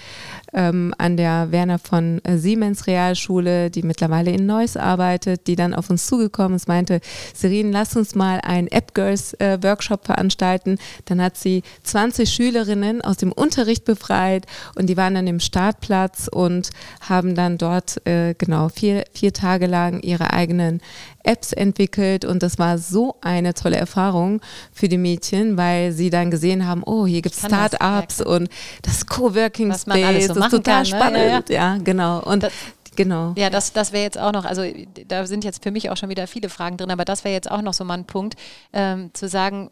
ähm, 0.52 0.94
an 0.98 1.16
der 1.16 1.52
Werner 1.52 1.78
von 1.78 2.20
äh, 2.24 2.36
Siemens 2.36 2.86
Realschule, 2.86 3.70
die 3.70 3.82
mittlerweile 3.82 4.30
in 4.30 4.46
Neuss 4.46 4.76
arbeitet, 4.76 5.46
die 5.46 5.56
dann 5.56 5.74
auf 5.74 5.90
uns 5.90 6.06
zugekommen 6.06 6.56
ist, 6.56 6.68
meinte, 6.68 7.00
Serin, 7.34 7.72
lass 7.72 7.96
uns 7.96 8.14
mal 8.14 8.40
einen 8.42 8.68
App 8.68 8.94
Girls 8.94 9.34
äh, 9.34 9.58
Workshop 9.62 10.06
veranstalten. 10.06 10.78
Dann 11.06 11.22
hat 11.22 11.36
sie 11.36 11.62
20 11.84 12.28
Schülerinnen 12.28 13.02
aus 13.02 13.16
dem 13.16 13.32
Unterricht 13.32 13.84
befreit 13.84 14.46
und 14.74 14.88
die 14.88 14.96
waren 14.96 15.14
dann 15.14 15.26
im 15.26 15.40
Startplatz 15.40 16.28
und 16.30 16.70
haben 17.00 17.34
dann 17.34 17.58
dort 17.58 18.06
äh, 18.06 18.34
genau 18.36 18.68
vier, 18.68 19.04
vier 19.12 19.32
Tage 19.32 19.66
lang 19.66 20.00
ihre 20.00 20.32
eigenen 20.32 20.80
Apps 21.24 21.52
entwickelt 21.52 22.24
und 22.24 22.42
das 22.42 22.58
war 22.58 22.78
so 22.78 23.16
eine 23.20 23.54
tolle 23.54 23.76
Erfahrung 23.76 24.40
für 24.72 24.88
die 24.88 24.98
Mädchen, 24.98 25.56
weil 25.56 25.92
sie 25.92 26.10
dann 26.10 26.30
gesehen 26.30 26.66
haben, 26.66 26.82
oh, 26.84 27.06
hier 27.06 27.22
gibt 27.22 27.34
es 27.34 27.46
Start-ups 27.46 28.20
und 28.20 28.48
das 28.82 29.06
Coworking 29.06 29.72
Space, 29.72 30.28
so 30.28 30.34
das 30.34 30.44
ist 30.46 30.50
total 30.50 30.74
kann, 30.74 30.86
spannend. 30.86 31.14
Ne? 31.14 31.26
Ja, 31.26 31.42
ja. 31.48 31.74
ja, 31.74 31.78
genau. 31.82 32.20
Und 32.22 32.42
das, 32.42 32.52
Genau. 32.94 33.32
Ja, 33.36 33.48
das, 33.48 33.72
das 33.72 33.92
wäre 33.92 34.02
jetzt 34.02 34.18
auch 34.18 34.32
noch, 34.32 34.44
also 34.44 34.64
da 35.08 35.26
sind 35.26 35.44
jetzt 35.44 35.62
für 35.62 35.70
mich 35.70 35.88
auch 35.90 35.96
schon 35.96 36.10
wieder 36.10 36.26
viele 36.26 36.48
Fragen 36.48 36.76
drin, 36.76 36.90
aber 36.90 37.04
das 37.04 37.24
wäre 37.24 37.34
jetzt 37.34 37.50
auch 37.50 37.62
noch 37.62 37.72
so 37.72 37.84
mal 37.84 37.94
ein 37.94 38.04
Punkt, 38.04 38.34
ähm, 38.72 39.10
zu 39.14 39.28
sagen, 39.28 39.70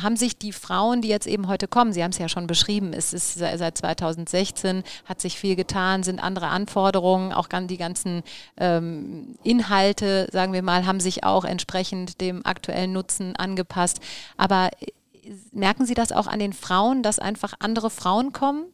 haben 0.00 0.16
sich 0.16 0.38
die 0.38 0.52
Frauen, 0.52 1.02
die 1.02 1.08
jetzt 1.08 1.26
eben 1.26 1.46
heute 1.46 1.68
kommen, 1.68 1.92
Sie 1.92 2.02
haben 2.02 2.10
es 2.10 2.18
ja 2.18 2.28
schon 2.28 2.46
beschrieben, 2.46 2.92
es 2.92 3.12
ist 3.12 3.34
seit 3.34 3.78
2016, 3.78 4.82
hat 5.04 5.20
sich 5.20 5.38
viel 5.38 5.54
getan, 5.54 6.02
sind 6.02 6.22
andere 6.22 6.48
Anforderungen, 6.48 7.32
auch 7.32 7.48
die 7.48 7.76
ganzen 7.76 8.22
ähm, 8.56 9.36
Inhalte, 9.44 10.28
sagen 10.32 10.52
wir 10.52 10.62
mal, 10.62 10.86
haben 10.86 11.00
sich 11.00 11.24
auch 11.24 11.44
entsprechend 11.44 12.20
dem 12.20 12.44
aktuellen 12.44 12.92
Nutzen 12.92 13.36
angepasst. 13.36 14.00
Aber 14.36 14.70
äh, 14.80 15.30
merken 15.52 15.86
Sie 15.86 15.94
das 15.94 16.10
auch 16.10 16.26
an 16.26 16.40
den 16.40 16.52
Frauen, 16.52 17.02
dass 17.02 17.20
einfach 17.20 17.54
andere 17.60 17.90
Frauen 17.90 18.32
kommen, 18.32 18.64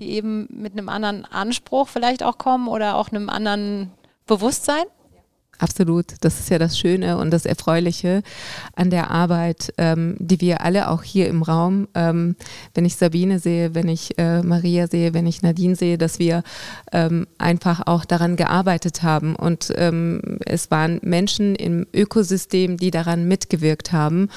die 0.00 0.10
eben 0.10 0.48
mit 0.50 0.72
einem 0.72 0.88
anderen 0.88 1.24
Anspruch 1.24 1.88
vielleicht 1.88 2.24
auch 2.24 2.38
kommen 2.38 2.66
oder 2.66 2.96
auch 2.96 3.10
einem 3.10 3.30
anderen 3.30 3.92
Bewusstsein? 4.26 4.84
Absolut, 5.64 6.16
das 6.20 6.40
ist 6.40 6.50
ja 6.50 6.58
das 6.58 6.78
Schöne 6.78 7.16
und 7.16 7.30
das 7.30 7.46
Erfreuliche 7.46 8.22
an 8.76 8.90
der 8.90 9.10
Arbeit, 9.10 9.72
ähm, 9.78 10.14
die 10.18 10.42
wir 10.42 10.60
alle 10.60 10.90
auch 10.90 11.02
hier 11.02 11.26
im 11.26 11.42
Raum, 11.42 11.88
ähm, 11.94 12.36
wenn 12.74 12.84
ich 12.84 12.96
Sabine 12.96 13.38
sehe, 13.38 13.74
wenn 13.74 13.88
ich 13.88 14.18
äh, 14.18 14.42
Maria 14.42 14.88
sehe, 14.88 15.14
wenn 15.14 15.26
ich 15.26 15.40
Nadine 15.40 15.74
sehe, 15.74 15.96
dass 15.96 16.18
wir 16.18 16.42
ähm, 16.92 17.26
einfach 17.38 17.86
auch 17.86 18.04
daran 18.04 18.36
gearbeitet 18.36 19.02
haben. 19.02 19.36
Und 19.36 19.72
ähm, 19.76 20.38
es 20.44 20.70
waren 20.70 21.00
Menschen 21.02 21.54
im 21.54 21.86
Ökosystem, 21.94 22.76
die 22.76 22.90
daran 22.90 23.26
mitgewirkt 23.26 23.90
haben 23.90 24.28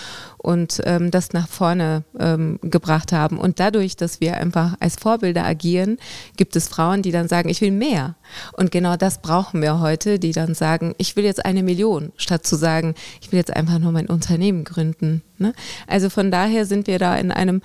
und 0.47 0.79
ähm, 0.85 1.11
das 1.11 1.33
nach 1.33 1.49
vorne 1.49 2.05
ähm, 2.17 2.57
gebracht 2.61 3.11
haben. 3.11 3.37
Und 3.37 3.59
dadurch, 3.59 3.97
dass 3.97 4.21
wir 4.21 4.37
einfach 4.37 4.77
als 4.79 4.95
Vorbilder 4.95 5.43
agieren, 5.43 5.97
gibt 6.37 6.55
es 6.55 6.69
Frauen, 6.69 7.01
die 7.01 7.11
dann 7.11 7.27
sagen, 7.27 7.49
ich 7.49 7.59
will 7.59 7.71
mehr. 7.71 8.15
Und 8.53 8.71
genau 8.71 8.95
das 8.95 9.21
brauchen 9.21 9.61
wir 9.61 9.81
heute, 9.81 10.19
die 10.19 10.31
dann 10.31 10.55
sagen, 10.55 10.95
ich 10.99 11.17
will 11.17 11.25
jetzt 11.25 11.43
eine 11.43 11.63
Million, 11.63 12.13
statt 12.15 12.47
zu 12.47 12.55
sagen, 12.55 12.95
ich 13.19 13.29
will 13.33 13.39
jetzt 13.39 13.53
einfach 13.53 13.77
nur 13.77 13.91
mein 13.91 14.07
Unternehmen 14.07 14.63
gründen. 14.63 15.21
Ne? 15.37 15.51
Also 15.85 16.09
von 16.09 16.31
daher 16.31 16.65
sind 16.65 16.87
wir 16.87 16.97
da 16.97 17.17
in 17.17 17.31
einem 17.31 17.61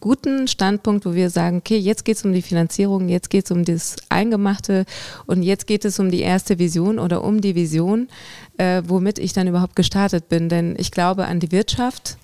guten 0.00 0.48
Standpunkt, 0.48 1.04
wo 1.04 1.14
wir 1.14 1.30
sagen, 1.30 1.58
okay, 1.58 1.76
jetzt 1.76 2.04
geht 2.04 2.16
es 2.16 2.24
um 2.24 2.32
die 2.32 2.42
Finanzierung, 2.42 3.08
jetzt 3.08 3.30
geht 3.30 3.44
es 3.44 3.50
um 3.50 3.64
das 3.64 3.96
Eingemachte 4.08 4.86
und 5.26 5.42
jetzt 5.42 5.66
geht 5.66 5.84
es 5.84 5.98
um 5.98 6.10
die 6.10 6.20
erste 6.20 6.58
Vision 6.58 6.98
oder 6.98 7.22
um 7.22 7.40
die 7.40 7.54
Vision, 7.54 8.08
äh, 8.56 8.82
womit 8.86 9.18
ich 9.18 9.32
dann 9.32 9.46
überhaupt 9.46 9.76
gestartet 9.76 10.28
bin. 10.28 10.48
Denn 10.48 10.74
ich 10.78 10.90
glaube 10.90 11.26
an 11.26 11.38
die 11.38 11.52
Wirtschaft 11.52 12.16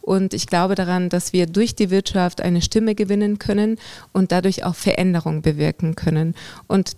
und 0.00 0.32
ich 0.32 0.46
glaube 0.46 0.74
daran, 0.74 1.08
dass 1.08 1.32
wir 1.32 1.46
durch 1.46 1.74
die 1.74 1.90
Wirtschaft 1.90 2.40
eine 2.40 2.62
Stimme 2.62 2.94
gewinnen 2.94 3.38
können 3.38 3.78
und 4.12 4.32
dadurch 4.32 4.64
auch 4.64 4.74
Veränderung 4.74 5.42
bewirken 5.42 5.96
können. 5.96 6.34
Und 6.68 6.96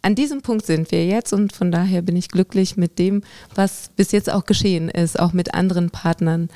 an 0.00 0.14
diesem 0.14 0.40
Punkt 0.40 0.64
sind 0.64 0.90
wir 0.92 1.04
jetzt 1.06 1.32
und 1.32 1.52
von 1.52 1.70
daher 1.70 2.00
bin 2.00 2.16
ich 2.16 2.28
glücklich 2.28 2.76
mit 2.76 2.98
dem, 2.98 3.22
was 3.54 3.90
bis 3.96 4.12
jetzt 4.12 4.32
auch 4.32 4.46
geschehen 4.46 4.88
ist, 4.88 5.18
auch 5.18 5.34
mit 5.34 5.52
anderen 5.52 5.90
Partnern 5.90 6.48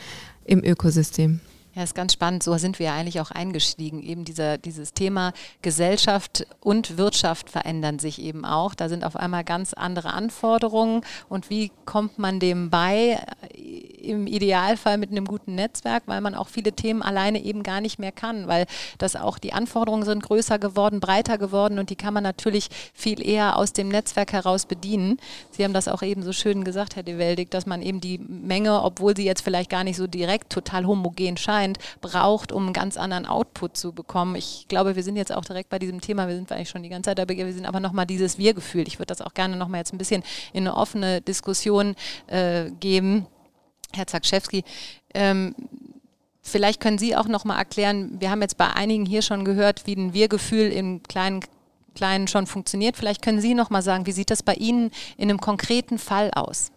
im 0.44 0.64
Ökosystem. 0.64 1.40
Ja, 1.78 1.84
ist 1.84 1.94
ganz 1.94 2.12
spannend. 2.12 2.42
So 2.42 2.58
sind 2.58 2.80
wir 2.80 2.86
ja 2.86 2.94
eigentlich 2.96 3.20
auch 3.20 3.30
eingestiegen. 3.30 4.02
Eben 4.02 4.24
dieser, 4.24 4.58
dieses 4.58 4.94
Thema 4.94 5.32
Gesellschaft 5.62 6.44
und 6.58 6.98
Wirtschaft 6.98 7.50
verändern 7.50 8.00
sich 8.00 8.20
eben 8.20 8.44
auch. 8.44 8.74
Da 8.74 8.88
sind 8.88 9.04
auf 9.04 9.14
einmal 9.14 9.44
ganz 9.44 9.74
andere 9.74 10.12
Anforderungen. 10.12 11.02
Und 11.28 11.50
wie 11.50 11.70
kommt 11.84 12.18
man 12.18 12.40
dem 12.40 12.68
bei? 12.68 13.24
Im 14.08 14.26
Idealfall 14.26 14.98
mit 14.98 15.10
einem 15.10 15.26
guten 15.26 15.54
Netzwerk, 15.54 16.04
weil 16.06 16.20
man 16.20 16.34
auch 16.34 16.48
viele 16.48 16.72
Themen 16.72 17.02
alleine 17.02 17.42
eben 17.42 17.62
gar 17.62 17.80
nicht 17.80 17.98
mehr 17.98 18.12
kann, 18.12 18.48
weil 18.48 18.66
das 18.98 19.16
auch 19.16 19.38
die 19.38 19.52
Anforderungen 19.52 20.04
sind 20.04 20.22
größer 20.22 20.58
geworden, 20.58 21.00
breiter 21.00 21.38
geworden 21.38 21.78
und 21.78 21.90
die 21.90 21.96
kann 21.96 22.14
man 22.14 22.22
natürlich 22.22 22.68
viel 22.94 23.26
eher 23.26 23.56
aus 23.56 23.72
dem 23.72 23.88
Netzwerk 23.88 24.32
heraus 24.32 24.66
bedienen. 24.66 25.18
Sie 25.50 25.64
haben 25.64 25.72
das 25.72 25.88
auch 25.88 26.02
eben 26.02 26.22
so 26.22 26.32
schön 26.32 26.64
gesagt, 26.64 26.96
Herr 26.96 27.02
De 27.02 27.18
Weldig, 27.18 27.50
dass 27.50 27.66
man 27.66 27.82
eben 27.82 28.00
die 28.00 28.18
Menge, 28.18 28.82
obwohl 28.82 29.16
sie 29.16 29.24
jetzt 29.24 29.42
vielleicht 29.42 29.70
gar 29.70 29.84
nicht 29.84 29.96
so 29.96 30.06
direkt 30.06 30.50
total 30.50 30.86
homogen 30.86 31.36
scheint, 31.36 31.78
braucht, 32.00 32.52
um 32.52 32.64
einen 32.64 32.72
ganz 32.72 32.96
anderen 32.96 33.26
Output 33.26 33.76
zu 33.76 33.92
bekommen. 33.92 34.36
Ich 34.36 34.66
glaube, 34.68 34.96
wir 34.96 35.02
sind 35.02 35.16
jetzt 35.16 35.32
auch 35.32 35.44
direkt 35.44 35.68
bei 35.68 35.78
diesem 35.78 36.00
Thema, 36.00 36.28
wir 36.28 36.34
sind 36.34 36.50
eigentlich 36.50 36.70
schon 36.70 36.82
die 36.82 36.88
ganze 36.88 37.10
Zeit 37.10 37.18
dabei, 37.18 37.36
wir 37.36 37.52
sind 37.52 37.66
aber 37.66 37.80
nochmal 37.80 38.06
dieses 38.06 38.38
Wir-Gefühl. 38.38 38.86
Ich 38.86 38.98
würde 38.98 39.06
das 39.06 39.20
auch 39.20 39.34
gerne 39.34 39.56
nochmal 39.56 39.80
jetzt 39.80 39.92
ein 39.92 39.98
bisschen 39.98 40.22
in 40.52 40.66
eine 40.66 40.76
offene 40.76 41.20
Diskussion 41.20 41.94
äh, 42.26 42.70
geben. 42.80 43.26
Herr 43.94 44.07
Zakschewski, 44.07 44.64
ähm, 45.14 45.55
vielleicht 46.42 46.81
können 46.81 46.98
Sie 46.98 47.16
auch 47.16 47.29
nochmal 47.29 47.59
erklären, 47.59 48.20
wir 48.20 48.31
haben 48.31 48.42
jetzt 48.42 48.57
bei 48.57 48.68
einigen 48.70 49.07
hier 49.07 49.22
schon 49.22 49.44
gehört, 49.44 49.87
wie 49.87 49.94
ein 49.94 50.12
Wir-Gefühl 50.12 50.70
im 50.70 51.03
kleinen 51.03 51.40
Kleinen 51.94 52.29
schon 52.29 52.46
funktioniert. 52.46 52.96
Vielleicht 52.96 53.22
können 53.22 53.40
Sie 53.40 53.55
noch 53.55 53.70
mal 53.70 53.83
sagen, 53.83 54.07
wie 54.07 54.12
sieht 54.12 54.31
das 54.31 54.44
bei 54.44 54.55
Ihnen 54.55 54.92
in 55.16 55.31
einem 55.31 55.40
konkreten 55.40 55.98
Fall 55.98 56.31
aus? 56.33 56.70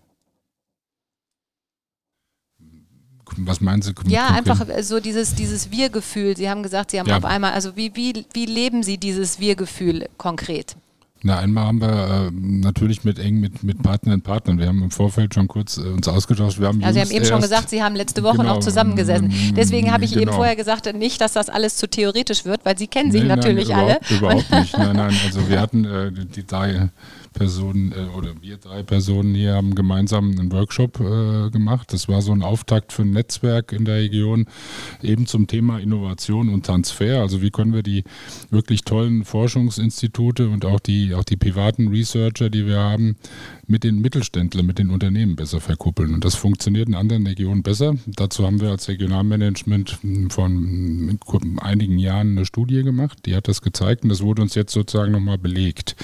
Was 3.38 3.62
meinen 3.62 3.82
Sie? 3.82 3.94
Ja, 4.08 4.28
einfach 4.28 4.66
so 4.82 5.00
dieses, 5.00 5.36
dieses 5.36 5.72
Wir-Gefühl. 5.72 6.36
Sie 6.36 6.50
haben 6.50 6.64
gesagt, 6.64 6.92
Sie 6.92 7.00
haben 7.00 7.08
ja. 7.08 7.18
auf 7.18 7.26
einmal, 7.26 7.54
also 7.54 7.76
wie, 7.76 7.96
wie, 7.96 8.26
wie 8.34 8.46
leben 8.46 8.84
Sie 8.84 8.98
dieses 8.98 9.40
Wir-Gefühl 9.40 10.10
konkret? 10.18 10.76
Na, 11.24 11.38
einmal 11.38 11.66
haben 11.68 11.82
wir 11.82 11.90
äh, 11.90 12.32
natürlich 12.34 13.04
mit 13.04 13.20
eng 13.20 13.40
mit, 13.40 13.64
mit 13.64 13.82
Partnerinnen 13.84 14.22
und 14.22 14.24
Partnern. 14.24 14.58
Wir 14.58 14.68
haben 14.68 14.82
im 14.82 14.90
Vorfeld 14.90 15.36
schon 15.36 15.48
kurz 15.48 15.78
äh, 15.78 15.82
uns 15.82 16.08
ausgetauscht. 16.08 16.60
Wir 16.60 16.68
haben 16.68 16.84
also 16.84 16.94
Sie 16.94 17.02
haben 17.02 17.12
eben 17.12 17.26
schon 17.26 17.42
gesagt, 17.42 17.70
Sie 17.70 17.84
haben 17.84 17.96
letzte 17.96 18.24
Woche 18.24 18.38
genau, 18.38 18.56
noch 18.56 18.60
zusammengesessen. 18.60 19.32
Deswegen 19.56 19.92
habe 19.92 20.04
ich 20.04 20.12
genau. 20.14 20.24
eben 20.24 20.32
vorher 20.34 20.56
gesagt, 20.56 20.92
nicht, 20.96 21.22
dass 21.22 21.34
das 21.34 21.50
alles 21.50 21.78
zu 21.78 21.88
theoretisch 21.88 22.46
wird, 22.46 22.66
weil 22.66 22.78
Sie 22.78 22.88
kennen 22.88 23.12
sich 23.12 23.22
nee, 23.22 23.28
natürlich 23.28 23.70
nein, 23.70 23.80
alle. 23.80 24.00
Überhaupt, 24.10 24.50
überhaupt 24.50 24.52
nicht. 24.52 24.78
Nein, 24.78 24.96
nein. 24.96 25.16
Also 25.26 25.48
wir 25.48 25.62
hatten 25.62 25.86
äh, 25.86 26.12
die 26.12 26.46
drei 26.46 26.90
Personen 27.34 27.92
äh, 27.94 28.18
oder 28.18 28.34
wir 28.42 28.58
drei 28.58 28.84
Personen 28.84 29.34
hier 29.36 29.54
haben 29.54 29.74
gemeinsam 29.76 30.32
einen 30.32 30.52
Workshop 30.52 31.00
äh, 31.00 31.50
gemacht. 31.50 31.94
Das 31.94 32.08
war 32.08 32.22
so 32.22 32.32
ein 32.32 32.42
Auftakt 32.42 32.92
für 32.92 33.04
ein 33.04 33.12
Netzwerk 33.12 33.72
in 33.72 33.86
der 33.86 33.96
Region, 33.96 34.46
eben 35.02 35.26
zum 35.26 35.48
Thema 35.48 35.80
Innovation 35.80 36.50
und 36.50 36.66
Transfer. 36.66 37.22
Also 37.22 37.42
wie 37.42 37.50
können 37.50 37.74
wir 37.74 37.84
die 37.84 38.04
wirklich 38.50 38.82
tollen 38.84 39.24
Forschungsinstitute 39.24 40.50
und 40.50 40.66
auch 40.66 40.80
die, 40.80 41.14
auch 41.14 41.24
die 41.24 41.38
privaten 41.38 41.88
Researcher, 41.88 42.50
die 42.50 42.66
wir 42.66 42.80
haben, 42.80 43.16
mit 43.66 43.84
den 43.84 44.00
Mittelständlern, 44.02 44.66
mit 44.66 44.80
den 44.80 44.90
Unternehmen 44.90 45.36
besser 45.36 45.62
verkuppeln. 45.62 46.14
Und 46.14 46.26
das 46.26 46.36
funktioniert 46.36 46.90
in 46.90 46.96
anderen 46.96 47.26
Regionen 47.26 47.64
besser. 47.64 47.96
Dazu 48.06 48.46
haben 48.46 48.60
wir 48.60 48.70
als 48.70 48.90
Regionalmanagement 48.90 50.00
von 50.30 51.60
einigen 51.62 51.98
Jahren 51.98 52.32
eine 52.32 52.46
Studie 52.46 52.84
gemacht, 52.84 53.20
die 53.26 53.36
hat 53.36 53.48
das 53.48 53.62
gezeigt 53.62 54.04
und 54.04 54.10
das 54.10 54.22
wurde 54.22 54.42
uns 54.42 54.56
jetzt 54.56 54.74
sozusagen 54.74 55.14
nochmal 55.14 55.38
belegt. 55.38 55.96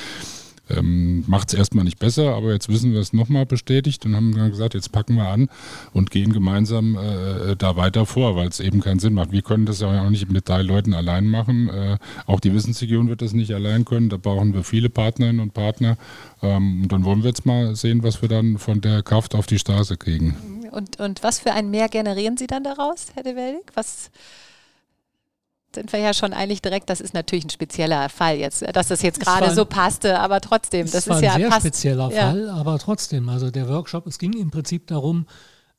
Ähm, 0.69 1.23
Macht 1.27 1.49
es 1.49 1.53
erstmal 1.53 1.83
nicht 1.85 1.99
besser, 1.99 2.35
aber 2.35 2.53
jetzt 2.53 2.69
wissen 2.69 2.93
wir 2.93 2.99
es 2.99 3.13
nochmal 3.13 3.45
bestätigt 3.45 4.05
und 4.05 4.15
haben 4.15 4.35
dann 4.35 4.49
gesagt, 4.49 4.73
jetzt 4.73 4.91
packen 4.91 5.15
wir 5.15 5.27
an 5.27 5.49
und 5.93 6.11
gehen 6.11 6.33
gemeinsam 6.33 6.95
äh, 6.95 7.55
da 7.55 7.75
weiter 7.75 8.05
vor, 8.05 8.35
weil 8.35 8.47
es 8.47 8.59
eben 8.59 8.81
keinen 8.81 8.99
Sinn 8.99 9.13
macht. 9.13 9.31
Wir 9.31 9.41
können 9.41 9.65
das 9.65 9.79
ja 9.79 10.05
auch 10.05 10.09
nicht 10.09 10.31
mit 10.31 10.47
drei 10.49 10.61
Leuten 10.61 10.93
allein 10.93 11.27
machen. 11.27 11.69
Äh, 11.69 11.97
auch 12.25 12.39
die 12.39 12.53
Wissensregion 12.53 13.09
wird 13.09 13.21
das 13.21 13.33
nicht 13.33 13.53
allein 13.53 13.85
können. 13.85 14.09
Da 14.09 14.17
brauchen 14.17 14.53
wir 14.53 14.63
viele 14.63 14.89
Partnerinnen 14.89 15.41
und 15.41 15.53
Partner. 15.53 15.97
Ähm, 16.41 16.83
und 16.83 16.91
dann 16.91 17.03
wollen 17.03 17.23
wir 17.23 17.29
jetzt 17.29 17.45
mal 17.45 17.75
sehen, 17.75 18.03
was 18.03 18.21
wir 18.21 18.29
dann 18.29 18.57
von 18.57 18.81
der 18.81 19.03
Kraft 19.03 19.35
auf 19.35 19.47
die 19.47 19.59
Straße 19.59 19.97
kriegen. 19.97 20.35
Und, 20.71 20.99
und 20.99 21.23
was 21.23 21.39
für 21.39 21.53
ein 21.53 21.71
Mehr 21.71 21.89
generieren 21.89 22.37
Sie 22.37 22.47
dann 22.47 22.63
daraus, 22.63 23.07
Herr 23.15 23.23
de 23.23 23.35
Weldig? 23.35 23.71
Was 23.73 24.11
sind 25.77 25.93
wir 25.93 25.99
ja 25.99 26.13
schon 26.13 26.33
eigentlich 26.33 26.61
direkt, 26.63 26.89
das 26.89 27.01
ist 27.01 27.13
natürlich 27.13 27.45
ein 27.45 27.51
spezieller 27.51 28.09
Fall 28.09 28.37
jetzt, 28.37 28.65
dass 28.75 28.87
das 28.87 29.03
jetzt 29.03 29.19
gerade 29.19 29.53
so 29.53 29.63
passte, 29.65 30.19
aber 30.19 30.41
trotzdem, 30.41 30.85
das 30.85 31.07
ist, 31.07 31.21
ja 31.21 31.33
ein 31.33 31.39
sehr 31.39 31.49
passt, 31.49 31.61
spezieller 31.61 32.11
ja. 32.11 32.31
Fall, 32.31 32.49
aber 32.49 32.79
trotzdem, 32.79 33.29
also 33.29 33.51
der 33.51 33.69
Workshop, 33.69 34.07
es 34.07 34.17
ging 34.17 34.33
im 34.33 34.49
Prinzip 34.49 34.87
darum, 34.87 35.27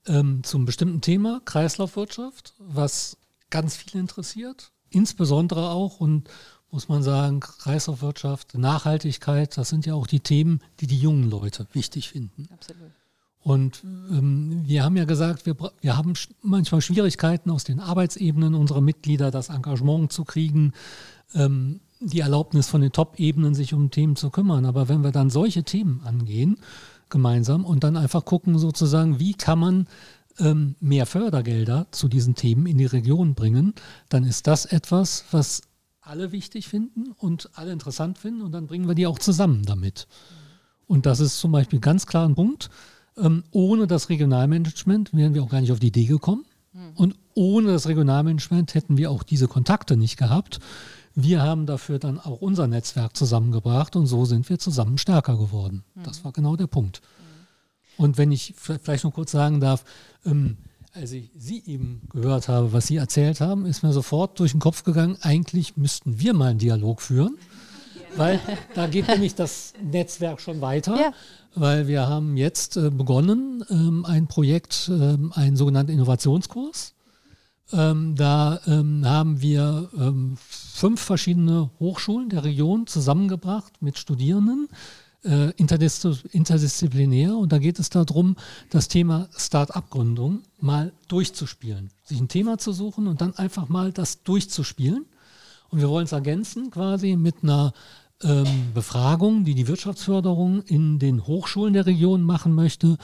ähm, 0.07 0.43
zum 0.45 0.65
bestimmten 0.65 1.01
Thema, 1.01 1.41
Kreislaufwirtschaft, 1.45 2.55
was 2.59 3.17
ganz 3.51 3.75
viel 3.77 4.01
interessiert, 4.01 4.71
insbesondere 4.91 5.71
auch 5.71 5.99
und 5.99 6.29
muss 6.71 6.89
man 6.89 7.03
sagen, 7.03 7.41
Kreislaufwirtschaft, 7.41 8.57
Nachhaltigkeit, 8.57 9.57
das 9.57 9.69
sind 9.69 9.85
ja 9.85 9.95
auch 9.95 10.07
die 10.07 10.21
Themen, 10.21 10.61
die 10.81 10.87
die 10.87 10.99
jungen 10.99 11.29
Leute 11.29 11.67
wichtig 11.73 12.11
finden. 12.11 12.47
Absolut. 12.53 12.93
Und 13.49 13.83
ähm, 13.83 14.61
wir 14.67 14.85
haben 14.85 14.99
ja 14.99 15.07
gesagt, 15.07 15.47
wir, 15.47 15.57
wir 15.81 15.97
haben 15.97 16.13
manchmal 16.43 16.83
Schwierigkeiten 16.83 17.51
aus 17.51 17.65
den 17.65 17.81
Arbeitsebenen 17.81 18.55
unserer 18.55 18.83
Mitglieder, 18.83 19.31
das 19.31 19.49
Engagement 19.49 20.13
zu 20.13 20.27
kriegen, 20.27 20.75
ähm, 21.35 21.81
die 21.99 22.21
Erlaubnis 22.21 22.69
von 22.69 22.83
den 22.83 22.93
Top-Ebenen, 22.93 23.55
sich 23.55 23.73
um 23.73 23.91
Themen 23.91 24.17
zu 24.17 24.29
kümmern. 24.29 24.67
Aber 24.67 24.91
wenn 24.91 25.03
wir 25.03 25.13
dann 25.13 25.31
solche 25.31 25.65
Themen 25.65 26.03
angehen, 26.05 26.59
gemeinsam, 27.09 27.65
und 27.65 27.85
dann 27.85 27.97
einfach 27.97 28.27
gucken, 28.27 28.59
sozusagen, 28.59 29.19
wie 29.19 29.33
kann 29.33 29.59
man 29.59 29.87
ähm, 30.39 30.75
mehr 30.79 31.07
Fördergelder 31.07 31.87
zu 31.91 32.09
diesen 32.09 32.35
Themen 32.35 32.67
in 32.67 32.77
die 32.77 32.85
Region 32.85 33.35
bringen, 33.35 33.73
dann 34.11 34.25
ist 34.25 34.47
das 34.47 34.67
etwas, 34.67 35.25
was 35.31 35.63
alle 36.03 36.33
wichtig 36.33 36.69
finden 36.69 37.13
und 37.17 37.49
alle 37.55 37.73
interessant 37.73 38.19
finden 38.19 38.43
und 38.43 38.53
dann 38.53 38.67
bringen 38.67 38.89
wir 38.89 38.95
die 38.95 39.07
auch 39.07 39.19
zusammen 39.19 39.63
damit. 39.65 40.07
Und 40.87 41.07
das 41.07 41.21
ist 41.21 41.41
zum 41.41 41.53
Beispiel 41.53 41.81
ganz 41.81 42.07
klar 42.07 42.29
ein 42.29 42.35
Punkt. 42.35 42.69
Ähm, 43.19 43.45
ohne 43.51 43.87
das 43.87 44.09
Regionalmanagement 44.09 45.15
wären 45.15 45.35
wir 45.35 45.43
auch 45.43 45.51
gar 45.51 45.61
nicht 45.61 45.73
auf 45.73 45.81
die 45.81 45.89
Idee 45.89 46.07
gekommen. 46.07 46.45
Mhm. 46.73 46.93
Und 46.95 47.17
ohne 47.35 47.73
das 47.73 47.89
Regionalmanagement 47.89 48.75
hätten 48.75 48.97
wir 48.97 49.11
auch 49.11 49.23
diese 49.23 49.49
Kontakte 49.49 49.97
nicht 49.97 50.17
gehabt. 50.17 50.61
Wir 51.15 51.43
haben 51.43 51.67
dafür 51.67 51.99
dann 51.99 52.21
auch 52.21 52.41
unser 52.41 52.69
Netzwerk 52.69 53.17
zusammengebracht 53.17 53.97
und 53.97 54.07
so 54.07 54.25
sind 54.25 54.49
wir 54.49 54.59
zusammen 54.59 54.99
stärker 54.99 55.37
geworden. 55.37 55.85
Mhm. 55.95 56.03
Das 56.05 56.25
war 56.25 56.33
genau 56.33 56.57
der 56.57 56.69
Punkt. 56.69 57.01
Mhm. 57.01 58.05
Und 58.05 58.19
wenn 58.19 58.33
ich 58.33 58.55
vielleicht 58.57 59.05
noch 59.05 59.15
kurz 59.15 59.33
sagen 59.33 59.61
darf, 59.61 59.85
ähm, 60.25 60.59
als 60.93 61.13
ich 61.13 61.31
Sie 61.37 61.63
eben 61.67 62.03
gehört 62.11 62.49
habe, 62.49 62.73
was 62.73 62.87
Sie 62.87 62.97
erzählt 62.97 63.41
haben, 63.41 63.67
ist 63.67 63.83
mir 63.83 63.93
sofort 63.93 64.39
durch 64.41 64.53
den 64.53 64.61
Kopf 64.61 64.85
gegangen, 64.85 65.17
eigentlich 65.21 65.77
müssten 65.77 66.19
wir 66.19 66.35
mal 66.35 66.51
einen 66.51 66.59
Dialog 66.59 67.03
führen, 67.03 67.37
weil 68.17 68.41
da 68.75 68.87
geht 68.87 69.09
nämlich 69.09 69.35
das 69.35 69.75
Netzwerk 69.83 70.41
schon 70.41 70.61
weiter. 70.61 70.97
Ja. 70.99 71.13
Weil 71.55 71.89
wir 71.89 72.07
haben 72.07 72.37
jetzt 72.37 72.77
äh, 72.77 72.91
begonnen, 72.91 73.65
ähm, 73.71 74.05
ein 74.05 74.27
Projekt, 74.27 74.91
ähm, 74.93 75.33
einen 75.35 75.57
sogenannten 75.57 75.93
Innovationskurs. 75.93 76.95
Ähm, 77.71 78.15
da 78.17 78.61
haben 78.67 79.43
wir 79.43 79.91
fünf 80.39 81.03
verschiedene 81.03 81.69
Hochschulen 81.79 82.31
der 82.31 82.45
Region 82.45 82.87
zusammengebracht 82.87 83.83
mit 83.83 83.99
Studierenden, 83.99 84.69
äh, 85.25 85.51
interdisziplinär. 85.57 87.37
Und 87.37 87.53
da 87.53 87.59
geht 87.59 87.79
es 87.79 87.91
darum, 87.91 88.37
das 88.71 88.89
Thema 88.89 89.29
Start-up-Gründung 89.37 90.43
mal 90.61 90.93
durchzuspielen. 91.09 91.91
Sich 92.05 92.21
ein 92.21 92.29
Thema 92.29 92.59
zu 92.59 92.73
suchen 92.73 93.07
und 93.07 93.21
dann 93.21 93.35
einfach 93.37 93.69
mal 93.69 93.93
das 93.93 94.23
durchzuspielen. 94.23 95.07
Und 95.71 95.81
wir 95.81 95.89
wollen 95.89 96.05
es 96.05 96.13
ergänzen 96.13 96.71
quasi 96.71 97.17
mit 97.17 97.43
einer 97.43 97.73
ähm, 98.23 98.73
Befragung, 98.75 99.45
die 99.45 99.55
die 99.55 99.69
Wirtschaftsförderung 99.69 100.63
in 100.63 100.99
den 100.99 101.27
Hochschulen 101.27 101.75
der 101.75 101.87
Region 101.87 102.23
machen 102.23 102.55
möchte, 102.55 102.97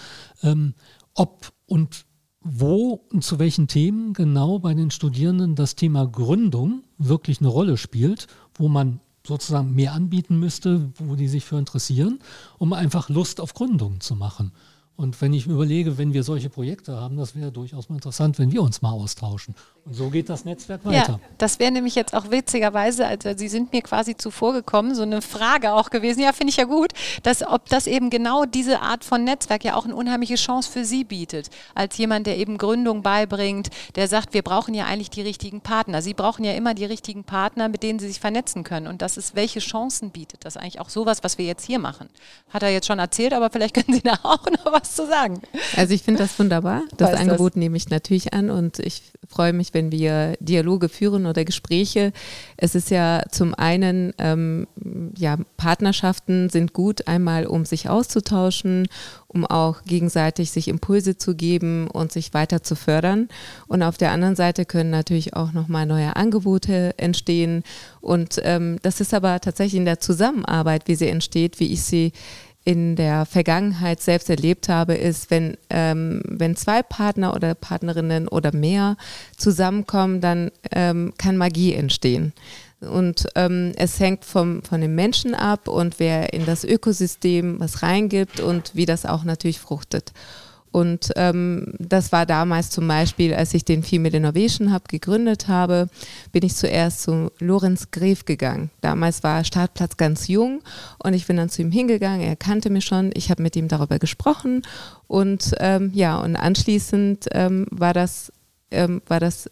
ähm, 0.43 0.75
ob 1.15 1.53
und 1.67 2.07
wo 2.41 3.05
und 3.11 3.25
zu 3.25 3.39
welchen 3.39 3.69
Themen 3.69 4.12
genau 4.12 4.59
bei 4.59 4.75
den 4.75 4.91
Studierenden 4.91 5.55
das 5.55 5.77
Thema 5.77 6.07
Gründung 6.07 6.83
wirklich 6.99 7.41
eine 7.41 7.49
Rolle 7.49 7.77
spielt, 7.77 8.27
wo 8.55 8.69
man 8.69 9.01
sozusagen 9.27 9.75
mehr 9.75 9.95
anbieten 9.95 10.39
müsste, 10.39 10.93
wo 10.99 11.15
die 11.15 11.29
sich 11.29 11.45
für 11.45 11.59
interessieren, 11.59 12.19
um 12.59 12.75
einfach 12.75 13.09
Lust 13.09 13.41
auf 13.41 13.55
Gründung 13.55 14.01
zu 14.01 14.15
machen. 14.15 14.53
Und 14.97 15.20
wenn 15.20 15.32
ich 15.32 15.47
überlege, 15.47 15.99
wenn 15.99 16.12
wir 16.12 16.22
solche 16.22 16.49
Projekte 16.49 16.95
haben, 16.95 17.16
das 17.16 17.34
wäre 17.34 17.51
durchaus 17.51 17.88
mal 17.88 17.97
interessant, 17.97 18.38
wenn 18.38 18.53
wir 18.53 18.62
uns 18.62 18.80
mal 18.80 18.92
austauschen. 18.92 19.57
Und 19.84 19.95
so 19.95 20.09
geht 20.09 20.28
das 20.28 20.45
Netzwerk 20.45 20.84
weiter. 20.84 21.14
Ja, 21.14 21.20
das 21.36 21.59
wäre 21.59 21.72
nämlich 21.72 21.97
jetzt 21.97 22.14
auch 22.14 22.30
witzigerweise, 22.30 23.05
also 23.05 23.30
Sie 23.36 23.49
sind 23.49 23.72
mir 23.72 23.82
quasi 23.82 24.16
zuvor 24.16 24.53
gekommen, 24.53 24.95
so 24.95 25.03
eine 25.03 25.20
Frage 25.20 25.72
auch 25.72 25.90
gewesen. 25.90 26.20
Ja, 26.20 26.32
finde 26.32 26.53
ich 26.53 26.59
ja 26.59 26.64
gut, 26.64 26.92
dass 27.24 27.42
ob 27.42 27.68
das 27.68 27.88
eben 27.88 28.09
genau 28.09 28.45
diese 28.45 28.82
Art 28.82 29.05
von 29.05 29.24
Netzwerk 29.24 29.64
ja 29.64 29.74
auch 29.74 29.84
eine 29.84 29.97
unheimliche 29.97 30.36
Chance 30.36 30.70
für 30.70 30.84
Sie 30.84 31.03
bietet, 31.03 31.51
als 31.74 31.99
jemand, 31.99 32.28
der 32.28 32.38
eben 32.38 32.57
Gründung 32.57 33.03
beibringt, 33.03 33.70
der 33.97 34.07
sagt, 34.07 34.32
wir 34.32 34.42
brauchen 34.42 34.74
ja 34.74 34.84
eigentlich 34.84 35.11
die 35.11 35.22
richtigen 35.22 35.61
Partner. 35.61 36.03
Sie 36.03 36.14
brauchen 36.14 36.45
ja 36.45 36.53
immer 36.53 36.72
die 36.72 36.84
richtigen 36.84 37.24
Partner, 37.24 37.68
mit 37.68 37.82
denen 37.82 37.99
Sie 37.99 38.07
sich 38.07 38.20
vernetzen 38.20 38.62
können. 38.62 38.86
Und 38.86 39.03
das 39.03 39.16
ist, 39.16 39.34
welche 39.34 39.59
Chancen 39.59 40.11
bietet 40.11 40.45
das 40.45 40.57
eigentlich 40.57 40.80
auch 40.80 40.88
sowas, 40.88 41.24
was 41.24 41.36
wir 41.36 41.47
jetzt 41.47 41.66
hier 41.66 41.80
machen? 41.80 42.09
Hat 42.49 42.62
er 42.62 42.70
jetzt 42.70 42.86
schon 42.86 43.01
erzählt, 43.01 43.34
aber 43.34 43.51
vielleicht 43.51 43.74
können 43.74 43.92
Sie 43.92 44.03
da 44.03 44.20
auch 44.22 44.47
noch 44.47 44.72
was 44.72 44.84
was 44.85 44.95
zu 44.95 45.07
sagen. 45.07 45.41
Also 45.76 45.95
ich 45.95 46.03
finde 46.03 46.22
das 46.22 46.39
wunderbar. 46.39 46.82
Das 46.97 47.12
Weiß 47.12 47.20
Angebot 47.20 47.53
das? 47.53 47.57
nehme 47.57 47.76
ich 47.76 47.89
natürlich 47.89 48.35
an 48.35 48.51
und 48.51 48.78
ich 48.78 49.03
freue 49.28 49.53
mich, 49.53 49.72
wenn 49.72 49.91
wir 49.91 50.37
Dialoge 50.41 50.89
führen 50.89 51.26
oder 51.26 51.45
Gespräche. 51.45 52.12
Es 52.57 52.74
ist 52.74 52.91
ja 52.91 53.22
zum 53.30 53.55
einen, 53.55 54.12
ähm, 54.18 54.66
ja, 55.16 55.39
Partnerschaften 55.57 56.51
sind 56.51 56.72
gut, 56.74 57.09
einmal 57.09 57.47
um 57.47 57.64
sich 57.64 57.89
auszutauschen, 57.89 58.87
um 59.28 59.47
auch 59.47 59.82
gegenseitig 59.85 60.51
sich 60.51 60.68
Impulse 60.68 61.16
zu 61.16 61.35
geben 61.35 61.89
und 61.89 62.12
sich 62.12 62.35
weiter 62.35 62.62
zu 62.62 62.76
fördern. 62.76 63.28
Und 63.66 63.82
auf 63.82 63.97
der 63.97 64.12
anderen 64.12 64.37
Seite 64.37 64.66
können 64.66 64.91
natürlich 64.91 65.35
auch 65.35 65.53
nochmal 65.53 65.87
neue 65.87 66.14
Angebote 66.16 66.95
entstehen. 66.99 67.64
Und 68.01 68.41
ähm, 68.45 68.78
das 68.82 69.01
ist 69.01 69.14
aber 69.14 69.41
tatsächlich 69.41 69.78
in 69.78 69.87
der 69.87 70.01
Zusammenarbeit, 70.01 70.82
wie 70.87 70.95
sie 70.95 71.09
entsteht, 71.09 71.59
wie 71.59 71.72
ich 71.72 71.82
sie 71.82 72.12
in 72.65 72.97
der 72.97 73.27
Vergangenheit 73.27 74.01
selbst 74.01 74.31
erlebt 74.31 74.69
habe, 74.69 74.95
ist, 74.95 75.31
wenn, 75.31 75.57
ähm, 75.69 76.23
wenn 76.27 76.57
zwei 76.57 76.83
Partner 76.83 77.35
oder 77.35 77.55
Partnerinnen 77.55 78.27
oder 78.27 78.55
mehr 78.55 78.97
zusammenkommen, 79.37 80.21
dann 80.21 80.51
ähm, 80.73 81.12
kann 81.19 81.37
Magie 81.37 81.75
entstehen. 81.75 82.33
Und 82.81 83.27
ähm, 83.35 83.73
es 83.77 84.01
hängt 84.01 84.25
vom, 84.25 84.62
von 84.62 84.81
den 84.81 84.95
Menschen 84.95 85.35
ab 85.35 85.69
und 85.69 85.99
wer 85.99 86.33
in 86.33 86.47
das 86.47 86.65
Ökosystem 86.65 87.61
was 87.61 87.83
reingibt 87.83 88.41
und 88.41 88.75
wie 88.75 88.87
das 88.87 89.07
auch 89.07 89.25
natürlich 89.25 89.61
fruchtet. 89.61 90.12
Und 90.75 91.12
ähm, 91.14 91.72
das 91.79 92.11
war 92.11 92.27
damals 92.27 92.70
zum 92.70 92.89
Beispiel, 92.89 93.33
als 93.33 93.55
ich 93.55 93.64
den 93.64 93.85
Female 93.85 94.16
Innovation 94.16 94.75
Hub 94.75 94.89
gegründet 94.89 95.47
habe, 95.47 95.89
bin 96.33 96.45
ich 96.45 96.57
zuerst 96.57 97.03
zu 97.03 97.31
Lorenz 97.39 97.93
Gref 97.93 98.25
gegangen. 98.25 98.70
Damals 98.81 99.22
war 99.22 99.45
Startplatz 99.45 99.97
ganz 99.97 100.27
jung 100.27 100.62
und 100.99 101.14
ich 101.14 101.29
bin 101.29 101.37
dann 101.37 101.49
zu 101.49 101.62
ihm 101.62 101.70
hingegangen. 101.70 102.22
Er 102.22 102.35
kannte 102.35 102.70
mich 102.70 102.87
schon. 102.87 103.12
Ich 103.14 103.31
habe 103.31 103.41
mit 103.41 103.55
ihm 103.55 103.68
darüber 103.68 104.01
gesprochen 104.01 104.62
und 105.07 105.55
ähm, 105.61 105.93
ja, 105.95 106.18
und 106.18 106.35
anschließend 106.35 107.29
ähm, 107.31 107.66
war 107.70 107.93
das 107.93 108.33
ähm, 108.72 109.01
war 109.07 109.20
das 109.20 109.49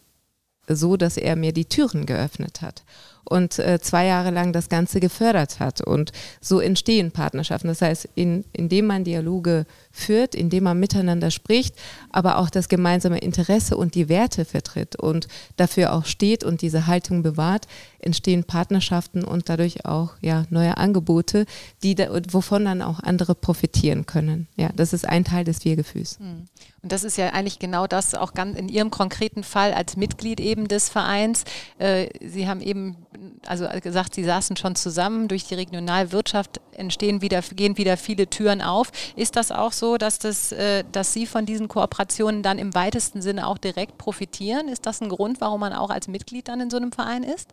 so, 0.67 0.97
dass 0.97 1.15
er 1.15 1.37
mir 1.37 1.53
die 1.53 1.65
Türen 1.65 2.05
geöffnet 2.05 2.61
hat 2.61 2.83
und 3.25 3.59
äh, 3.59 3.79
zwei 3.79 4.05
Jahre 4.05 4.31
lang 4.31 4.53
das 4.53 4.69
Ganze 4.69 4.99
gefördert 4.99 5.59
hat. 5.59 5.81
Und 5.81 6.11
so 6.41 6.59
entstehen 6.59 7.11
Partnerschaften. 7.11 7.67
Das 7.67 7.81
heißt, 7.81 8.09
in, 8.15 8.43
indem 8.53 8.87
man 8.87 9.03
Dialoge 9.03 9.65
führt, 9.93 10.33
indem 10.33 10.63
man 10.63 10.79
miteinander 10.79 11.31
spricht, 11.31 11.75
aber 12.09 12.39
auch 12.39 12.49
das 12.49 12.67
gemeinsame 12.67 13.19
Interesse 13.19 13.77
und 13.77 13.93
die 13.93 14.09
Werte 14.09 14.43
vertritt 14.43 14.95
und 14.95 15.27
dafür 15.55 15.93
auch 15.93 16.05
steht 16.05 16.43
und 16.43 16.61
diese 16.61 16.87
Haltung 16.87 17.21
bewahrt, 17.21 17.67
entstehen 17.99 18.43
Partnerschaften 18.43 19.23
und 19.23 19.47
dadurch 19.49 19.85
auch 19.85 20.15
ja, 20.19 20.45
neue 20.49 20.77
Angebote, 20.77 21.45
die 21.83 21.95
da, 21.95 22.07
wovon 22.31 22.65
dann 22.65 22.81
auch 22.81 22.99
andere 22.99 23.35
profitieren 23.35 24.05
können. 24.05 24.47
Ja, 24.55 24.69
das 24.75 24.93
ist 24.93 25.07
ein 25.07 25.23
Teil 25.23 25.45
des 25.45 25.63
Wir-Gefühls. 25.63 26.17
Hm. 26.19 26.47
Und 26.81 26.91
das 26.91 27.05
ist 27.05 27.17
ja 27.17 27.29
eigentlich 27.29 27.59
genau 27.59 27.87
das 27.87 28.13
auch 28.13 28.33
ganz 28.33 28.59
in 28.59 28.67
Ihrem 28.67 28.89
konkreten 28.89 29.43
Fall 29.43 29.73
als 29.73 29.95
Mitglied 29.95 30.41
eben 30.41 30.67
des 30.67 30.89
Vereins. 30.89 31.45
Äh, 31.77 32.09
Sie 32.19 32.47
haben 32.47 32.59
eben 32.59 32.97
also 33.45 33.67
gesagt, 33.81 34.15
Sie 34.15 34.23
saßen 34.23 34.57
schon 34.57 34.75
zusammen. 34.75 35.29
Durch 35.29 35.45
die 35.45 35.55
Regionalwirtschaft 35.55 36.59
entstehen 36.71 37.21
wieder, 37.21 37.41
gehen 37.41 37.77
wieder 37.77 37.95
viele 37.95 38.29
Türen 38.29 38.61
auf. 38.61 38.91
Ist 39.15 39.37
das 39.37 39.51
auch 39.51 39.71
so, 39.71 39.82
dass, 39.97 40.19
das, 40.19 40.51
äh, 40.51 40.83
dass 40.91 41.13
Sie 41.13 41.25
von 41.25 41.45
diesen 41.45 41.67
Kooperationen 41.67 42.41
dann 42.41 42.57
im 42.57 42.73
weitesten 42.73 43.21
Sinne 43.21 43.47
auch 43.47 43.57
direkt 43.57 43.97
profitieren? 43.97 44.67
Ist 44.67 44.85
das 44.85 45.01
ein 45.01 45.09
Grund, 45.09 45.41
warum 45.41 45.59
man 45.59 45.73
auch 45.73 45.89
als 45.89 46.07
Mitglied 46.07 46.47
dann 46.47 46.61
in 46.61 46.69
so 46.69 46.77
einem 46.77 46.91
Verein 46.91 47.23
ist? 47.23 47.49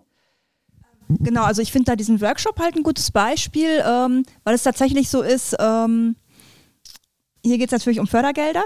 Genau, 1.08 1.42
also 1.42 1.60
ich 1.60 1.72
finde 1.72 1.86
da 1.86 1.96
diesen 1.96 2.20
Workshop 2.20 2.58
halt 2.60 2.76
ein 2.76 2.84
gutes 2.84 3.10
Beispiel, 3.10 3.82
ähm, 3.84 4.24
weil 4.44 4.54
es 4.54 4.62
tatsächlich 4.62 5.10
so 5.10 5.22
ist, 5.22 5.56
ähm, 5.58 6.14
hier 7.44 7.58
geht 7.58 7.68
es 7.68 7.72
natürlich 7.72 7.98
um 7.98 8.06
Fördergelder 8.06 8.62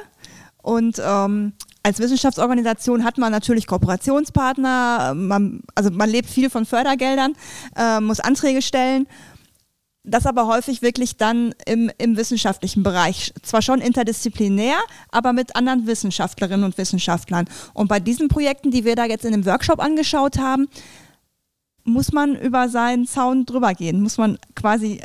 und 0.62 1.00
ähm, 1.02 1.54
als 1.82 1.98
Wissenschaftsorganisation 2.00 3.04
hat 3.04 3.18
man 3.18 3.30
natürlich 3.30 3.66
Kooperationspartner, 3.66 5.12
man, 5.14 5.60
also 5.74 5.90
man 5.90 6.08
lebt 6.08 6.28
viel 6.28 6.48
von 6.48 6.64
Fördergeldern, 6.64 7.34
äh, 7.76 8.00
muss 8.00 8.20
Anträge 8.20 8.62
stellen. 8.62 9.06
Das 10.06 10.26
aber 10.26 10.46
häufig 10.46 10.82
wirklich 10.82 11.16
dann 11.16 11.54
im, 11.64 11.90
im 11.96 12.18
wissenschaftlichen 12.18 12.82
Bereich. 12.82 13.32
Zwar 13.42 13.62
schon 13.62 13.80
interdisziplinär, 13.80 14.76
aber 15.10 15.32
mit 15.32 15.56
anderen 15.56 15.86
Wissenschaftlerinnen 15.86 16.64
und 16.64 16.76
Wissenschaftlern. 16.76 17.46
Und 17.72 17.88
bei 17.88 18.00
diesen 18.00 18.28
Projekten, 18.28 18.70
die 18.70 18.84
wir 18.84 18.96
da 18.96 19.06
jetzt 19.06 19.24
in 19.24 19.32
dem 19.32 19.46
Workshop 19.46 19.80
angeschaut 19.80 20.36
haben, 20.36 20.68
muss 21.84 22.12
man 22.12 22.36
über 22.36 22.68
seinen 22.68 23.06
Zaun 23.06 23.46
drüber 23.46 23.72
gehen, 23.72 24.02
muss 24.02 24.18
man 24.18 24.38
quasi 24.54 25.00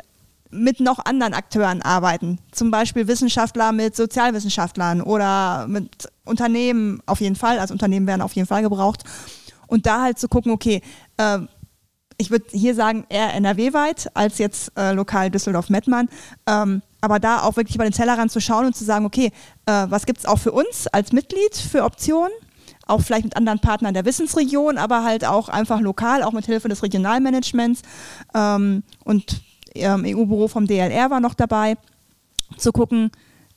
mit 0.50 0.80
noch 0.80 0.98
anderen 0.98 1.32
Akteuren 1.32 1.80
arbeiten. 1.80 2.38
Zum 2.50 2.70
Beispiel 2.70 3.08
Wissenschaftler 3.08 3.72
mit 3.72 3.96
Sozialwissenschaftlern 3.96 5.00
oder 5.00 5.66
mit 5.66 6.08
Unternehmen 6.24 7.00
auf 7.06 7.20
jeden 7.20 7.36
Fall. 7.36 7.58
Also 7.58 7.72
Unternehmen 7.72 8.06
werden 8.06 8.20
auf 8.20 8.34
jeden 8.34 8.48
Fall 8.48 8.62
gebraucht. 8.62 9.04
Und 9.66 9.86
da 9.86 10.02
halt 10.02 10.18
zu 10.18 10.28
gucken, 10.28 10.52
okay, 10.52 10.82
äh, 11.16 11.38
ich 12.20 12.30
würde 12.30 12.44
hier 12.50 12.74
sagen 12.74 13.06
eher 13.08 13.32
NRW-weit 13.34 14.10
als 14.14 14.38
jetzt 14.38 14.72
äh, 14.76 14.92
lokal 14.92 15.30
Düsseldorf-Mettmann. 15.30 16.08
Ähm, 16.46 16.82
aber 17.00 17.18
da 17.18 17.42
auch 17.42 17.56
wirklich 17.56 17.76
über 17.76 17.84
den 17.84 17.94
Tellerrand 17.94 18.30
zu 18.30 18.40
schauen 18.40 18.66
und 18.66 18.76
zu 18.76 18.84
sagen, 18.84 19.06
okay, 19.06 19.32
äh, 19.64 19.86
was 19.88 20.04
gibt 20.04 20.18
es 20.18 20.26
auch 20.26 20.38
für 20.38 20.52
uns 20.52 20.86
als 20.86 21.12
Mitglied 21.12 21.56
für 21.56 21.82
Optionen? 21.82 22.32
Auch 22.86 23.00
vielleicht 23.00 23.24
mit 23.24 23.36
anderen 23.36 23.60
Partnern 23.60 23.94
der 23.94 24.04
Wissensregion, 24.04 24.76
aber 24.76 25.02
halt 25.02 25.24
auch 25.24 25.48
einfach 25.48 25.80
lokal, 25.80 26.22
auch 26.22 26.32
mit 26.32 26.44
Hilfe 26.44 26.68
des 26.68 26.82
Regionalmanagements. 26.82 27.80
Ähm, 28.34 28.82
und 29.04 29.40
ähm, 29.74 30.04
EU-Büro 30.06 30.48
vom 30.48 30.66
DLR 30.66 31.10
war 31.10 31.20
noch 31.20 31.34
dabei, 31.34 31.76
zu 32.58 32.72
gucken, 32.72 33.10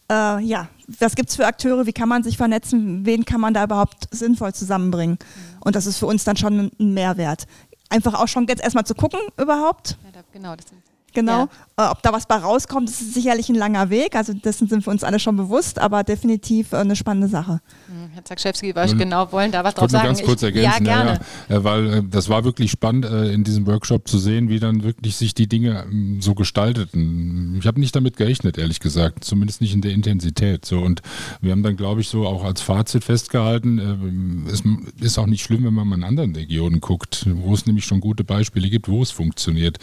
äh, 0.09 0.39
ja, 0.41 0.69
was 0.99 1.15
gibt 1.15 1.29
es 1.29 1.35
für 1.35 1.45
Akteure, 1.45 1.85
wie 1.85 1.93
kann 1.93 2.07
man 2.07 2.23
sich 2.23 2.37
vernetzen, 2.37 3.05
wen 3.05 3.25
kann 3.25 3.41
man 3.41 3.53
da 3.53 3.63
überhaupt 3.63 4.07
sinnvoll 4.11 4.53
zusammenbringen. 4.53 5.17
Und 5.59 5.75
das 5.75 5.85
ist 5.85 5.97
für 5.97 6.05
uns 6.05 6.23
dann 6.23 6.37
schon 6.37 6.71
ein 6.79 6.93
Mehrwert. 6.93 7.47
Einfach 7.89 8.13
auch 8.15 8.27
schon 8.27 8.47
jetzt 8.47 8.63
erstmal 8.63 8.85
zu 8.85 8.95
gucken 8.95 9.19
überhaupt. 9.37 9.97
Ja, 10.03 10.11
da, 10.13 10.19
genau, 10.31 10.55
das 10.55 10.67
sind 10.69 10.81
Genau. 11.13 11.41
Ja. 11.41 11.49
Äh, 11.75 11.87
ob 11.89 12.03
da 12.03 12.13
was 12.13 12.27
bei 12.27 12.35
rauskommt, 12.35 12.87
ist 12.87 13.15
sicherlich 13.15 13.49
ein 13.49 13.55
langer 13.55 13.89
Weg. 13.89 14.15
Also 14.15 14.33
dessen 14.33 14.67
sind 14.67 14.85
wir 14.85 14.91
uns 14.91 15.03
alle 15.03 15.17
schon 15.17 15.35
bewusst, 15.35 15.79
aber 15.79 16.03
definitiv 16.03 16.71
äh, 16.71 16.77
eine 16.77 16.95
spannende 16.95 17.27
Sache. 17.27 17.61
Hm, 17.87 18.11
Herr 18.13 18.23
Zakschewski, 18.23 18.75
wollte 18.75 18.95
genau 18.95 19.31
wollen 19.31 19.51
da 19.51 19.63
was 19.63 19.73
drauf 19.73 19.89
sagen. 19.89 20.05
ganz 20.05 20.21
kurz 20.21 20.43
ergänzen. 20.43 20.85
Ja, 20.85 20.93
gerne. 20.95 21.19
Ja, 21.49 21.55
ja, 21.55 21.63
weil 21.63 21.93
äh, 21.93 22.03
das 22.07 22.29
war 22.29 22.43
wirklich 22.43 22.69
spannend 22.69 23.05
in 23.05 23.43
diesem 23.43 23.65
Workshop 23.65 24.07
zu 24.07 24.19
sehen, 24.19 24.49
wie 24.49 24.59
dann 24.59 24.83
wirklich 24.83 25.15
sich 25.15 25.33
die 25.33 25.47
Dinge 25.47 25.83
ähm, 25.89 26.21
so 26.21 26.35
gestalteten. 26.35 27.57
Ich 27.59 27.65
habe 27.65 27.79
nicht 27.79 27.95
damit 27.95 28.17
gerechnet, 28.17 28.59
ehrlich 28.59 28.79
gesagt, 28.79 29.23
zumindest 29.23 29.61
nicht 29.61 29.73
in 29.73 29.81
der 29.81 29.93
Intensität. 29.93 30.65
So 30.65 30.79
und 30.79 31.01
wir 31.41 31.51
haben 31.51 31.63
dann, 31.63 31.75
glaube 31.75 32.01
ich, 32.01 32.07
so 32.07 32.27
auch 32.27 32.43
als 32.43 32.61
Fazit 32.61 33.03
festgehalten, 33.03 34.47
es 34.51 34.61
ist 35.01 35.17
auch 35.17 35.25
nicht 35.25 35.43
schlimm, 35.43 35.63
wenn 35.63 35.73
man 35.73 35.87
mal 35.87 35.95
in 35.95 36.03
anderen 36.03 36.35
Regionen 36.35 36.81
guckt, 36.81 37.25
wo 37.27 37.53
es 37.53 37.65
nämlich 37.65 37.85
schon 37.85 37.99
gute 37.99 38.23
Beispiele 38.23 38.69
gibt, 38.69 38.87
wo 38.87 39.01
es 39.01 39.11
funktioniert. 39.11 39.79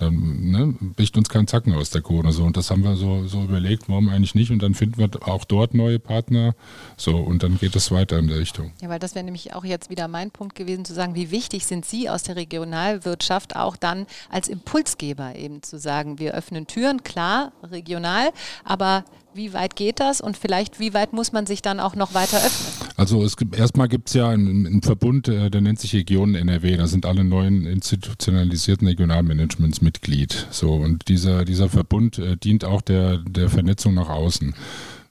Ähm, 0.00 0.50
ne, 0.50 0.74
bricht 0.94 1.16
uns 1.16 1.27
kein 1.28 1.46
Zacken 1.46 1.74
aus 1.74 1.90
der 1.90 2.02
Krone. 2.02 2.32
So. 2.32 2.44
Und 2.44 2.56
das 2.56 2.70
haben 2.70 2.84
wir 2.84 2.96
so, 2.96 3.26
so 3.26 3.42
überlegt, 3.42 3.88
warum 3.88 4.08
eigentlich 4.08 4.34
nicht? 4.34 4.50
Und 4.50 4.62
dann 4.62 4.74
finden 4.74 4.98
wir 4.98 5.08
auch 5.26 5.44
dort 5.44 5.74
neue 5.74 5.98
Partner. 5.98 6.54
So, 6.96 7.16
und 7.16 7.42
dann 7.42 7.58
geht 7.58 7.76
es 7.76 7.90
weiter 7.90 8.18
in 8.18 8.28
der 8.28 8.38
Richtung. 8.38 8.72
Ja, 8.80 8.88
weil 8.88 8.98
das 8.98 9.14
wäre 9.14 9.24
nämlich 9.24 9.54
auch 9.54 9.64
jetzt 9.64 9.90
wieder 9.90 10.08
mein 10.08 10.30
Punkt 10.30 10.54
gewesen, 10.54 10.84
zu 10.84 10.94
sagen, 10.94 11.14
wie 11.14 11.30
wichtig 11.30 11.66
sind 11.66 11.84
Sie 11.84 12.08
aus 12.08 12.22
der 12.22 12.36
Regionalwirtschaft 12.36 13.56
auch 13.56 13.76
dann 13.76 14.06
als 14.30 14.48
Impulsgeber 14.48 15.36
eben 15.36 15.62
zu 15.62 15.78
sagen, 15.78 16.18
wir 16.18 16.34
öffnen 16.34 16.66
Türen, 16.66 17.02
klar, 17.02 17.52
regional, 17.62 18.30
aber 18.64 19.04
wie 19.38 19.54
weit 19.54 19.76
geht 19.76 20.00
das 20.00 20.20
und 20.20 20.36
vielleicht 20.36 20.80
wie 20.80 20.92
weit 20.92 21.14
muss 21.14 21.32
man 21.32 21.46
sich 21.46 21.62
dann 21.62 21.80
auch 21.80 21.94
noch 21.94 22.12
weiter 22.12 22.36
öffnen? 22.36 22.90
Also 22.96 23.22
es 23.22 23.36
gibt 23.36 23.56
erstmal 23.56 23.88
gibt 23.88 24.08
es 24.08 24.14
ja 24.14 24.28
einen, 24.28 24.66
einen 24.66 24.82
Verbund, 24.82 25.28
äh, 25.28 25.48
der 25.48 25.60
nennt 25.60 25.78
sich 25.78 25.94
Regionen 25.94 26.34
NRW. 26.34 26.76
Da 26.76 26.86
sind 26.88 27.06
alle 27.06 27.24
neuen 27.24 27.64
institutionalisierten 27.64 28.86
Regionalmanagements 28.86 29.80
Mitglied. 29.80 30.48
So 30.50 30.74
und 30.74 31.08
dieser 31.08 31.44
dieser 31.44 31.68
Verbund 31.68 32.18
äh, 32.18 32.36
dient 32.36 32.64
auch 32.64 32.82
der 32.82 33.18
der 33.18 33.48
Vernetzung 33.48 33.94
nach 33.94 34.10
außen. 34.10 34.54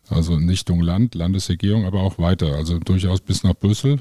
Also 0.10 0.36
in 0.36 0.48
Richtung 0.48 0.82
Land, 0.82 1.16
Landesregierung, 1.16 1.86
aber 1.86 2.02
auch 2.02 2.20
weiter. 2.20 2.56
Also 2.56 2.80
durchaus 2.80 3.22
bis 3.22 3.44
nach 3.44 3.56
Brüssel. 3.56 4.00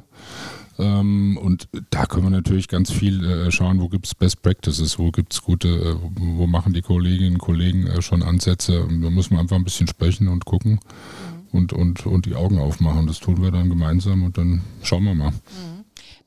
Ähm, 0.79 1.39
und 1.41 1.69
da 1.91 2.07
können 2.07 2.25
wir 2.25 2.31
natürlich 2.31 2.69
ganz 2.69 2.91
viel 2.91 3.25
äh, 3.25 3.51
schauen, 3.51 3.81
wo 3.81 3.89
gibt 3.89 4.07
es 4.07 4.15
Best 4.15 4.43
Practices, 4.43 4.99
wo 4.99 5.11
gibt 5.11 5.33
es 5.33 5.43
gute, 5.43 5.69
äh, 5.69 5.97
wo 6.17 6.47
machen 6.47 6.73
die 6.73 6.83
Kolleginnen 6.83 7.35
und 7.35 7.39
Kollegen 7.39 7.87
äh, 7.87 8.03
schon 8.03 8.23
Ansätze. 8.23 8.87
Da 8.89 9.11
muss 9.11 9.31
man 9.31 9.41
einfach 9.41 9.57
ein 9.57 9.65
bisschen 9.65 9.87
sprechen 9.87 10.29
und 10.29 10.45
gucken 10.45 10.73
mhm. 11.53 11.59
und, 11.59 11.73
und, 11.73 12.07
und 12.07 12.27
die 12.27 12.35
Augen 12.35 12.59
aufmachen. 12.59 13.07
Das 13.07 13.21
tun 13.21 13.43
wir 13.43 13.51
dann 13.51 13.69
gemeinsam 13.69 14.23
und 14.23 14.37
dann 14.37 14.63
schauen 14.83 15.05
wir 15.05 15.15
mal. 15.15 15.31
Mhm. 15.31 15.76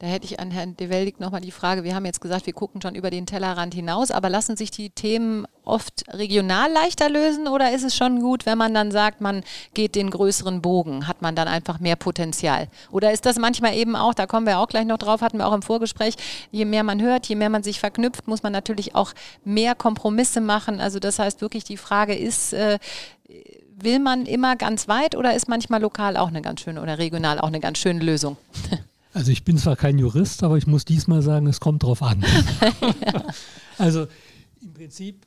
Da 0.01 0.07
hätte 0.07 0.25
ich 0.25 0.39
an 0.39 0.49
Herrn 0.49 0.77
De 0.77 0.87
Weldig 0.87 1.19
nochmal 1.19 1.41
die 1.41 1.51
Frage, 1.51 1.83
wir 1.83 1.93
haben 1.93 2.05
jetzt 2.05 2.21
gesagt, 2.21 2.45
wir 2.45 2.53
gucken 2.53 2.81
schon 2.81 2.95
über 2.95 3.09
den 3.09 3.25
Tellerrand 3.25 3.73
hinaus, 3.73 4.11
aber 4.11 4.29
lassen 4.29 4.55
sich 4.55 4.71
die 4.71 4.91
Themen 4.91 5.45
oft 5.65 6.05
regional 6.13 6.71
leichter 6.71 7.09
lösen 7.09 7.49
oder 7.49 7.73
ist 7.73 7.83
es 7.83 7.97
schon 7.97 8.21
gut, 8.21 8.45
wenn 8.45 8.57
man 8.57 8.73
dann 8.73 8.91
sagt, 8.91 9.19
man 9.19 9.43
geht 9.73 9.95
den 9.95 10.09
größeren 10.09 10.61
Bogen, 10.61 11.05
hat 11.05 11.21
man 11.21 11.35
dann 11.35 11.49
einfach 11.49 11.81
mehr 11.81 11.97
Potenzial? 11.97 12.69
Oder 12.91 13.11
ist 13.11 13.25
das 13.25 13.37
manchmal 13.37 13.75
eben 13.75 13.97
auch, 13.97 14.13
da 14.13 14.25
kommen 14.25 14.45
wir 14.45 14.59
auch 14.59 14.69
gleich 14.69 14.85
noch 14.85 14.99
drauf, 14.99 15.19
hatten 15.19 15.37
wir 15.37 15.45
auch 15.45 15.53
im 15.53 15.63
Vorgespräch, 15.63 16.15
je 16.49 16.63
mehr 16.63 16.83
man 16.83 17.01
hört, 17.01 17.25
je 17.25 17.35
mehr 17.35 17.49
man 17.49 17.63
sich 17.63 17.81
verknüpft, 17.81 18.25
muss 18.25 18.41
man 18.41 18.53
natürlich 18.53 18.95
auch 18.95 19.11
mehr 19.43 19.75
Kompromisse 19.75 20.39
machen. 20.39 20.79
Also 20.79 20.99
das 20.99 21.19
heißt 21.19 21.41
wirklich, 21.41 21.65
die 21.65 21.75
Frage 21.75 22.15
ist, 22.15 22.53
äh, 22.53 22.79
will 23.75 23.99
man 23.99 24.25
immer 24.25 24.55
ganz 24.55 24.87
weit 24.87 25.17
oder 25.17 25.33
ist 25.33 25.49
manchmal 25.49 25.81
lokal 25.81 26.15
auch 26.15 26.29
eine 26.29 26.41
ganz 26.41 26.61
schöne 26.61 26.81
oder 26.81 26.99
regional 26.99 27.37
auch 27.37 27.47
eine 27.47 27.59
ganz 27.59 27.79
schöne 27.79 27.99
Lösung? 27.99 28.37
Also 29.13 29.31
ich 29.31 29.43
bin 29.43 29.57
zwar 29.57 29.75
kein 29.75 29.97
Jurist, 29.97 30.43
aber 30.43 30.57
ich 30.57 30.67
muss 30.67 30.85
diesmal 30.85 31.21
sagen, 31.21 31.47
es 31.47 31.59
kommt 31.59 31.83
drauf 31.83 32.01
an. 32.01 32.23
Also 33.77 34.07
im 34.61 34.73
Prinzip, 34.73 35.25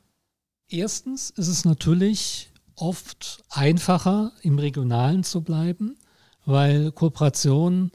erstens 0.69 1.31
ist 1.31 1.47
es 1.47 1.65
natürlich 1.65 2.51
oft 2.75 3.43
einfacher, 3.49 4.31
im 4.43 4.59
Regionalen 4.59 5.23
zu 5.23 5.41
bleiben, 5.41 5.97
weil 6.45 6.91
Kooperation 6.91 7.91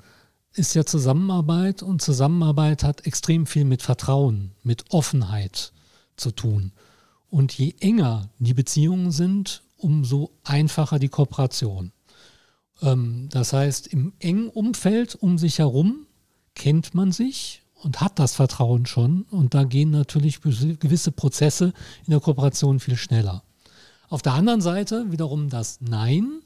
ist 0.52 0.74
ja 0.74 0.84
Zusammenarbeit 0.84 1.84
und 1.84 2.02
Zusammenarbeit 2.02 2.82
hat 2.82 3.06
extrem 3.06 3.46
viel 3.46 3.64
mit 3.64 3.82
Vertrauen, 3.82 4.50
mit 4.64 4.86
Offenheit 4.90 5.72
zu 6.16 6.32
tun. 6.32 6.72
Und 7.30 7.52
je 7.52 7.74
enger 7.78 8.30
die 8.40 8.54
Beziehungen 8.54 9.12
sind, 9.12 9.62
umso 9.76 10.32
einfacher 10.42 10.98
die 10.98 11.08
Kooperation. 11.08 11.92
Ähm, 12.82 13.28
das 13.30 13.52
heißt, 13.52 13.88
im 13.88 14.12
engen 14.18 14.48
Umfeld 14.48 15.14
um 15.14 15.38
sich 15.38 15.58
herum 15.58 16.06
kennt 16.54 16.94
man 16.94 17.12
sich 17.12 17.62
und 17.82 18.00
hat 18.00 18.18
das 18.18 18.34
Vertrauen 18.34 18.86
schon. 18.86 19.22
Und 19.30 19.54
da 19.54 19.64
gehen 19.64 19.90
natürlich 19.90 20.40
gewisse 20.40 21.12
Prozesse 21.12 21.72
in 22.04 22.10
der 22.10 22.20
Kooperation 22.20 22.80
viel 22.80 22.96
schneller. 22.96 23.42
Auf 24.08 24.22
der 24.22 24.32
anderen 24.32 24.60
Seite 24.60 25.10
wiederum 25.10 25.50
das 25.50 25.80
Nein 25.80 26.40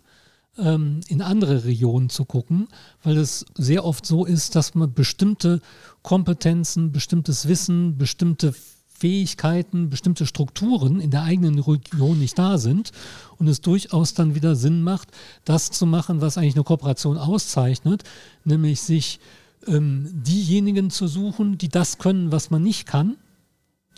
ähm, 0.59 1.01
in 1.09 1.23
andere 1.23 1.65
Regionen 1.65 2.11
zu 2.11 2.25
gucken, 2.25 2.69
weil 3.03 3.17
es 3.17 3.47
sehr 3.57 3.85
oft 3.85 4.05
so 4.05 4.25
ist, 4.25 4.55
dass 4.57 4.75
man 4.75 4.93
bestimmte 4.93 5.61
Kompetenzen, 6.03 6.93
bestimmtes 6.93 7.49
Wissen, 7.49 7.97
bestimmte 7.97 8.55
Fähigkeiten, 9.03 9.91
bestimmte 9.91 10.27
Strukturen 10.27 11.01
in 11.01 11.11
der 11.11 11.25
eigenen 11.25 11.59
Region 11.59 12.21
nicht 12.21 12.39
da 12.39 12.57
sind 12.57 12.93
und 13.37 13.49
es 13.49 13.61
durchaus 13.61 14.15
dann 14.15 14.37
wieder 14.37 14.55
Sinn 14.55 14.85
macht, 14.85 15.09
das 15.45 15.73
zu 15.73 15.87
machen, 15.87 16.21
was 16.21 16.39
eigentlich 16.39 16.55
eine 16.55 16.63
Kooperation 16.63 17.19
auszeichnet, 17.19 18.05
nämlich 18.45 18.81
sich 18.81 19.19
ähm, 19.67 20.09
diejenigen 20.13 20.91
zu 20.91 21.09
suchen, 21.09 21.59
die 21.59 21.69
das 21.69 21.99
können, 21.99 22.31
was 22.31 22.51
man 22.53 22.63
nicht 22.63 22.87
kann, 22.87 23.17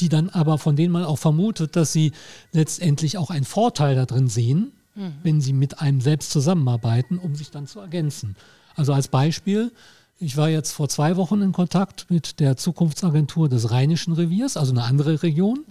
die 0.00 0.08
dann 0.08 0.30
aber 0.30 0.56
von 0.56 0.74
denen 0.74 0.92
man 0.94 1.04
auch 1.04 1.18
vermutet, 1.18 1.76
dass 1.76 1.92
sie 1.92 2.12
letztendlich 2.52 3.18
auch 3.18 3.28
einen 3.28 3.44
Vorteil 3.44 3.96
darin 3.96 4.28
sehen, 4.28 4.72
mhm. 4.94 5.12
wenn 5.22 5.42
sie 5.42 5.52
mit 5.52 5.80
einem 5.80 6.00
selbst 6.00 6.30
zusammenarbeiten, 6.30 7.18
um 7.18 7.34
sich 7.34 7.50
dann 7.50 7.66
zu 7.66 7.78
ergänzen. 7.78 8.36
Also 8.74 8.94
als 8.94 9.08
Beispiel, 9.08 9.70
ich 10.18 10.36
war 10.36 10.48
jetzt 10.48 10.72
vor 10.72 10.88
zwei 10.88 11.16
Wochen 11.16 11.42
in 11.42 11.52
Kontakt 11.52 12.06
mit 12.10 12.40
der 12.40 12.56
Zukunftsagentur 12.56 13.48
des 13.48 13.70
Rheinischen 13.70 14.12
Reviers, 14.12 14.56
also 14.56 14.72
eine 14.72 14.84
andere 14.84 15.22
Region, 15.22 15.64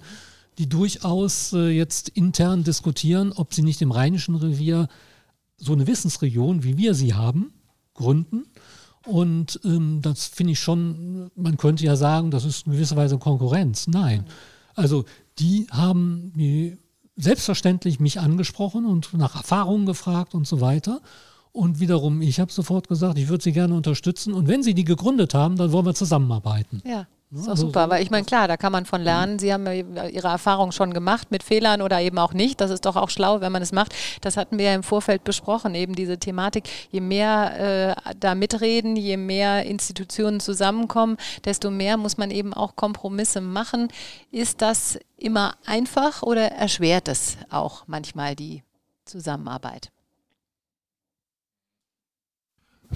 die 0.58 0.70
durchaus 0.70 1.54
äh, 1.54 1.70
jetzt 1.70 2.10
intern 2.10 2.64
diskutieren, 2.64 3.32
ob 3.32 3.54
sie 3.54 3.64
nicht 3.64 3.82
im 3.82 3.92
Rheinischen 3.92 4.36
Revier 4.36 4.88
so 5.58 5.74
eine 5.74 5.88
Wissensregion, 5.88 6.64
wie 6.64 6.78
wir 6.78 6.94
sie 6.94 7.14
haben, 7.14 7.54
gründen. 7.94 8.46
Und 9.06 9.60
ähm, 9.64 10.00
das 10.02 10.28
finde 10.28 10.54
ich 10.54 10.60
schon, 10.60 11.32
man 11.36 11.58
könnte 11.58 11.84
ja 11.84 11.96
sagen, 11.96 12.32
das 12.32 12.46
ist 12.46 12.66
in 12.66 12.74
gewisser 12.74 12.96
Weise 12.96 13.18
Konkurrenz. 13.18 13.88
Nein. 13.88 14.26
Also 14.76 15.06
die 15.40 15.68
haben 15.72 16.32
selbstverständlich 17.16 18.00
mich 18.00 18.20
angesprochen 18.20 18.86
und 18.86 19.14
nach 19.14 19.36
Erfahrungen 19.36 19.86
gefragt 19.86 20.34
und 20.34 20.48
so 20.48 20.62
weiter. 20.62 21.02
Und 21.54 21.80
wiederum, 21.80 22.22
ich 22.22 22.40
habe 22.40 22.52
sofort 22.52 22.88
gesagt, 22.88 23.18
ich 23.20 23.30
würde 23.30 23.44
sie 23.44 23.52
gerne 23.52 23.76
unterstützen. 23.76 24.34
Und 24.34 24.48
wenn 24.48 24.64
sie 24.64 24.74
die 24.74 24.84
gegründet 24.84 25.36
haben, 25.36 25.56
dann 25.56 25.72
wollen 25.72 25.86
wir 25.86 25.94
zusammenarbeiten. 25.94 26.82
Ja. 26.84 27.08
Das 27.34 27.42
ist 27.42 27.48
auch 27.48 27.52
also 27.52 27.66
super, 27.68 27.90
weil 27.90 28.04
ich 28.04 28.12
meine, 28.12 28.26
klar, 28.26 28.48
da 28.48 28.58
kann 28.58 28.72
man 28.72 28.86
von 28.86 29.02
lernen. 29.02 29.40
Sie 29.40 29.52
haben 29.52 29.66
Ihre 29.66 30.28
Erfahrung 30.28 30.72
schon 30.72 30.94
gemacht 30.94 31.32
mit 31.32 31.42
Fehlern 31.42 31.82
oder 31.82 32.00
eben 32.00 32.20
auch 32.20 32.34
nicht. 32.34 32.62
Das 32.62 32.70
ist 32.70 32.86
doch 32.86 32.96
auch 32.96 33.10
schlau, 33.10 33.42
wenn 33.42 33.52
man 33.52 33.64
es 33.64 33.72
macht. 33.72 33.96
Das 34.22 34.38
hatten 34.38 34.60
wir 34.60 34.66
ja 34.66 34.76
im 34.76 34.84
Vorfeld 34.84 35.24
besprochen, 35.24 35.74
eben 35.74 35.96
diese 35.96 36.20
Thematik. 36.20 36.70
Je 36.92 37.02
mehr 37.02 37.96
äh, 38.08 38.14
da 38.20 38.36
mitreden, 38.36 38.96
je 38.96 39.18
mehr 39.18 39.66
Institutionen 39.66 40.42
zusammenkommen, 40.42 41.18
desto 41.44 41.72
mehr 41.72 41.98
muss 41.98 42.18
man 42.18 42.30
eben 42.30 42.54
auch 42.54 42.76
Kompromisse 42.76 43.42
machen. 43.42 43.88
Ist 44.32 44.62
das 44.62 45.00
immer 45.18 45.56
einfach 45.66 46.22
oder 46.22 46.52
erschwert 46.52 47.08
es 47.08 47.38
auch 47.50 47.84
manchmal 47.88 48.36
die 48.36 48.62
Zusammenarbeit? 49.06 49.93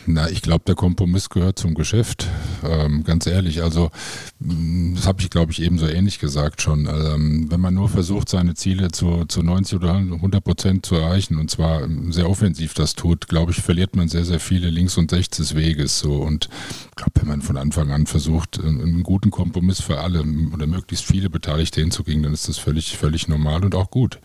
Na, 0.06 0.30
ich 0.30 0.42
glaube, 0.42 0.64
der 0.66 0.76
Kompromiss 0.76 1.30
gehört 1.30 1.60
zum 1.60 1.74
Geschäft. 1.74 2.28
Ähm, 2.64 3.04
ganz 3.04 3.26
ehrlich, 3.28 3.64
also 3.64 3.90
mm, 4.40 4.96
das 4.96 5.08
habe 5.08 5.22
ich, 5.22 5.30
glaube 5.30 5.52
ich, 5.52 5.62
ebenso 5.62 5.88
ähnlich 5.88 6.20
gesagt 6.20 6.62
schon. 6.62 6.86
Ähm, 6.86 7.50
wenn 7.50 7.60
man 7.60 7.74
nur 7.74 7.90
versucht, 7.90 8.30
seine 8.30 8.54
Ziele 8.54 8.92
zu, 8.92 9.26
zu 9.26 9.42
90 9.42 9.78
oder 9.78 9.96
100 9.96 10.44
Prozent 10.44 10.86
zu 10.86 10.96
erreichen 10.96 11.38
und 11.38 11.50
zwar 11.50 11.84
ähm, 11.84 12.12
sehr 12.12 12.30
offensiv 12.30 12.74
das 12.74 12.96
tut, 12.96 13.28
glaube 13.28 13.52
ich, 13.52 13.62
verliert 13.62 13.96
man 13.96 14.08
sehr, 14.08 14.26
sehr 14.26 14.40
viele 14.40 14.70
links 14.70 14.98
und 14.98 15.12
rechts 15.12 15.38
des 15.38 15.56
Weges. 15.56 16.00
So 16.00 16.16
und 16.16 16.50
ich 16.90 16.96
glaube, 16.96 17.14
wenn 17.16 17.28
man 17.28 17.42
von 17.42 17.58
Anfang 17.58 17.92
an 17.92 18.06
versucht, 18.06 18.60
einen 18.64 19.04
guten 19.04 19.32
Kompromiss 19.32 19.82
für 19.82 20.00
alle 20.00 20.24
oder 20.54 20.68
möglichst 20.68 21.06
viele 21.06 21.30
Beteiligte 21.30 21.82
hinzukriegen, 21.82 22.24
dann 22.24 22.34
ist 22.34 22.48
das 22.48 22.58
völlig, 22.58 22.98
völlig 22.98 23.28
normal 23.28 23.64
und 23.66 23.76
auch 23.76 23.90
gut. 23.90 24.20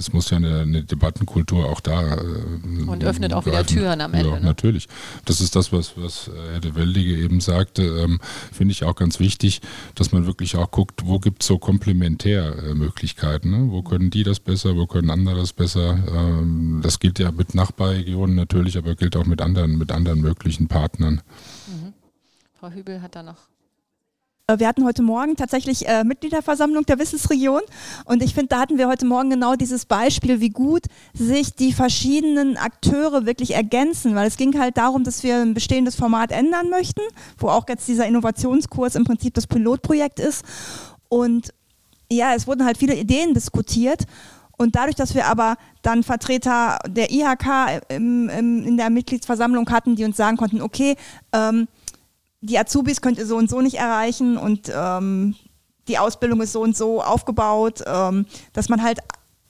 Es 0.00 0.12
muss 0.12 0.30
ja 0.30 0.38
eine, 0.38 0.60
eine 0.60 0.82
Debattenkultur 0.82 1.66
auch 1.66 1.80
da. 1.80 2.14
Äh, 2.14 2.82
und 2.86 3.04
öffnet 3.04 3.32
auch 3.34 3.46
wieder 3.46 3.64
Türen 3.64 4.00
am 4.00 4.14
Ende. 4.14 4.30
Ja, 4.30 4.40
ne? 4.40 4.46
Natürlich. 4.46 4.88
Das 5.26 5.40
ist 5.40 5.54
das, 5.54 5.72
was, 5.72 5.92
was 5.96 6.30
Herr 6.50 6.60
de 6.60 6.74
Weldige 6.74 7.16
eben 7.16 7.40
sagte. 7.40 7.82
Ähm, 7.82 8.18
Finde 8.52 8.72
ich 8.72 8.84
auch 8.84 8.96
ganz 8.96 9.20
wichtig, 9.20 9.60
dass 9.94 10.10
man 10.12 10.26
wirklich 10.26 10.56
auch 10.56 10.70
guckt, 10.70 11.02
wo 11.04 11.18
gibt 11.18 11.42
es 11.42 11.48
so 11.48 11.58
Komplementärmöglichkeiten. 11.58 13.50
Ne? 13.50 13.70
Wo 13.70 13.82
können 13.82 14.10
die 14.10 14.22
das 14.22 14.40
besser, 14.40 14.76
wo 14.76 14.86
können 14.86 15.10
andere 15.10 15.36
das 15.36 15.52
besser. 15.52 15.98
Ähm, 16.08 16.80
das 16.82 16.98
gilt 16.98 17.18
ja 17.18 17.30
mit 17.30 17.54
Nachbarregionen 17.54 18.34
natürlich, 18.34 18.78
aber 18.78 18.94
gilt 18.94 19.16
auch 19.16 19.26
mit 19.26 19.42
anderen, 19.42 19.76
mit 19.76 19.92
anderen 19.92 20.20
möglichen 20.20 20.68
Partnern. 20.68 21.20
Mhm. 21.68 21.92
Frau 22.58 22.70
Hübel 22.70 23.02
hat 23.02 23.14
da 23.14 23.22
noch 23.22 23.36
äh, 23.36 23.59
wir 24.58 24.66
hatten 24.66 24.84
heute 24.84 25.02
Morgen 25.02 25.36
tatsächlich 25.36 25.86
äh, 25.88 26.04
Mitgliederversammlung 26.04 26.84
der 26.86 26.98
Wissensregion 26.98 27.60
und 28.04 28.22
ich 28.22 28.34
finde, 28.34 28.48
da 28.48 28.60
hatten 28.60 28.78
wir 28.78 28.88
heute 28.88 29.06
Morgen 29.06 29.30
genau 29.30 29.54
dieses 29.54 29.86
Beispiel, 29.86 30.40
wie 30.40 30.48
gut 30.48 30.84
sich 31.14 31.54
die 31.54 31.72
verschiedenen 31.72 32.56
Akteure 32.56 33.26
wirklich 33.26 33.54
ergänzen, 33.54 34.14
weil 34.14 34.26
es 34.26 34.36
ging 34.36 34.58
halt 34.58 34.76
darum, 34.76 35.04
dass 35.04 35.22
wir 35.22 35.36
ein 35.36 35.54
bestehendes 35.54 35.94
Format 35.94 36.32
ändern 36.32 36.70
möchten, 36.70 37.02
wo 37.38 37.48
auch 37.48 37.66
jetzt 37.68 37.86
dieser 37.86 38.06
Innovationskurs 38.06 38.94
im 38.94 39.04
Prinzip 39.04 39.34
das 39.34 39.46
Pilotprojekt 39.46 40.18
ist. 40.18 40.44
Und 41.08 41.52
ja, 42.10 42.34
es 42.34 42.46
wurden 42.46 42.64
halt 42.64 42.78
viele 42.78 42.96
Ideen 42.96 43.34
diskutiert 43.34 44.06
und 44.60 44.76
dadurch, 44.76 44.96
dass 44.96 45.14
wir 45.14 45.26
aber 45.26 45.56
dann 45.80 46.02
Vertreter 46.02 46.78
der 46.86 47.10
IHK 47.10 47.82
im, 47.88 48.28
im, 48.28 48.66
in 48.66 48.76
der 48.76 48.90
Mitgliedsversammlung 48.90 49.70
hatten, 49.70 49.96
die 49.96 50.04
uns 50.04 50.18
sagen 50.18 50.36
konnten, 50.36 50.60
okay, 50.60 50.96
ähm, 51.32 51.66
die 52.40 52.58
Azubis 52.58 53.00
könnt 53.00 53.18
ihr 53.18 53.26
so 53.26 53.36
und 53.36 53.50
so 53.50 53.60
nicht 53.60 53.76
erreichen 53.76 54.36
und 54.36 54.72
ähm, 54.74 55.34
die 55.88 55.98
Ausbildung 55.98 56.40
ist 56.40 56.52
so 56.52 56.62
und 56.62 56.76
so 56.76 57.02
aufgebaut, 57.02 57.82
ähm, 57.86 58.26
dass 58.52 58.68
man 58.68 58.82
halt 58.82 59.00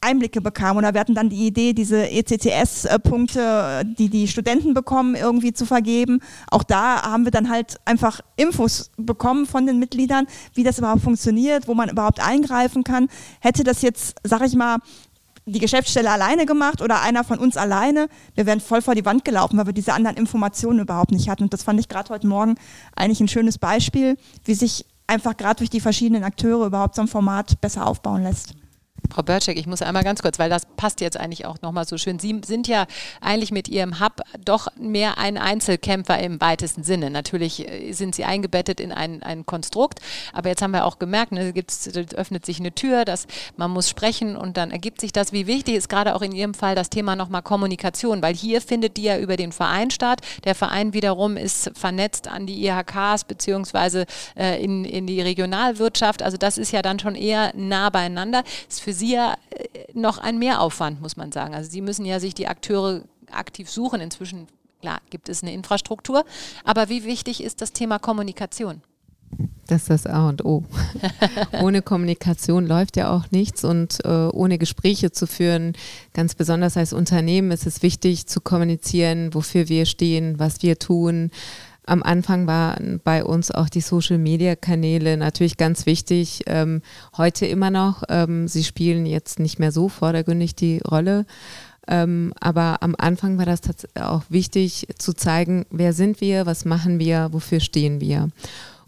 Einblicke 0.01 0.41
bekam. 0.41 0.77
Oder 0.77 0.95
wir 0.95 1.01
hatten 1.01 1.15
dann 1.15 1.29
die 1.29 1.47
Idee, 1.47 1.73
diese 1.73 2.11
ECTS-Punkte, 2.11 3.83
die 3.99 4.09
die 4.09 4.29
Studenten 4.29 4.73
bekommen, 4.73 5.15
irgendwie 5.15 5.53
zu 5.53 5.67
vergeben. 5.67 6.21
Auch 6.51 6.63
da 6.63 7.03
haben 7.03 7.25
wir 7.25 7.31
dann 7.31 7.51
halt 7.51 7.79
einfach 7.85 8.21
Infos 8.37 8.91
bekommen 8.97 9.47
von 9.47 9.67
den 9.67 9.79
Mitgliedern, 9.79 10.27
wie 10.55 10.63
das 10.63 10.79
überhaupt 10.79 11.03
funktioniert, 11.03 11.69
wo 11.69 11.75
man 11.75 11.91
überhaupt 11.91 12.21
eingreifen 12.21 12.85
kann. 12.85 13.09
Hätte 13.41 13.63
das 13.63 13.83
jetzt, 13.83 14.17
sag 14.25 14.43
ich 14.43 14.55
mal, 14.55 14.79
die 15.51 15.59
Geschäftsstelle 15.59 16.11
alleine 16.11 16.47
gemacht 16.47 16.83
oder 16.83 17.03
einer 17.03 17.25
von 17.25 17.39
uns 17.39 17.57
alleine, 17.57 18.09
wir 18.35 18.47
wären 18.47 18.61
voll 18.61 18.83
vor 18.83 18.95
die 18.95 19.05
Wand 19.05 19.25
gelaufen, 19.25 19.59
weil 19.59 19.67
wir 19.67 19.73
diese 19.73 19.93
anderen 19.93 20.17
Informationen 20.17 20.81
überhaupt 20.81 21.13
nicht 21.13 21.29
hatten. 21.29 21.45
Und 21.45 21.53
das 21.53 21.63
fand 21.63 21.81
ich 21.81 21.89
gerade 21.89 22.11
heute 22.11 22.27
Morgen 22.27 22.57
eigentlich 22.95 23.21
ein 23.21 23.29
schönes 23.29 23.59
Beispiel, 23.59 24.17
wie 24.45 24.55
sich 24.55 24.85
einfach 25.07 25.37
gerade 25.37 25.57
durch 25.57 25.71
die 25.71 25.81
verschiedenen 25.81 26.25
Akteure 26.25 26.67
überhaupt 26.67 26.95
so 26.95 27.03
ein 27.03 27.09
Format 27.09 27.61
besser 27.61 27.87
aufbauen 27.87 28.23
lässt. 28.23 28.55
Frau 29.13 29.23
Börczek, 29.23 29.59
ich 29.59 29.67
muss 29.67 29.83
einmal 29.83 30.05
ganz 30.05 30.23
kurz, 30.23 30.39
weil 30.39 30.51
das 30.51 30.63
passt 30.77 31.01
jetzt 31.01 31.19
eigentlich 31.19 31.47
auch 31.47 31.61
nochmal 31.63 31.87
so 31.87 31.99
schön. 31.99 32.19
Sie 32.19 32.41
sind 32.45 32.69
ja 32.69 32.87
eigentlich 33.21 33.51
mit 33.51 33.69
Ihrem 33.69 34.01
Hub 34.01 34.21
doch 34.45 34.69
mehr 34.79 35.19
ein 35.19 35.39
Einzelkämpfer 35.39 36.19
im 36.19 36.41
weitesten 36.41 36.83
Sinne. 36.83 37.11
Natürlich 37.11 37.69
äh, 37.69 37.93
sind 37.93 38.15
Sie 38.15 38.25
eingebettet 38.25 38.81
in 38.81 38.93
ein, 38.93 39.23
ein 39.23 39.47
Konstrukt, 39.47 40.01
aber 40.33 40.49
jetzt 40.49 40.63
haben 40.63 40.73
wir 40.73 40.85
auch 40.85 40.99
gemerkt, 40.99 41.33
ne, 41.33 41.53
gibt's, 41.53 41.89
öffnet 42.15 42.47
sich 42.47 42.61
eine 42.61 42.73
Tür, 42.75 43.05
dass 43.05 43.27
man 43.57 43.71
muss 43.71 43.89
sprechen 43.89 44.37
und 44.37 44.57
dann 44.57 44.71
ergibt 44.71 45.01
sich 45.01 45.13
das. 45.13 45.33
Wie 45.33 45.47
wichtig 45.47 45.75
ist 45.75 45.89
gerade 45.89 46.15
auch 46.15 46.23
in 46.23 46.33
Ihrem 46.33 46.55
Fall 46.55 46.75
das 46.75 46.91
Thema 46.91 47.17
nochmal 47.17 47.43
Kommunikation, 47.43 48.23
weil 48.23 48.35
hier 48.35 48.61
findet 48.61 48.97
die 48.97 49.03
ja 49.03 49.19
über 49.19 49.37
den 49.37 49.53
Verein 49.53 49.91
statt. 49.91 50.21
Der 50.45 50.55
Verein 50.55 50.93
wiederum 50.93 51.37
ist 51.37 51.71
vernetzt 51.75 52.29
an 52.29 52.47
die 52.47 52.65
IHKs 52.65 53.25
beziehungsweise 53.25 54.07
äh, 54.37 54.63
in, 54.63 54.85
in 54.85 55.07
die 55.07 55.21
Regionalwirtschaft. 55.21 56.23
Also 56.23 56.37
das 56.37 56.59
ist 56.59 56.73
ja 56.73 56.83
dann 56.83 56.99
schon 56.99 57.15
eher 57.15 57.53
nah 57.55 57.91
beieinander. 57.91 58.45
Ist 58.69 58.81
für 58.81 58.90
Sie 58.93 59.13
ja 59.13 59.37
äh, 59.51 59.69
noch 59.95 60.19
ein 60.19 60.39
Mehraufwand, 60.39 61.01
muss 61.01 61.17
man 61.17 61.33
sagen. 61.33 61.55
Also 61.55 61.71
Sie 61.71 61.81
müssen 61.81 62.05
ja 62.05 62.21
sich 62.21 62.35
die 62.35 62.49
Akteure 62.49 63.03
aktiv 63.31 63.71
suchen. 63.71 64.01
Inzwischen, 64.01 64.47
klar, 64.81 65.01
gibt 65.11 65.29
es 65.29 65.43
eine 65.43 65.53
Infrastruktur. 65.53 66.25
Aber 66.65 66.89
wie 66.89 67.05
wichtig 67.05 67.43
ist 67.43 67.61
das 67.61 67.73
Thema 67.73 67.99
Kommunikation? 67.99 68.83
Das 69.67 69.83
ist 69.83 69.91
das 69.91 70.07
A 70.07 70.29
und 70.29 70.45
O. 70.45 70.65
ohne 71.63 71.81
Kommunikation 71.81 72.67
läuft 72.67 72.97
ja 72.97 73.15
auch 73.15 73.31
nichts 73.31 73.63
und 73.63 74.05
äh, 74.05 74.09
ohne 74.09 74.59
Gespräche 74.59 75.13
zu 75.13 75.29
führen, 75.29 75.75
ganz 76.13 76.35
besonders 76.35 76.77
als 76.77 76.93
Unternehmen 76.93 77.53
ist 77.53 77.67
es 77.67 77.83
wichtig 77.83 78.27
zu 78.27 78.41
kommunizieren, 78.41 79.33
wofür 79.33 79.69
wir 79.69 79.87
stehen, 79.87 80.41
was 80.41 80.63
wir 80.63 80.81
tun, 80.81 81.31
am 81.91 82.05
Anfang 82.05 82.47
waren 82.47 83.01
bei 83.03 83.25
uns 83.25 83.51
auch 83.51 83.69
die 83.69 83.81
Social-Media-Kanäle 83.81 85.17
natürlich 85.17 85.57
ganz 85.57 85.87
wichtig. 85.87 86.43
Ähm, 86.47 86.83
heute 87.17 87.47
immer 87.47 87.71
noch. 87.71 88.05
Ähm, 88.09 88.47
sie 88.47 88.63
spielen 88.63 89.07
jetzt 89.07 89.41
nicht 89.41 89.59
mehr 89.59 89.73
so 89.73 89.89
vordergründig 89.89 90.55
die 90.55 90.81
Rolle. 90.89 91.27
Ähm, 91.89 92.33
aber 92.39 92.83
am 92.83 92.95
Anfang 92.97 93.39
war 93.39 93.47
das 93.47 93.61
auch 94.01 94.23
wichtig 94.29 94.87
zu 94.99 95.15
zeigen, 95.15 95.67
wer 95.71 95.93
sind 95.93 96.21
wir, 96.21 96.47
was 96.47 96.65
machen 96.65 97.01
wir, 97.01 97.31
wofür 97.33 97.59
stehen 97.59 98.01
wir. 98.01 98.29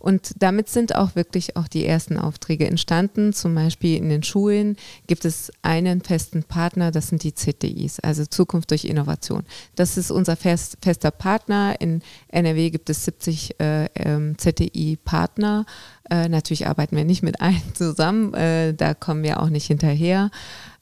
Und 0.03 0.33
damit 0.39 0.69
sind 0.69 0.97
auch 0.97 1.15
wirklich 1.15 1.57
auch 1.57 1.69
die 1.69 1.87
ersten 1.87 2.19
Aufträge 2.19 2.67
entstanden. 2.67 3.33
Zum 3.33 3.55
Beispiel 3.55 3.97
in 3.97 4.09
den 4.09 4.25
Schulen 4.25 4.77
gibt 5.07 5.25
es 5.25 5.53
einen 5.63 6.01
festen 6.03 6.43
Partner, 6.43 6.91
das 6.91 7.07
sind 7.07 7.23
die 7.23 7.35
ZDIs, 7.35 8.01
also 8.01 8.27
Zukunft 8.27 8.73
durch 8.73 8.85
Innovation. 8.85 9.45
Das 9.77 9.97
ist 9.97 10.11
unser 10.11 10.35
fest, 10.35 10.79
fester 10.83 11.13
Partner. 11.13 11.77
In 11.81 12.03
NRW 12.29 12.71
gibt 12.71 12.91
es 12.91 13.05
70 13.05 13.61
äh, 13.61 13.85
ähm, 13.95 14.37
ZDI-Partner. 14.37 15.67
Äh, 16.11 16.29
natürlich 16.29 16.67
arbeiten 16.67 16.97
wir 16.97 17.05
nicht 17.05 17.23
mit 17.23 17.41
allen 17.41 17.63
zusammen, 17.75 18.35
äh, 18.35 18.75
da 18.75 18.95
kommen 18.95 19.23
wir 19.23 19.41
auch 19.41 19.51
nicht 19.51 19.67
hinterher. 19.67 20.31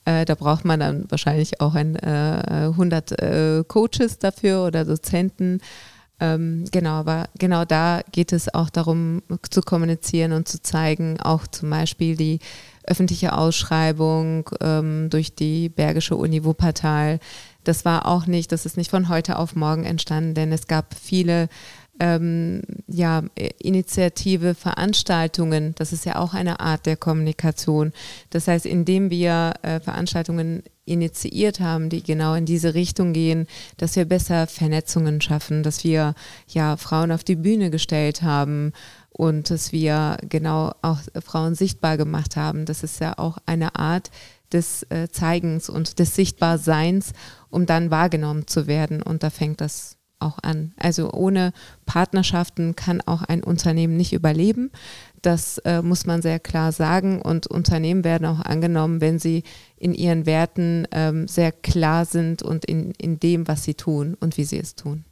Äh, 0.07 0.25
da 0.25 0.35
braucht 0.35 0.65
man 0.65 0.81
dann 0.81 1.11
wahrscheinlich 1.11 1.61
auch 1.61 1.75
ein, 1.75 1.95
äh, 1.97 2.71
100 2.71 3.21
äh, 3.21 3.65
Coaches 3.69 4.19
dafür 4.19 4.65
oder 4.65 4.87
Dozenten. 4.87 5.61
Ähm, 6.21 6.67
genau, 6.71 6.93
aber 6.93 7.29
genau 7.39 7.65
da 7.65 8.03
geht 8.13 8.33
es 8.33 8.53
auch 8.53 8.69
darum 8.69 9.23
zu 9.49 9.63
kommunizieren 9.63 10.33
und 10.33 10.49
zu 10.49 10.63
zeigen, 10.63 11.19
auch 11.19 11.47
zum 11.47 11.71
Beispiel 11.71 12.15
die 12.15 12.41
öffentliche 12.85 13.37
Ausschreibung 13.37 14.51
ähm, 14.61 15.09
durch 15.11 15.35
die 15.35 15.71
Bergische 15.71 16.17
Uni 16.17 16.45
Wuppertal. 16.45 17.21
Das 17.65 17.85
war 17.85 18.07
auch 18.07 18.27
nicht, 18.27 18.53
das 18.53 18.67
ist 18.67 18.77
nicht 18.77 18.91
von 18.91 19.09
heute 19.09 19.39
auf 19.39 19.57
morgen 19.57 19.85
entstanden, 19.85 20.35
denn 20.35 20.53
es 20.53 20.67
gab 20.67 20.95
viele 20.95 21.49
ähm, 22.01 22.63
ja, 22.87 23.23
Initiative, 23.59 24.55
Veranstaltungen, 24.55 25.75
das 25.77 25.93
ist 25.93 26.07
ja 26.07 26.17
auch 26.17 26.35
eine 26.35 26.61
Art 26.61 26.87
der 26.87 26.97
Kommunikation. 26.97 27.93
Das 28.31 28.49
heißt, 28.49 28.67
indem 28.67 29.11
wir 29.11 29.55
äh, 29.63 29.81
Veranstaltungen 29.81 30.63
initiiert 30.91 31.61
haben, 31.61 31.89
die 31.89 32.03
genau 32.03 32.35
in 32.35 32.47
diese 32.47 32.75
Richtung 32.75 33.13
gehen, 33.13 33.47
dass 33.77 33.97
wir 33.97 34.05
besser 34.05 34.47
Vernetzungen 34.47 35.21
schaffen, 35.21 35.63
dass 35.63 35.85
wir 35.85 36.15
ja 36.49 36.77
Frauen 36.77 37.13
auf 37.13 37.25
die 37.25 37.37
Bühne 37.37 37.71
gestellt 37.71 38.23
haben 38.23 38.73
und 39.11 39.51
dass 39.51 39.73
wir 39.73 40.17
genau 40.29 40.73
auch 40.83 40.99
Frauen 41.25 41.55
sichtbar 41.55 41.97
gemacht 41.97 42.37
haben. 42.37 42.65
Das 42.65 42.83
ist 42.83 43.01
ja 43.01 43.19
auch 43.19 43.39
eine 43.47 43.77
Art 43.77 44.11
des 44.53 44.83
äh, 44.91 45.09
Zeigens 45.11 45.69
und 45.69 45.99
des 45.99 46.15
Sichtbarseins, 46.15 47.13
um 47.51 47.67
dann 47.67 47.91
wahrgenommen 47.91 48.47
zu 48.47 48.67
werden. 48.67 49.03
Und 49.03 49.23
da 49.23 49.31
fängt 49.31 49.61
das 49.61 49.97
auch 50.21 50.39
an. 50.43 50.73
Also 50.77 51.13
ohne 51.13 51.53
Partnerschaften 51.87 52.77
kann 52.77 53.01
auch 53.01 53.23
ein 53.23 53.43
Unternehmen 53.43 53.97
nicht 53.97 54.13
überleben. 54.13 54.71
Das 55.23 55.59
äh, 55.59 55.83
muss 55.83 56.07
man 56.07 56.23
sehr 56.23 56.39
klar 56.39 56.73
sagen. 56.73 57.21
Und 57.21 57.47
Unternehmen 57.47 58.05
werden 58.05 58.27
auch 58.27 58.41
angenommen, 58.41 59.01
wenn 59.01 59.19
sie 59.19 59.43
in 59.77 59.95
ihren 59.95 60.27
Werten 60.27 60.87
ähm, 60.93 61.29
sehr 61.29 61.53
klar 61.53 62.05
sind 62.05 62.43
und 62.43 62.65
in, 62.65 62.93
in 62.93 63.21
dem, 63.21 63.47
was 63.49 63.65
sie 63.65 63.75
tun 63.75 64.17
und 64.19 64.37
wie 64.37 64.45
sie 64.45 64.59
es 64.59 64.75
tun. 64.75 65.05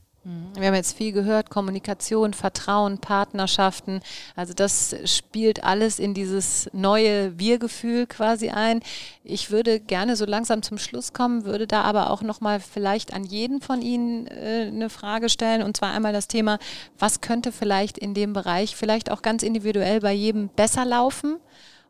Wir 0.57 0.67
haben 0.67 0.75
jetzt 0.75 0.97
viel 0.97 1.13
gehört, 1.13 1.49
Kommunikation, 1.49 2.35
Vertrauen, 2.35 2.99
Partnerschaften. 2.99 4.01
Also 4.37 4.53
das 4.53 4.95
spielt 5.07 5.65
alles 5.65 5.99
in 5.99 6.13
dieses 6.13 6.69
neue 6.75 7.39
Wir-Gefühl 7.39 8.07
quasi 8.07 8.51
ein. 8.51 8.81
Ich 9.25 9.51
würde 9.51 9.81
gerne 9.81 10.17
so 10.17 10.27
langsam 10.27 10.63
zum 10.63 10.77
Schluss 10.77 11.15
kommen, 11.15 11.47
würde 11.47 11.67
da 11.67 11.81
aber 11.83 12.11
auch 12.11 12.21
nochmal 12.21 12.61
vielleicht 12.61 13.15
an 13.15 13.25
jeden 13.25 13.63
von 13.63 13.81
Ihnen 13.81 14.27
äh, 14.27 14.67
eine 14.69 14.91
Frage 14.91 15.31
stellen. 15.31 15.63
Und 15.63 15.79
zwar 15.79 15.93
einmal 15.93 16.13
das 16.13 16.29
Thema, 16.29 16.59
was 16.99 17.23
könnte 17.23 17.51
vielleicht 17.51 17.97
in 17.97 18.13
dem 18.13 18.35
Bereich 18.35 18.77
vielleicht 18.77 19.11
auch 19.11 19.23
ganz 19.23 19.43
individuell 19.43 20.01
bei 20.01 20.13
jedem 20.13 20.49
besser 20.49 20.85
laufen? 20.85 21.39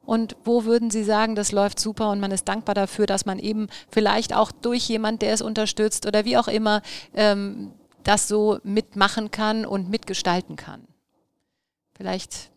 Und 0.05 0.37
wo 0.45 0.65
würden 0.65 0.91
Sie 0.91 1.05
sagen, 1.05 1.35
das 1.35 1.53
läuft 1.53 1.79
super 1.79 2.11
und 2.11 2.21
man 2.21 2.31
ist 2.31 2.49
dankbar 2.49 2.75
dafür, 2.75 3.05
dass 3.05 3.27
man 3.27 3.39
eben 3.39 3.69
vielleicht 3.91 4.35
auch 4.35 4.53
durch 4.53 4.89
jemand, 4.89 5.21
der 5.23 5.35
es 5.35 5.43
unterstützt 5.43 6.07
oder 6.07 6.25
wie 6.25 6.39
auch 6.39 6.49
immer, 6.49 6.81
ähm, 7.15 7.73
das 8.09 8.27
so 8.27 8.59
mitmachen 8.63 9.31
kann 9.31 9.67
und 9.67 9.91
mitgestalten 9.91 10.57
kann. 10.57 10.81
Vielleicht 11.95 12.51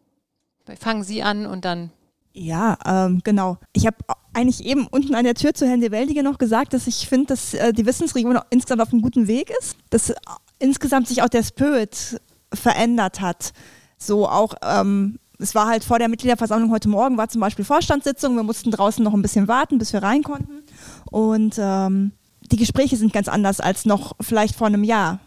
fangen 0.80 1.04
Sie 1.04 1.24
an 1.24 1.46
und 1.46 1.66
dann. 1.66 1.92
Ja, 2.34 2.78
ähm, 2.86 3.20
genau. 3.24 3.58
Ich 3.74 3.86
habe 3.86 3.98
eigentlich 4.34 4.64
eben 4.64 4.88
unten 4.88 5.14
an 5.14 5.26
der 5.26 5.36
Tür 5.36 5.54
zu 5.54 5.68
Herrn 5.68 5.82
de 5.82 5.92
Weldige 5.92 6.24
noch 6.24 6.38
gesagt, 6.38 6.74
dass 6.74 6.88
ich 6.88 7.10
finde, 7.10 7.28
dass 7.28 7.54
äh, 7.54 7.74
die 7.74 7.86
Wissensregion 7.86 8.40
insgesamt 8.50 8.82
auf 8.82 8.94
einem 8.94 9.02
guten 9.02 9.28
Weg 9.28 9.52
ist, 9.60 9.76
dass 9.90 10.12
äh, 10.12 10.16
insgesamt 10.60 11.10
sich 11.10 11.22
auch 11.22 11.28
der 11.28 11.44
Spirit 11.44 12.22
verändert 12.54 13.20
hat. 13.20 13.52
So 13.98 14.30
auch 14.30 14.54
ähm, 14.62 15.20
es 15.38 15.54
war 15.54 15.68
halt 15.68 15.84
vor 15.84 16.00
der 16.00 16.08
Mitgliederversammlung 16.08 16.72
heute 16.72 16.88
Morgen, 16.88 17.18
war 17.18 17.28
zum 17.28 17.42
Beispiel 17.42 17.66
Vorstandssitzung. 17.66 18.36
Wir 18.36 18.44
mussten 18.44 18.72
draußen 18.72 19.04
noch 19.04 19.14
ein 19.14 19.22
bisschen 19.22 19.48
warten, 19.48 19.80
bis 19.80 19.92
wir 19.92 20.04
rein 20.04 20.24
konnten. 20.24 20.64
Und 21.10 21.56
ähm, 21.58 22.14
die 22.52 22.58
Gespräche 22.58 22.98
sind 22.98 23.14
ganz 23.14 23.28
anders 23.28 23.60
als 23.60 23.86
noch 23.86 24.14
vielleicht 24.22 24.56
vor 24.56 24.68
einem 24.68 24.84
Jahr. 24.84 25.20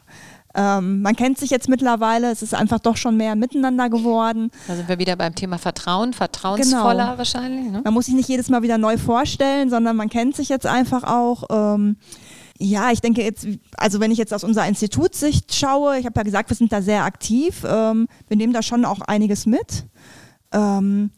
Ähm, 0.57 1.03
man 1.03 1.17
kennt 1.17 1.39
sich 1.39 1.51
jetzt 1.51 1.69
mittlerweile, 1.69 2.31
es 2.31 2.43
ist 2.43 2.55
einfach 2.55 2.79
doch 2.79 2.97
schon 2.97 3.17
mehr 3.17 3.35
miteinander 3.35 3.91
geworden. 3.91 4.51
Da 4.69 4.77
sind 4.77 4.89
wir 4.89 4.99
wieder 4.99 5.17
beim 5.17 5.35
Thema 5.35 5.59
Vertrauen, 5.59 6.13
vertrauensvoller 6.13 7.05
Genau. 7.07 7.19
wahrscheinlich. 7.19 7.73
Ne? 7.73 7.81
Man 7.83 7.93
muss 7.95 8.07
sich 8.07 8.15
nicht 8.15 8.29
jedes 8.29 8.49
Mal 8.49 8.63
wieder 8.63 8.79
neu 8.79 8.97
vorstellen, 8.97 9.69
sondern 9.71 9.97
man 9.97 10.09
kennt 10.09 10.37
sich 10.37 10.49
jetzt 10.49 10.67
einfach 10.67 11.03
auch. 11.05 11.45
Ähm, 11.51 11.97
ja, 12.59 12.93
ich 12.93 13.01
denke 13.01 13.23
jetzt, 13.23 13.49
also 13.77 13.99
wenn 13.99 14.13
ich 14.13 14.19
jetzt 14.19 14.33
aus 14.33 14.45
unserer 14.45 14.69
Institutssicht 14.69 15.53
schaue, 15.55 15.99
ich 15.99 16.07
habe 16.07 16.19
ja 16.21 16.23
gesagt, 16.23 16.51
wir 16.51 16.57
sind 16.57 16.73
da 16.73 16.83
sehr 16.83 17.03
aktiv, 17.05 17.65
ähm, 17.67 18.07
wir 18.29 18.37
nehmen 18.37 18.53
da 18.53 18.63
schon 18.63 18.85
auch 18.85 19.01
einiges 19.01 19.47
mit. 19.47 19.87
Ähm, 20.53 21.11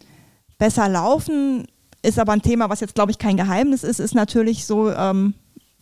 besser 0.57 0.89
laufen 0.89 1.67
ist 2.03 2.19
aber 2.19 2.33
ein 2.33 2.41
Thema, 2.43 2.71
was 2.71 2.81
jetzt, 2.81 2.95
glaube 2.95 3.11
ich, 3.11 3.19
kein 3.19 3.37
Geheimnis 3.37 3.83
ist, 3.83 4.01
ist 4.01 4.15
natürlich 4.15 4.65
so 4.65 4.91
ähm, 4.91 5.35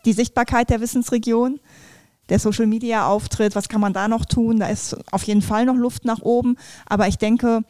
die 0.05 0.13
Sichtbarkeit 0.13 0.71
der 0.71 0.81
Wissensregion, 0.81 1.61
der 2.29 2.39
Social-Media-Auftritt, 2.39 3.55
was 3.55 3.69
kann 3.69 3.81
man 3.81 3.93
da 3.93 4.09
noch 4.09 4.25
tun? 4.25 4.61
Da 4.61 4.67
ist 4.69 4.97
auf 5.13 5.25
jeden 5.25 5.43
Fall 5.43 5.67
noch 5.67 5.77
Luft 5.77 6.05
nach 6.05 6.21
oben, 6.21 6.57
aber 6.87 7.09
ich 7.09 7.19
denke, 7.19 7.63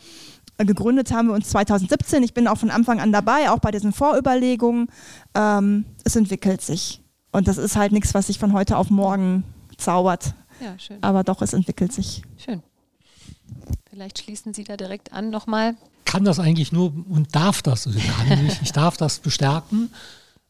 äh, 0.58 0.64
gegründet 0.64 1.12
haben 1.12 1.28
wir 1.28 1.34
uns 1.34 1.48
2017. 1.50 2.22
Ich 2.22 2.34
bin 2.34 2.46
auch 2.46 2.58
von 2.58 2.70
Anfang 2.70 3.00
an 3.00 3.12
dabei, 3.12 3.50
auch 3.50 3.58
bei 3.58 3.70
diesen 3.70 3.92
Vorüberlegungen. 3.92 4.88
Ähm, 5.34 5.84
es 6.04 6.16
entwickelt 6.16 6.62
sich. 6.62 7.00
Und 7.32 7.48
das 7.48 7.58
ist 7.58 7.76
halt 7.76 7.92
nichts, 7.92 8.14
was 8.14 8.28
sich 8.28 8.38
von 8.38 8.52
heute 8.52 8.76
auf 8.76 8.90
morgen 8.90 9.42
zaubert. 9.76 10.34
Ja, 10.60 10.78
schön. 10.78 11.02
Aber 11.02 11.24
doch, 11.24 11.42
es 11.42 11.52
entwickelt 11.52 11.92
sich. 11.92 12.22
Schön. 12.36 12.62
Vielleicht 13.90 14.20
schließen 14.20 14.54
Sie 14.54 14.64
da 14.64 14.76
direkt 14.76 15.12
an 15.12 15.30
nochmal. 15.30 15.74
kann 16.04 16.24
das 16.24 16.38
eigentlich 16.38 16.70
nur 16.70 16.92
und 17.08 17.34
darf 17.34 17.62
das, 17.62 17.86
also 17.86 17.98
kann 17.98 18.44
nicht, 18.44 18.62
ich 18.62 18.72
darf 18.72 18.96
das 18.96 19.18
bestärken. 19.18 19.90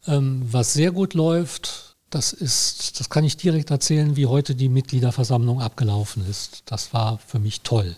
Ähm, 0.06 0.46
was 0.50 0.74
sehr 0.74 0.92
gut 0.92 1.14
läuft, 1.14 1.93
das 2.14 2.32
ist, 2.32 3.00
das 3.00 3.10
kann 3.10 3.24
ich 3.24 3.36
direkt 3.36 3.70
erzählen, 3.70 4.16
wie 4.16 4.26
heute 4.26 4.54
die 4.54 4.68
Mitgliederversammlung 4.68 5.60
abgelaufen 5.60 6.24
ist. 6.28 6.62
Das 6.66 6.94
war 6.94 7.18
für 7.18 7.38
mich 7.38 7.62
toll. 7.62 7.96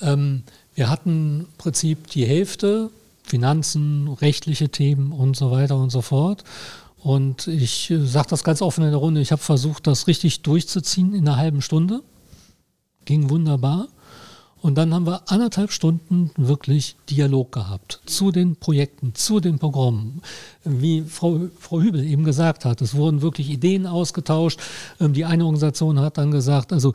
Ähm, 0.00 0.44
wir 0.74 0.88
hatten 0.88 1.40
im 1.40 1.58
Prinzip 1.58 2.06
die 2.08 2.24
Hälfte, 2.24 2.90
Finanzen, 3.22 4.08
rechtliche 4.08 4.70
Themen 4.70 5.12
und 5.12 5.36
so 5.36 5.50
weiter 5.50 5.76
und 5.76 5.90
so 5.90 6.00
fort. 6.00 6.44
Und 6.96 7.46
ich 7.46 7.92
sage 8.04 8.28
das 8.30 8.44
ganz 8.44 8.62
offen 8.62 8.84
in 8.84 8.90
der 8.90 8.98
Runde, 8.98 9.20
ich 9.20 9.30
habe 9.30 9.42
versucht, 9.42 9.86
das 9.86 10.06
richtig 10.06 10.42
durchzuziehen 10.42 11.14
in 11.14 11.28
einer 11.28 11.36
halben 11.36 11.62
Stunde. 11.62 12.02
Ging 13.04 13.30
wunderbar. 13.30 13.88
Und 14.60 14.76
dann 14.76 14.92
haben 14.92 15.06
wir 15.06 15.22
anderthalb 15.30 15.70
Stunden 15.70 16.30
wirklich 16.36 16.96
Dialog 17.08 17.52
gehabt 17.52 18.00
zu 18.06 18.32
den 18.32 18.56
Projekten, 18.56 19.14
zu 19.14 19.38
den 19.40 19.58
Programmen. 19.58 20.20
Wie 20.64 21.02
Frau, 21.02 21.40
Frau 21.58 21.80
Hübel 21.80 22.04
eben 22.04 22.24
gesagt 22.24 22.64
hat, 22.64 22.80
es 22.82 22.94
wurden 22.94 23.22
wirklich 23.22 23.50
Ideen 23.50 23.86
ausgetauscht. 23.86 24.58
Ähm, 25.00 25.12
Die 25.12 25.24
eine 25.24 25.44
Organisation 25.44 26.00
hat 26.00 26.18
dann 26.18 26.30
gesagt, 26.30 26.72
also, 26.72 26.92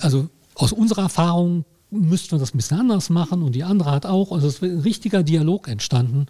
also 0.00 0.28
aus 0.54 0.72
unserer 0.72 1.02
Erfahrung 1.02 1.64
müssten 1.90 2.32
wir 2.32 2.38
das 2.38 2.52
ein 2.52 2.58
bisschen 2.58 2.80
anders 2.80 3.08
machen 3.10 3.42
und 3.42 3.52
die 3.52 3.64
andere 3.64 3.90
hat 3.92 4.06
auch. 4.06 4.32
Also 4.32 4.48
es 4.48 4.56
ist 4.56 4.62
ein 4.62 4.80
richtiger 4.80 5.22
Dialog 5.22 5.68
entstanden. 5.68 6.26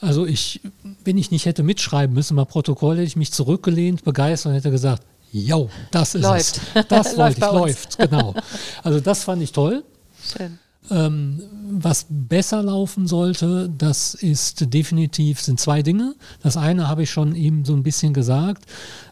Also 0.00 0.26
ich, 0.26 0.60
wenn 1.04 1.16
ich 1.16 1.30
nicht 1.30 1.46
hätte 1.46 1.62
mitschreiben 1.62 2.14
müssen, 2.14 2.34
mal 2.34 2.44
Protokoll, 2.44 2.96
hätte 2.96 3.06
ich 3.06 3.16
mich 3.16 3.32
zurückgelehnt, 3.32 4.04
begeistert 4.04 4.50
und 4.50 4.56
hätte 4.56 4.70
gesagt, 4.72 5.04
jo, 5.30 5.70
das 5.92 6.14
ist 6.16 6.22
Läuft. 6.22 6.60
es. 6.74 6.86
Das 6.88 7.16
Läuft 7.16 7.38
ich, 7.38 7.44
läuft, 7.44 7.98
genau. 7.98 8.34
Also 8.82 9.00
das 9.00 9.24
fand 9.24 9.42
ich 9.42 9.52
toll. 9.52 9.84
Schön. 10.22 10.58
Ähm, 10.90 11.42
was 11.70 12.06
besser 12.08 12.62
laufen 12.62 13.06
sollte, 13.06 13.70
das 13.76 14.14
ist 14.14 14.72
definitiv, 14.74 15.40
sind 15.40 15.60
zwei 15.60 15.82
Dinge. 15.82 16.14
Das 16.42 16.56
eine 16.56 16.88
habe 16.88 17.04
ich 17.04 17.10
schon 17.10 17.36
eben 17.36 17.64
so 17.64 17.72
ein 17.74 17.82
bisschen 17.82 18.12
gesagt. 18.12 18.66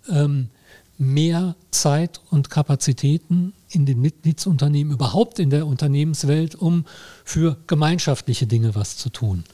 Ähm, 0.09 0.49
mehr 0.99 1.55
Zeit 1.71 2.21
und 2.31 2.51
Kapazitäten 2.51 3.55
in 3.71 3.87
den 3.87 4.01
Mitgliedsunternehmen, 4.01 4.93
überhaupt 4.93 5.39
in 5.39 5.49
der 5.49 5.67
Unternehmenswelt, 5.67 6.55
um 6.57 6.85
für 7.25 7.57
gemeinschaftliche 7.67 8.47
Dinge 8.47 8.75
was 8.75 8.97
zu 8.97 9.09
tun. 9.09 9.45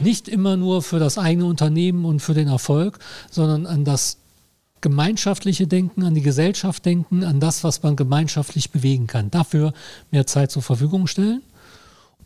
Nicht 0.00 0.28
immer 0.28 0.56
nur 0.56 0.82
für 0.82 1.00
das 1.00 1.18
eigene 1.18 1.46
Unternehmen 1.46 2.04
und 2.04 2.20
für 2.20 2.34
den 2.34 2.46
Erfolg, 2.46 3.00
sondern 3.30 3.66
an 3.66 3.84
das 3.84 4.18
gemeinschaftliche 4.82 5.66
Denken, 5.66 6.02
an 6.02 6.14
die 6.14 6.20
Gesellschaft 6.20 6.84
denken, 6.84 7.24
an 7.24 7.40
das, 7.40 7.64
was 7.64 7.82
man 7.82 7.96
gemeinschaftlich 7.96 8.70
bewegen 8.70 9.06
kann. 9.06 9.30
Dafür 9.30 9.72
mehr 10.10 10.26
Zeit 10.26 10.50
zur 10.50 10.62
Verfügung 10.62 11.06
stellen 11.06 11.42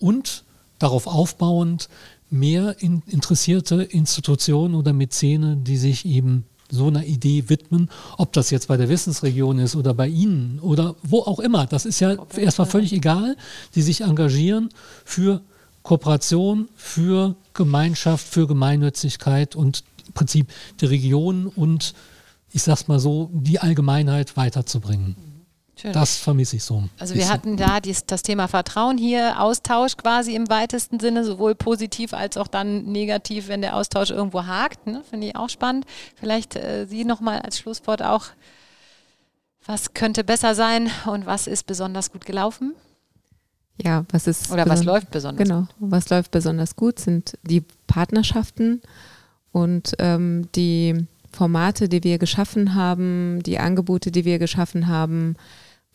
und 0.01 0.43
darauf 0.79 1.07
aufbauend 1.07 1.89
mehr 2.29 2.77
in 2.81 3.03
interessierte 3.07 3.83
Institutionen 3.83 4.75
oder 4.75 4.93
Mäzene, 4.93 5.57
die 5.57 5.77
sich 5.77 6.05
eben 6.05 6.45
so 6.69 6.89
einer 6.89 7.05
Idee 7.05 7.45
widmen, 7.49 7.89
ob 8.17 8.33
das 8.33 8.51
jetzt 8.51 8.67
bei 8.67 8.77
der 8.77 8.89
Wissensregion 8.89 9.61
ist 9.61 9.77
oder 9.77 9.95
bei 9.95 10.09
Ihnen 10.09 10.59
oder 10.61 10.97
wo 11.03 11.21
auch 11.21 11.39
immer. 11.39 11.67
Das 11.67 11.87
ist 11.87 12.01
ja 12.01 12.17
erstmal 12.37 12.67
völlig 12.67 12.93
egal, 12.93 13.37
die 13.77 13.83
sich 13.83 14.01
engagieren 14.01 14.71
für 15.05 15.43
Kooperation, 15.85 16.69
für 16.75 17.37
Gemeinschaft, 17.55 18.27
für 18.27 18.49
Gemeinnützigkeit 18.49 19.55
und 19.55 19.85
im 20.09 20.13
Prinzip 20.15 20.49
die 20.81 20.87
Region 20.87 21.47
und 21.47 21.95
ich 22.53 22.63
sag's 22.63 22.89
mal 22.89 22.99
so, 22.99 23.31
die 23.33 23.59
Allgemeinheit 23.59 24.37
weiterzubringen. 24.37 25.17
Schön. 25.79 25.93
Das 25.93 26.17
vermisse 26.17 26.57
ich 26.57 26.65
so. 26.65 26.85
Also 26.99 27.15
wir 27.15 27.29
hatten 27.29 27.59
da 27.59 27.81
dies, 27.81 28.07
das 28.07 28.23
Thema 28.23 28.49
Vertrauen 28.49 28.97
hier, 28.97 29.43
Austausch 29.43 29.99
quasi 29.99 30.35
im 30.35 30.49
weitesten 30.49 30.99
Sinne, 31.01 31.23
sowohl 31.23 31.55
positiv 31.55 32.15
als 32.15 32.39
auch 32.39 32.49
dann 32.49 32.85
negativ, 32.85 33.49
wenn 33.49 33.61
der 33.61 33.77
Austausch 33.77 34.11
irgendwo 34.11 34.47
hakt. 34.47 34.87
Ne? 34.87 35.03
Finde 35.11 35.27
ich 35.27 35.37
auch 35.37 35.51
spannend. 35.51 35.85
Vielleicht 36.15 36.57
äh, 36.57 36.87
Sie 36.87 37.05
nochmal 37.05 37.41
als 37.41 37.59
Schlusswort 37.59 38.01
auch, 38.01 38.29
was 39.67 39.93
könnte 39.93 40.25
besser 40.25 40.55
sein 40.55 40.91
und 41.05 41.27
was 41.27 41.47
ist 41.47 41.67
besonders 41.67 42.11
gut 42.11 42.25
gelaufen? 42.25 42.75
Ja, 43.83 44.07
was 44.11 44.27
ist 44.27 44.51
Oder 44.51 44.67
was 44.67 44.85
läuft 44.85 45.11
besonders 45.11 45.47
Genau, 45.47 45.61
gut? 45.61 45.69
was 45.79 46.09
läuft 46.09 46.31
besonders 46.31 46.77
gut 46.77 46.99
sind 46.99 47.37
die 47.43 47.63
Partnerschaften 47.87 48.81
und 49.53 49.95
ähm, 49.99 50.49
die 50.55 51.07
Formate, 51.37 51.89
die 51.89 52.03
wir 52.03 52.19
geschaffen 52.19 52.75
haben, 52.75 53.43
die 53.45 53.59
Angebote, 53.59 54.11
die 54.11 54.25
wir 54.25 54.39
geschaffen 54.39 54.87
haben. 54.89 55.37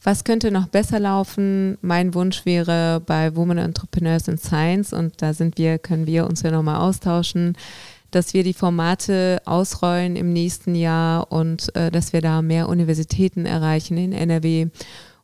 Was 0.04 0.24
könnte 0.24 0.52
noch 0.52 0.68
besser 0.68 1.00
laufen? 1.00 1.78
Mein 1.82 2.14
Wunsch 2.14 2.46
wäre 2.46 3.02
bei 3.04 3.36
Women 3.36 3.58
Entrepreneurs 3.58 4.28
in 4.28 4.38
Science 4.38 4.94
und 4.94 5.22
da 5.22 5.34
sind 5.34 5.58
wir, 5.58 5.80
können 5.80 6.06
wir 6.06 6.28
uns 6.28 6.44
ja 6.44 6.52
nochmal 6.52 6.78
austauschen, 6.78 7.58
dass 8.12 8.34
wir 8.34 8.44
die 8.44 8.54
Formate 8.54 9.42
ausrollen 9.46 10.16
im 10.16 10.32
nächsten 10.32 10.76
Jahr 10.76 11.32
und 11.32 11.76
äh, 11.76 11.90
dass 11.90 12.14
wir 12.14 12.22
da 12.22 12.42
mehr 12.42 12.70
Universitäten 12.70 13.46
erreichen 13.46 13.98
in 13.98 14.12
NRW 14.12 14.68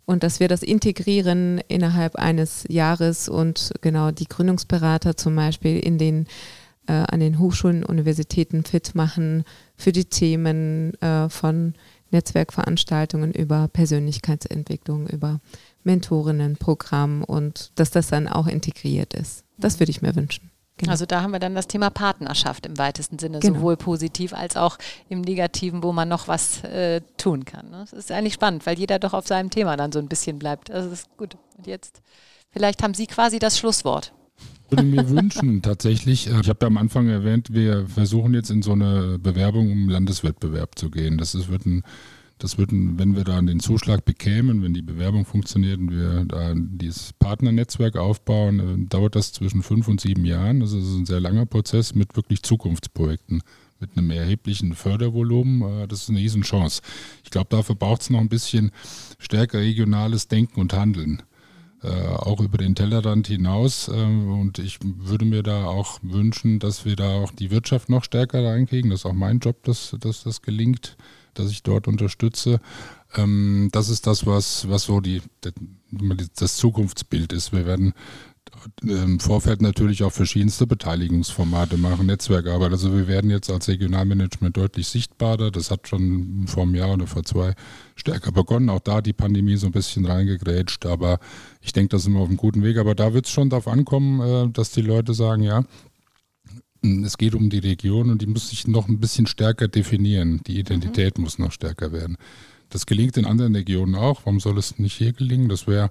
und 0.06 0.24
dass 0.24 0.40
wir 0.40 0.48
das 0.48 0.64
integrieren 0.64 1.62
innerhalb 1.68 2.16
eines 2.16 2.66
Jahres 2.70 3.30
und 3.30 3.74
genau 3.82 4.10
die 4.12 4.28
Gründungsberater 4.28 5.16
zum 5.16 5.36
Beispiel 5.36 5.80
in 5.80 5.98
den 5.98 6.28
äh, 6.88 6.94
an 6.94 7.20
den 7.20 7.40
Hochschulen, 7.40 7.84
Universitäten 7.84 8.64
fit 8.64 8.96
machen 8.96 9.44
für 9.78 9.92
die 9.92 10.06
Themen 10.06 10.94
äh, 11.02 11.30
von 11.30 11.74
Netzwerkveranstaltungen 12.12 13.32
über 13.34 13.68
Persönlichkeitsentwicklung, 13.68 15.08
über 15.08 15.40
Mentorinnenprogramm 15.84 17.24
und 17.24 17.72
dass 17.76 17.92
das 17.92 18.08
dann 18.08 18.28
auch 18.28 18.48
integriert 18.48 19.14
ist. 19.14 19.44
Das 19.58 19.80
würde 19.80 19.92
ich 19.92 20.02
mir 20.02 20.16
wünschen. 20.16 20.52
Genau. 20.78 20.92
Also 20.92 21.08
da 21.08 21.24
haben 21.24 21.32
wir 21.32 21.40
dann 21.40 21.56
das 21.56 21.66
Thema 21.68 21.90
Partnerschaft 21.90 22.66
im 22.68 22.78
weitesten 22.78 23.18
Sinne, 23.18 23.40
Genau. 23.40 23.56
sowohl 23.56 23.78
positiv 23.78 24.34
als 24.34 24.56
auch 24.56 24.78
im 25.10 25.22
Negativen, 25.22 25.82
wo 25.82 25.92
man 25.92 26.08
noch 26.08 26.28
was 26.28 26.64
äh, 26.66 27.02
tun 27.18 27.46
kann. 27.46 27.72
Ne? 27.72 27.80
Das 27.80 27.94
ist 27.94 28.12
eigentlich 28.12 28.36
spannend, 28.36 28.66
weil 28.68 28.78
jeder 28.78 29.00
doch 29.00 29.14
auf 29.14 29.26
seinem 29.28 29.50
Thema 29.50 29.76
dann 29.76 29.92
so 29.92 29.98
ein 29.98 30.08
bisschen 30.08 30.38
bleibt. 30.38 30.70
Also 30.70 30.90
das 30.92 31.00
ist 31.00 31.18
gut. 31.18 31.36
Und 31.58 31.66
jetzt, 31.66 32.02
vielleicht 32.52 32.84
haben 32.84 32.94
Sie 32.94 33.08
quasi 33.08 33.40
das 33.40 33.58
Schlusswort. 33.58 34.14
Würde 34.70 34.84
mir 34.84 35.10
wünschen, 35.10 35.62
tatsächlich, 35.62 36.28
äh, 36.28 36.42
ich 36.42 36.50
habe 36.50 36.60
ja 36.62 36.68
am 36.68 36.78
Anfang 36.78 37.08
erwähnt, 37.08 37.54
wir 37.54 37.88
versuchen 37.88 38.34
jetzt 38.34 38.50
in 38.50 38.62
so 38.62 38.74
eine 38.74 39.20
Bewerbung 39.20 39.72
um 39.72 39.90
Landeswettbewerb 39.90 40.78
zu 40.78 40.90
gehen. 40.90 41.18
Das 41.18 41.36
ist, 41.36 41.50
wird 41.50 41.66
ein, 41.66 41.84
das 42.38 42.58
wird 42.58 42.72
ein, 42.72 43.00
wenn 43.00 43.16
wir 43.16 43.24
da 43.24 43.42
den 43.42 43.60
Zuschlag 43.60 44.06
bekämen, 44.06 44.64
wenn 44.64 44.74
die 44.74 44.82
Bewerbung 44.82 45.26
funktioniert 45.26 45.80
und 45.80 45.92
wir 45.92 46.26
da 46.26 46.54
dieses 46.56 47.14
Partnernetzwerk 47.14 47.98
aufbauen, 47.98 48.60
äh, 48.60 48.88
dauert 48.88 49.16
das 49.16 49.34
zwischen 49.34 49.64
fünf 49.64 49.88
und 49.88 50.02
sieben 50.02 50.26
Jahren. 50.26 50.60
Das 50.60 50.74
ist 50.74 50.96
ein 50.96 51.06
sehr 51.06 51.20
langer 51.20 51.46
Prozess 51.46 51.96
mit 51.96 52.16
wirklich 52.16 52.44
Zukunftsprojekten 52.44 53.42
mit 53.80 53.96
einem 53.96 54.10
erheblichen 54.12 54.74
Fördervolumen. 54.74 55.84
äh, 55.84 55.88
Das 55.88 56.04
ist 56.04 56.10
eine 56.10 56.20
Riesenchance. 56.20 56.82
Ich 57.24 57.32
glaube, 57.32 57.48
dafür 57.50 57.76
braucht 57.76 58.02
es 58.02 58.10
noch 58.10 58.20
ein 58.20 58.30
bisschen 58.30 58.72
stärker 59.20 59.60
regionales 59.60 60.28
Denken 60.28 60.60
und 60.60 60.74
Handeln 60.74 61.24
äh, 61.84 62.08
auch 62.08 62.40
über 62.40 62.58
den 62.58 62.76
Tellerrand 62.76 63.28
hinaus. 63.28 63.90
ähm, 63.94 64.40
und 64.40 64.60
ich 64.60 64.80
würde 64.82 65.26
mir 65.26 65.44
da 65.44 65.66
auch 65.66 66.00
wünschen, 66.02 66.60
dass 66.60 66.86
wir 66.86 66.96
da 66.96 67.22
auch 67.22 67.32
die 67.32 67.52
Wirtschaft 67.52 67.90
noch 67.90 68.04
stärker 68.04 68.44
reinkriegen. 68.44 68.90
Das 68.90 69.02
ist 69.02 69.06
auch 69.06 69.14
mein 69.14 69.40
Job, 69.40 69.64
dass, 69.64 69.96
dass 70.00 70.24
das 70.24 70.42
gelingt, 70.42 70.98
dass 71.34 71.52
ich 71.52 71.64
dort 71.64 71.88
unterstütze. 71.88 72.60
Ähm, 73.16 73.70
das 73.72 73.90
ist 73.90 74.08
das, 74.08 74.26
was, 74.26 74.68
was 74.70 74.84
so 74.84 75.02
die, 75.02 75.22
das 76.36 76.58
Zukunftsbild 76.58 77.32
ist. 77.34 77.54
Wir 77.54 77.66
werden 77.66 77.94
im 78.84 79.20
Vorfeld 79.20 79.62
natürlich 79.62 80.04
auch 80.04 80.12
verschiedenste 80.12 80.68
Beteiligungsformate 80.68 81.78
machen, 81.78 82.08
Netzwerkarbeit. 82.08 82.72
Also 82.72 82.96
wir 82.96 83.08
werden 83.08 83.30
jetzt 83.30 83.50
als 83.50 83.68
Regionalmanagement 83.68 84.56
deutlich 84.56 84.88
sichtbarer. 84.88 85.52
Das 85.52 85.72
hat 85.72 85.88
schon 85.88 86.46
vor 86.48 86.64
einem 86.64 86.76
Jahr 86.76 86.94
oder 86.94 87.08
vor 87.08 87.24
zwei 87.24 87.54
stärker 87.96 88.32
begonnen. 88.32 88.70
Auch 88.70 88.80
da 88.80 89.02
die 89.02 89.14
Pandemie 89.14 89.58
so 89.58 89.68
ein 89.68 89.72
bisschen 89.72 90.06
reingegrätscht. 90.06 90.86
Aber 90.86 91.20
ich 91.62 91.74
denke, 91.74 91.90
da 91.90 92.00
sind 92.00 92.14
wir 92.14 92.20
auf 92.20 92.30
einem 92.30 92.38
guten 92.38 92.64
Weg. 92.64 92.78
Aber 92.78 92.96
da 92.96 93.14
wird 93.14 93.26
es 93.26 93.32
schon 93.32 93.50
darauf 93.50 93.68
ankommen, 93.68 94.22
äh, 94.22 94.52
dass 94.52 94.72
die 94.72 94.82
Leute 94.82 95.14
sagen, 95.14 95.44
ja, 95.44 95.64
es 96.84 97.18
geht 97.18 97.36
um 97.36 97.50
die 97.50 97.60
Region 97.60 98.10
und 98.10 98.22
die 98.22 98.28
muss 98.28 98.50
sich 98.50 98.68
noch 98.68 98.88
ein 98.88 99.00
bisschen 99.00 99.28
stärker 99.28 99.68
definieren. 99.68 100.42
Die 100.48 100.60
Identität 100.60 101.18
mhm. 101.18 101.24
muss 101.24 101.40
noch 101.40 101.52
stärker 101.52 101.92
werden. 101.92 102.18
Das 102.70 102.86
gelingt 102.86 103.18
in 103.18 103.26
anderen 103.26 103.56
Regionen 103.56 103.96
auch. 103.96 104.22
Warum 104.26 104.40
soll 104.40 104.58
es 104.58 104.78
nicht 104.78 104.98
hier 104.98 105.14
gelingen? 105.14 105.48
Das 105.50 105.68
wäre 105.68 105.90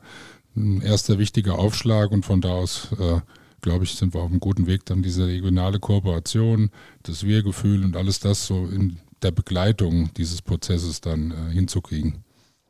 ein 0.57 0.81
erster 0.81 1.19
wichtiger 1.19 1.59
Aufschlag 1.59 2.11
und 2.11 2.25
von 2.25 2.41
da 2.41 2.51
aus, 2.51 2.89
äh, 2.99 3.21
glaube 3.61 3.85
ich, 3.85 3.95
sind 3.95 4.15
wir 4.15 4.21
auf 4.21 4.31
einem 4.31 4.41
guten 4.41 4.67
Weg, 4.67 4.85
dann 4.87 5.03
diese 5.03 5.27
regionale 5.27 5.79
Kooperation, 5.79 6.71
das 7.03 7.25
Wir-Gefühl 7.25 7.85
und 7.85 7.97
alles 7.97 8.21
das 8.21 8.47
so 8.47 8.67
in 8.67 8.99
der 9.23 9.31
Begleitung 9.31 10.11
dieses 10.15 10.43
Prozesses 10.43 11.01
dann 11.01 11.31
äh, 11.31 11.53
hinzukriegen. 11.53 12.26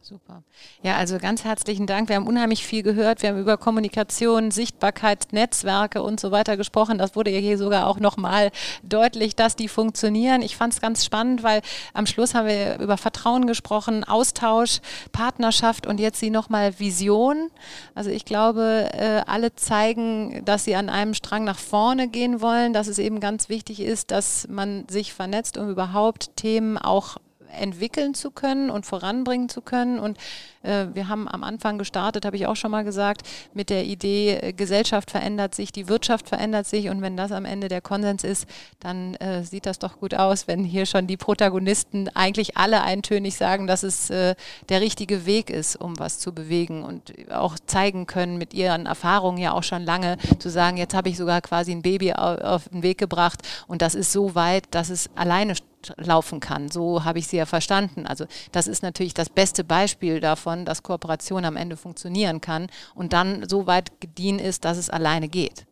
Super. 0.09 0.45
Ja, 0.85 0.95
also 0.99 1.19
ganz 1.19 1.43
herzlichen 1.43 1.89
Dank. 1.89 2.09
Wir 2.09 2.15
haben 2.15 2.29
unheimlich 2.29 2.65
viel 2.65 2.85
gehört. 2.85 3.23
Wir 3.23 3.31
haben 3.31 3.41
über 3.41 3.57
Kommunikation, 3.57 4.53
Sichtbarkeit, 4.53 5.33
Netzwerke 5.33 6.01
und 6.01 6.21
so 6.21 6.31
weiter 6.31 6.57
gesprochen. 6.57 6.97
Das 6.97 7.17
wurde 7.17 7.33
ja 7.33 7.41
hier 7.41 7.59
sogar 7.59 7.89
auch 7.89 7.99
nochmal 7.99 8.53
deutlich, 8.85 9.35
dass 9.35 9.57
die 9.57 9.67
funktionieren. 9.67 10.43
Ich 10.43 10.57
fand 10.57 10.75
es 10.75 10.81
ganz 10.81 11.05
spannend, 11.05 11.43
weil 11.43 11.61
am 11.93 12.07
Schluss 12.07 12.37
haben 12.37 12.47
wir 12.47 12.79
über 12.79 12.99
Vertrauen 12.99 13.49
gesprochen, 13.49 14.05
Austausch, 14.05 14.79
Partnerschaft 15.11 15.89
und 15.89 15.99
jetzt 15.99 16.21
sie 16.21 16.31
nochmal 16.31 16.79
Vision. 16.79 17.51
Also 17.97 18.11
ich 18.11 18.25
glaube, 18.25 18.89
äh, 18.93 19.23
alle 19.27 19.57
zeigen, 19.57 20.45
dass 20.45 20.63
sie 20.63 20.77
an 20.77 20.89
einem 20.89 21.15
Strang 21.15 21.43
nach 21.43 21.59
vorne 21.59 22.07
gehen 22.07 22.41
wollen, 22.41 22.73
dass 22.73 22.87
es 22.87 23.01
eben 23.01 23.19
ganz 23.19 23.49
wichtig 23.49 23.81
ist, 23.81 24.13
dass 24.13 24.47
man 24.47 24.87
sich 24.89 25.13
vernetzt, 25.13 25.59
um 25.59 25.69
überhaupt 25.69 26.37
Themen 26.37 26.79
auch 26.79 27.17
entwickeln 27.49 28.15
zu 28.15 28.31
können 28.31 28.71
und 28.71 28.87
voranbringen 28.87 29.49
zu 29.49 29.61
können. 29.61 29.99
Und 29.99 30.19
äh, 30.67 30.87
wir 30.93 31.09
haben 31.09 31.29
am 31.29 31.45
Anfang 31.45 31.79
gestartet, 31.79 32.25
habe 32.25 32.37
ich 32.37 32.47
auch 32.47 32.57
schon 32.57 32.71
mal 32.71 32.85
gesagt, 32.85 33.23
mit 33.55 33.71
der 33.71 33.85
Idee, 33.85 34.39
äh, 34.43 34.53
Gesellschaft 34.53 35.11
verändert 35.11 35.55
sich, 35.55 35.73
die 35.73 35.89
Wirtschaft 35.89 36.29
verändert 36.29 36.67
sich 36.67 36.89
und 36.89 37.03
wenn 37.03 37.17
das 37.17 37.33
am 37.33 37.45
Ende 37.45 37.69
der 37.69 37.81
Konsens 37.81 38.25
ist, 38.25 38.47
dann 38.81 39.15
äh, 39.15 39.45
sieht 39.45 39.67
das 39.67 39.79
doch 39.79 39.99
gut 39.99 40.15
aus, 40.15 40.49
wenn 40.49 40.65
hier 40.65 40.87
schon 40.87 41.07
die 41.07 41.17
Protagonisten 41.17 42.09
eigentlich 42.15 42.57
alle 42.57 42.83
eintönig 42.83 43.37
sagen, 43.37 43.67
dass 43.67 43.83
es 43.83 44.11
äh, 44.11 44.35
der 44.69 44.81
richtige 44.81 45.27
Weg 45.27 45.51
ist, 45.51 45.77
um 45.77 45.99
was 45.99 46.19
zu 46.19 46.33
bewegen 46.33 46.83
und 46.83 47.13
auch 47.31 47.57
zeigen 47.67 48.07
können 48.07 48.39
mit 48.39 48.53
ihren 48.55 48.87
Erfahrungen 48.87 49.39
ja 49.39 49.53
auch 49.53 49.63
schon 49.63 49.83
lange 49.83 50.17
zu 50.39 50.51
sagen, 50.51 50.77
jetzt 50.77 50.95
habe 50.95 51.09
ich 51.09 51.17
sogar 51.17 51.41
quasi 51.41 51.73
ein 51.73 51.83
Baby 51.83 52.13
auf, 52.13 52.41
auf 52.41 52.69
den 52.69 52.83
Weg 52.83 52.99
gebracht 52.99 53.41
und 53.69 53.83
das 53.83 53.95
ist 53.95 54.13
so 54.13 54.35
weit, 54.35 54.65
dass 54.73 54.91
es 54.91 55.11
alleine 55.15 55.55
laufen 55.97 56.41
kann. 56.41 56.71
So 56.71 57.05
habe 57.05 57.19
ich 57.19 57.27
sie 57.27 57.37
ja 57.37 57.47
verstanden. 57.47 58.07
Also 58.07 58.27
das 58.53 58.67
ist 58.67 58.83
natürlich 58.83 59.15
das 59.15 59.29
beste 59.29 59.65
Beispiel 59.65 60.21
davon, 60.21 60.65
dass 60.65 60.83
Kooperation 60.83 61.45
am 61.45 61.57
Ende 61.57 61.77
funktionieren 61.77 62.41
kann 62.41 62.69
und 62.95 63.13
dann 63.13 63.49
so 63.49 63.67
weit 63.67 64.01
gediehen 64.01 64.39
ist, 64.39 64.65
dass 64.65 64.79
es 64.79 64.91
alleine 64.91 65.29
geht. 65.29 65.67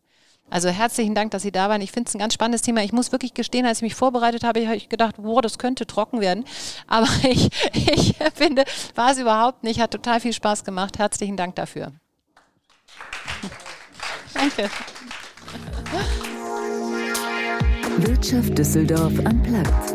Also 0.49 0.69
herzlichen 0.69 1.15
Dank, 1.15 1.31
dass 1.31 1.41
Sie 1.41 1.51
da 1.51 1.69
waren. 1.69 1.81
Ich 1.81 1.91
finde 1.91 2.07
es 2.07 2.15
ein 2.15 2.19
ganz 2.19 2.35
spannendes 2.35 2.61
Thema. 2.61 2.83
Ich 2.83 2.93
muss 2.93 3.11
wirklich 3.11 3.33
gestehen, 3.33 3.65
als 3.65 3.79
ich 3.79 3.83
mich 3.83 3.95
vorbereitet 3.95 4.43
habe, 4.43 4.65
habe 4.65 4.75
ich 4.75 4.89
gedacht, 4.89 5.15
boah, 5.17 5.41
das 5.41 5.57
könnte 5.57 5.87
trocken 5.87 6.21
werden. 6.21 6.45
Aber 6.87 7.07
ich, 7.23 7.49
ich 7.73 8.15
finde, 8.35 8.63
war 8.93 9.11
es 9.11 9.17
überhaupt 9.17 9.63
nicht. 9.63 9.79
Hat 9.79 9.91
total 9.91 10.19
viel 10.19 10.33
Spaß 10.33 10.63
gemacht. 10.63 10.99
Herzlichen 10.99 11.35
Dank 11.35 11.55
dafür. 11.55 11.91
Danke. 14.33 14.69
Wirtschaft 17.97 18.57
Düsseldorf 18.57 19.13
am 19.25 19.41
Platz. 19.41 19.94